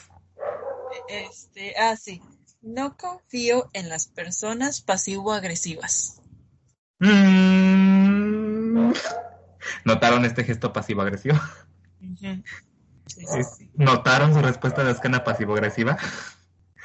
[1.08, 2.22] Este, ah, sí.
[2.62, 6.20] No confío en las personas pasivo-agresivas.
[7.00, 8.92] Mm.
[9.84, 11.38] ¿Notaron este gesto pasivo-agresivo?
[13.74, 15.98] ¿Notaron su respuesta de escena pasivo-agresiva?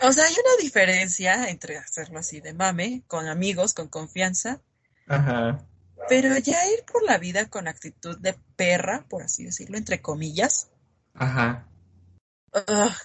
[0.02, 4.62] O sea, hay una diferencia entre hacerlo así de mame, con amigos, con confianza.
[5.08, 5.66] Ajá.
[6.10, 10.70] Pero ya ir por la vida con actitud de perra, por así decirlo, entre comillas.
[11.14, 11.68] Ajá.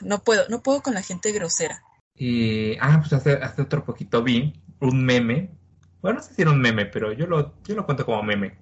[0.01, 1.83] no puedo, no puedo con la gente grosera.
[2.15, 5.51] Y, ah, pues hace, hace otro poquito vi un meme.
[6.03, 8.59] Bueno, no sé si era un meme, pero yo lo, yo lo cuento como meme.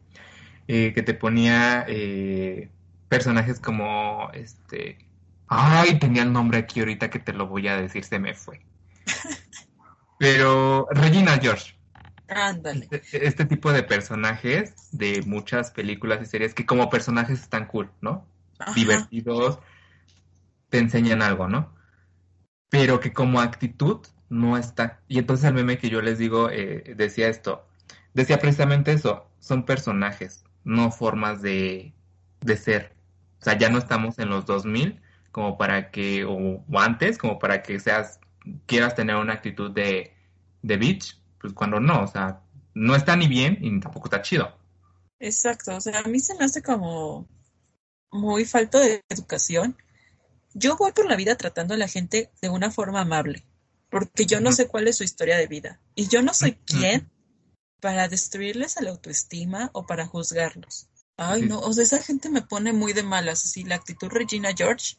[0.70, 2.70] Eh, que te ponía eh,
[3.08, 4.98] personajes como este.
[5.46, 8.60] Ay, tenía el nombre aquí ahorita que te lo voy a decir, se me fue.
[10.18, 11.74] Pero Regina George.
[12.28, 12.86] Ándale.
[12.90, 17.90] Este, este, tipo de personajes de muchas películas y series que como personajes están cool,
[18.02, 18.28] ¿no?
[18.74, 19.60] Divertidos,
[20.68, 21.72] te enseñan algo, ¿no?
[22.68, 25.00] Pero que como actitud no está.
[25.08, 27.66] Y entonces el meme que yo les digo eh, decía esto.
[28.12, 29.30] Decía precisamente eso.
[29.38, 31.94] Son personajes, no formas de,
[32.40, 32.92] de ser.
[33.40, 35.00] O sea, ya no estamos en los 2000
[35.32, 38.20] como para que, o, antes, como para que seas,
[38.66, 40.14] quieras tener una actitud de,
[40.62, 42.42] de bitch, pues cuando no, o sea,
[42.74, 44.56] no está ni bien y tampoco está chido.
[45.18, 47.26] Exacto, o sea, a mí se me hace como
[48.10, 49.76] muy falta de educación.
[50.54, 53.44] Yo voy por la vida tratando a la gente de una forma amable,
[53.90, 57.10] porque yo no sé cuál es su historia de vida y yo no soy quien
[57.80, 60.88] para destruirles la autoestima o para juzgarlos.
[61.16, 64.50] Ay, no, o sea, esa gente me pone muy de malas, así la actitud Regina
[64.56, 64.96] George.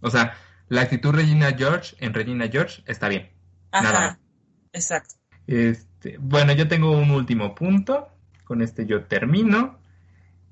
[0.00, 0.36] O sea,
[0.68, 3.30] la actitud Regina George en Regina George está bien.
[3.72, 4.20] Ajá,
[4.72, 5.16] exacto.
[5.46, 8.08] Este, bueno, yo tengo un último punto,
[8.44, 9.80] con este yo termino,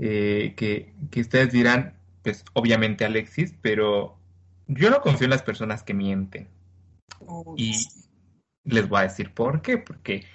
[0.01, 1.95] eh, que, que ustedes dirán,
[2.25, 4.19] pues obviamente Alexis, pero
[4.67, 6.49] yo no confío en las personas que mienten.
[7.57, 7.75] y
[8.69, 10.27] les voy a decir por qué, porque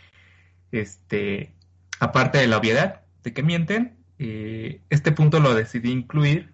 [0.72, 1.54] este,
[2.00, 6.54] aparte de la obviedad, de que mienten, eh, este punto lo decidí incluir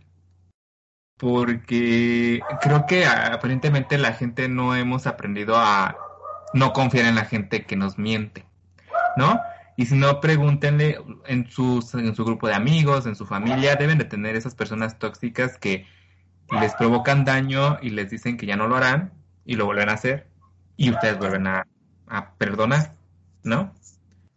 [1.17, 5.97] porque creo que aparentemente la gente no hemos aprendido a
[6.53, 8.45] no confiar en la gente que nos miente,
[9.17, 9.39] ¿no?
[9.75, 10.97] Y si no, pregúntenle
[11.27, 14.97] en, sus, en su grupo de amigos, en su familia, deben de tener esas personas
[14.97, 15.85] tóxicas que
[16.59, 19.13] les provocan daño y les dicen que ya no lo harán
[19.45, 20.29] y lo vuelven a hacer
[20.79, 21.67] y ustedes vuelven a,
[22.37, 22.95] perdonar,
[23.43, 23.71] ¿no?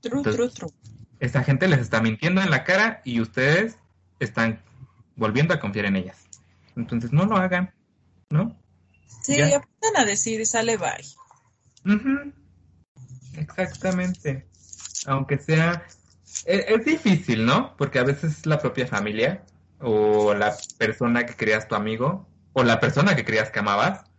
[0.00, 0.70] True, true, true
[1.22, 3.78] esta gente les está mintiendo en la cara y ustedes
[4.18, 4.60] están
[5.14, 6.26] volviendo a confiar en ellas.
[6.74, 7.72] Entonces no lo hagan,
[8.28, 8.60] ¿no?
[9.22, 12.32] Sí, aprendan a decir sale bye.
[13.34, 14.48] Exactamente.
[15.06, 15.86] Aunque sea...
[16.44, 17.76] Es, es, difícil, ¿no?
[17.76, 19.44] Porque a veces la propia familia
[19.78, 24.10] o la persona que creas tu amigo o la persona que creías que amabas.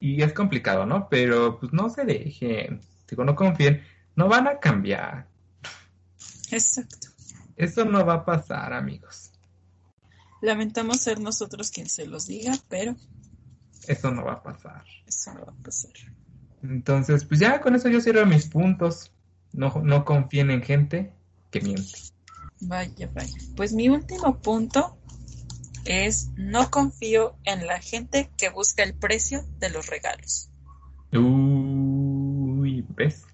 [0.00, 1.08] Y es complicado, ¿no?
[1.08, 2.80] Pero pues no se dejen.
[3.08, 3.82] Digo, no confíen.
[4.16, 5.28] No van a cambiar.
[6.50, 7.08] Exacto.
[7.56, 9.30] Eso no va a pasar, amigos.
[10.40, 12.96] Lamentamos ser nosotros quien se los diga, pero...
[13.86, 14.84] Eso no va a pasar.
[15.06, 15.92] Eso no va a pasar.
[16.62, 19.12] Entonces, pues ya con eso yo cierro mis puntos.
[19.52, 21.12] No, no confíen en gente
[21.50, 21.92] que miente.
[22.60, 23.36] Vaya, vaya.
[23.56, 24.98] Pues mi último punto
[25.84, 30.50] es no confío en la gente que busca el precio de los regalos.
[31.12, 33.24] Uy, ¿ves?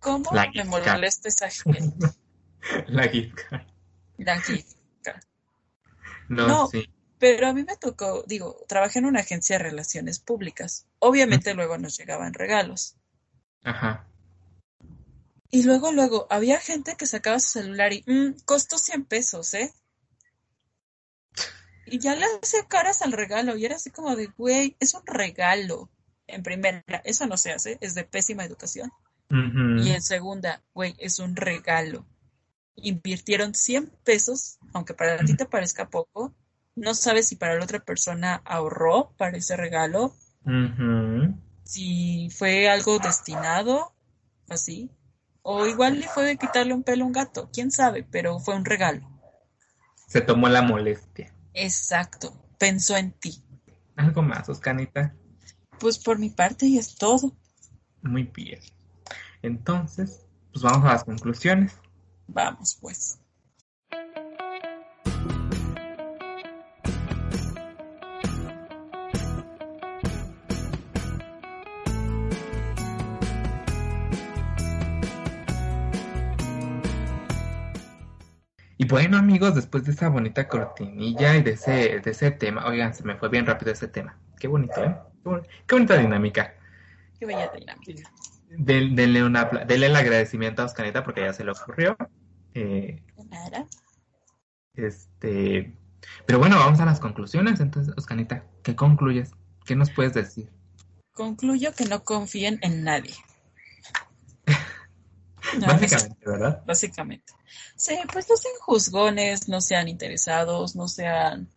[0.00, 2.06] ¿Cómo me molesta esa gente?
[2.86, 3.38] La gift
[4.18, 4.76] La gift
[6.28, 6.88] No, sí.
[7.18, 10.86] Pero a mí me tocó, digo, trabajé en una agencia de relaciones públicas.
[11.00, 12.96] Obviamente luego nos llegaban regalos.
[13.64, 14.06] Ajá.
[15.50, 19.72] Y luego, luego, había gente que sacaba su celular y, mmm, costó 100 pesos, ¿eh?
[21.90, 25.06] Y ya le hacía caras al regalo y era así como de, güey, es un
[25.06, 25.90] regalo.
[26.26, 28.92] En primera, eso no se hace, es de pésima educación.
[29.30, 32.06] Y en segunda, güey, es un regalo
[32.82, 36.34] invirtieron 100 pesos, aunque para ti te parezca poco,
[36.76, 40.14] no sabes si para la otra persona ahorró para ese regalo,
[41.64, 43.92] si fue algo destinado,
[44.48, 44.90] así,
[45.42, 48.54] o igual le fue de quitarle un pelo a un gato, quién sabe, pero fue
[48.54, 49.08] un regalo.
[50.06, 51.34] Se tomó la molestia.
[51.60, 53.42] Exacto, pensó en ti.
[53.96, 55.12] ¿Algo más, Oscanita?
[55.80, 57.36] Pues por mi parte y es todo.
[58.02, 58.60] Muy bien.
[59.42, 61.74] Entonces, pues vamos a las conclusiones.
[62.28, 63.18] Vamos, pues.
[78.88, 83.04] Bueno, amigos, después de esa bonita cortinilla y de ese, de ese tema, oigan, se
[83.04, 84.18] me fue bien rápido ese tema.
[84.38, 84.96] Qué bonito, ¿eh?
[85.66, 86.54] Qué, bonita dinámica.
[87.18, 88.10] Qué bella dinámica.
[88.50, 91.96] denle, una, denle el agradecimiento a Oscanita porque ya se le ocurrió.
[92.54, 93.02] Eh,
[94.74, 95.74] Este,
[96.26, 97.60] pero bueno, vamos a las conclusiones.
[97.60, 99.32] Entonces, Oscanita, ¿qué concluyes?
[99.64, 100.50] ¿Qué nos puedes decir?
[101.12, 103.14] Concluyo que no confíen en nadie.
[105.60, 106.62] Básicamente, ¿verdad?
[106.66, 107.32] Básicamente.
[107.76, 111.48] Sí, pues no sean juzgones, no sean interesados, no sean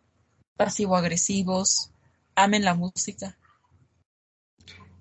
[0.56, 1.90] pasivo-agresivos,
[2.34, 3.36] amen la música.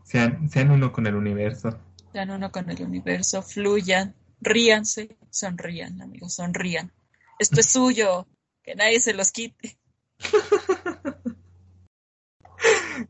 [0.03, 1.79] Sean, sean uno con el universo.
[2.11, 6.91] Sean uno con el universo, fluyan, ríanse, sonrían, amigos, sonrían.
[7.39, 8.27] Esto es suyo,
[8.63, 9.77] que nadie se los quite.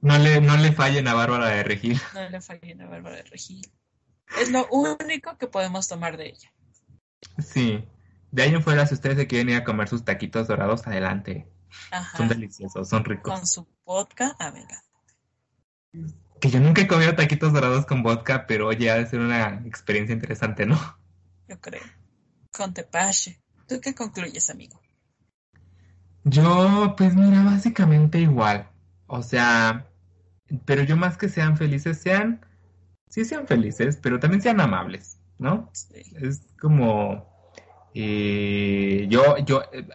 [0.02, 2.00] No le, no le fallen a Bárbara de Regil.
[2.14, 3.70] No le fallen a Bárbara de Regil.
[4.40, 6.54] Es lo único que podemos tomar de ella.
[7.40, 7.88] Sí.
[8.32, 11.48] De ahí en fuera, si ustedes se quieren ir a comer sus taquitos dorados, adelante.
[12.16, 13.34] Son deliciosos, son ricos.
[13.34, 14.68] Con su vodka, a ver.
[16.40, 19.62] Que yo nunca he comido taquitos dorados con vodka, pero oye, ha de ser una
[19.66, 20.78] experiencia interesante, ¿no?
[21.48, 21.84] Yo creo.
[22.52, 23.42] Con tepache.
[23.68, 24.82] ¿Tú qué concluyes, amigo?
[26.24, 28.70] Yo, pues mira, básicamente igual.
[29.08, 29.88] O sea,
[30.66, 32.46] pero yo más que sean felices, sean
[33.12, 35.70] sí sean felices, pero también sean amables, ¿no?
[36.22, 37.30] Es como,
[37.94, 39.86] eh, yo, yo, eh,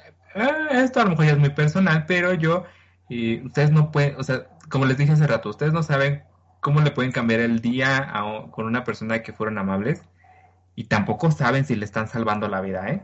[0.70, 2.64] esto a lo mejor ya es muy personal, pero yo,
[3.08, 6.24] eh, ustedes no pueden, o sea, como les dije hace rato, ustedes no saben
[6.60, 8.12] cómo le pueden cambiar el día
[8.50, 10.02] con una persona que fueron amables
[10.74, 13.02] y tampoco saben si le están salvando la vida, ¿eh?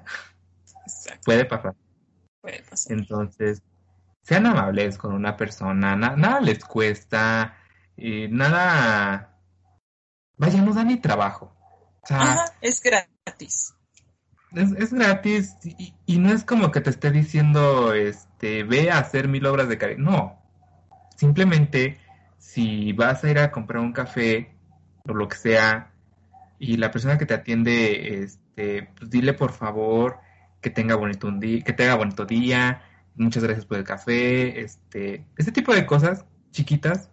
[1.24, 1.74] Puede pasar.
[2.42, 2.92] Puede pasar.
[2.92, 3.62] Entonces,
[4.22, 7.56] sean amables con una persona, nada les cuesta,
[7.96, 9.31] nada
[10.42, 11.54] vaya, no da ni trabajo.
[12.60, 13.74] es gratis.
[14.52, 15.56] Es, gratis
[16.04, 19.78] y, no es como que te esté diciendo, este, ve a hacer mil obras de
[19.78, 19.98] caridad.
[19.98, 20.42] No,
[21.16, 22.00] simplemente
[22.38, 24.54] si vas a ir a comprar un café
[25.08, 25.92] o lo que sea
[26.58, 30.18] y la persona que te atiende, este, pues dile por favor
[30.60, 32.82] que tenga bonito un día, que tenga bonito día,
[33.14, 37.10] muchas gracias por el café, este, este tipo de cosas chiquitas,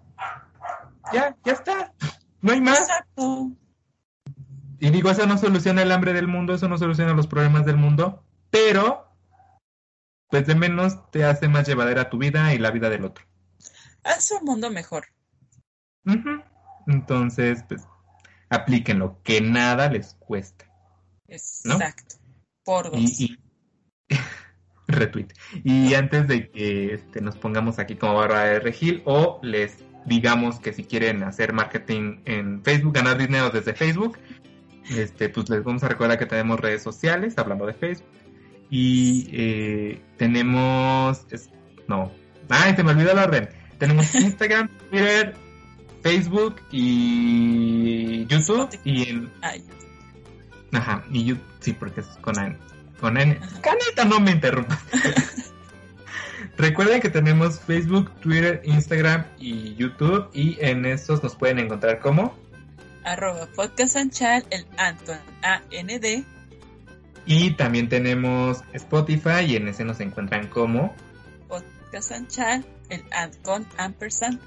[1.14, 1.94] ya, ya está.
[2.41, 2.80] No hay más.
[2.80, 3.52] Exacto.
[4.80, 7.76] Y digo, eso no soluciona el hambre del mundo, eso no soluciona los problemas del
[7.76, 9.10] mundo, pero
[10.30, 13.26] pues de menos te hace más llevadera tu vida y la vida del otro.
[14.03, 15.07] Hace un mundo mejor.
[16.88, 17.84] Entonces, pues,
[18.49, 20.66] aplíquenlo, que nada les cuesta.
[21.28, 22.16] Exacto.
[22.64, 23.20] Por dos.
[23.20, 23.38] Y,
[24.88, 25.28] retweet.
[25.64, 30.60] Y antes de que este, nos pongamos aquí como barra de regil o les digamos
[30.60, 34.18] que si quieren hacer marketing en Facebook, ganar dinero desde Facebook,
[34.90, 38.10] este, pues les vamos a recordar que tenemos redes sociales, hablando de Facebook.
[38.72, 41.26] Y eh, tenemos,
[41.88, 42.11] no,
[42.49, 43.49] ay, se me olvidó el orden.
[43.77, 45.36] Tenemos Instagram, Twitter,
[46.02, 48.69] Facebook y YouTube.
[48.84, 49.31] Y en...
[50.72, 52.57] Ajá, y YouTube, sí, porque es con N.
[52.99, 53.40] Con N.
[53.61, 54.80] Caneta, no me interrumpas.
[56.60, 62.38] Recuerden que tenemos Facebook, Twitter, Instagram y YouTube y en estos nos pueden encontrar como
[63.06, 66.26] arroba podcast anchal, el Anton AND.
[67.26, 70.94] Y también tenemos Spotify y en ese nos encuentran como
[71.48, 74.41] podcast anchal, el Ant con ampersand.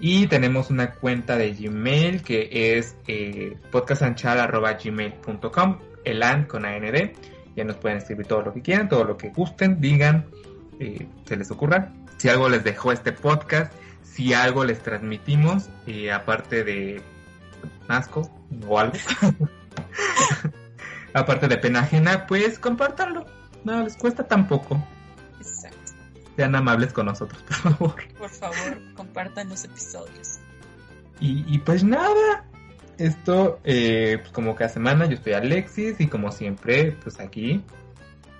[0.00, 7.12] Y tenemos una cuenta de Gmail que es eh, podcastanchal.gmail.com, el AND con AND.
[7.56, 10.26] Ya nos pueden escribir todo lo que quieran, todo lo que gusten, digan
[10.82, 11.92] eh, se les ocurra.
[12.18, 13.72] Si algo les dejó este podcast,
[14.02, 17.00] si algo les transmitimos, eh, aparte de
[17.86, 18.28] asco
[18.66, 18.96] o algo,
[21.14, 23.24] aparte de pena ajena, pues compártanlo.
[23.64, 24.84] No les cuesta tampoco.
[25.38, 25.92] Exacto.
[26.34, 27.94] Sean amables con nosotros, por favor.
[28.18, 30.40] Por favor, compartan los episodios.
[31.24, 32.44] Y, pues nada,
[32.98, 37.62] esto, eh, pues como cada semana, yo estoy Alexis y como siempre, pues aquí.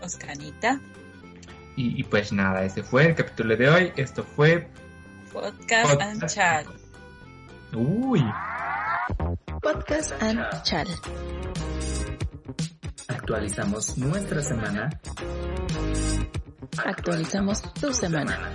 [0.00, 0.80] Oscanita.
[1.76, 3.92] Y, y, pues nada, ese fue el capítulo de hoy.
[3.96, 4.68] Esto fue
[5.32, 6.66] Podcast, and Chat.
[7.72, 8.22] Uy.
[9.62, 10.88] Podcast and Chat.
[13.08, 14.90] Actualizamos nuestra semana.
[16.84, 18.50] Actualizamos tu semana.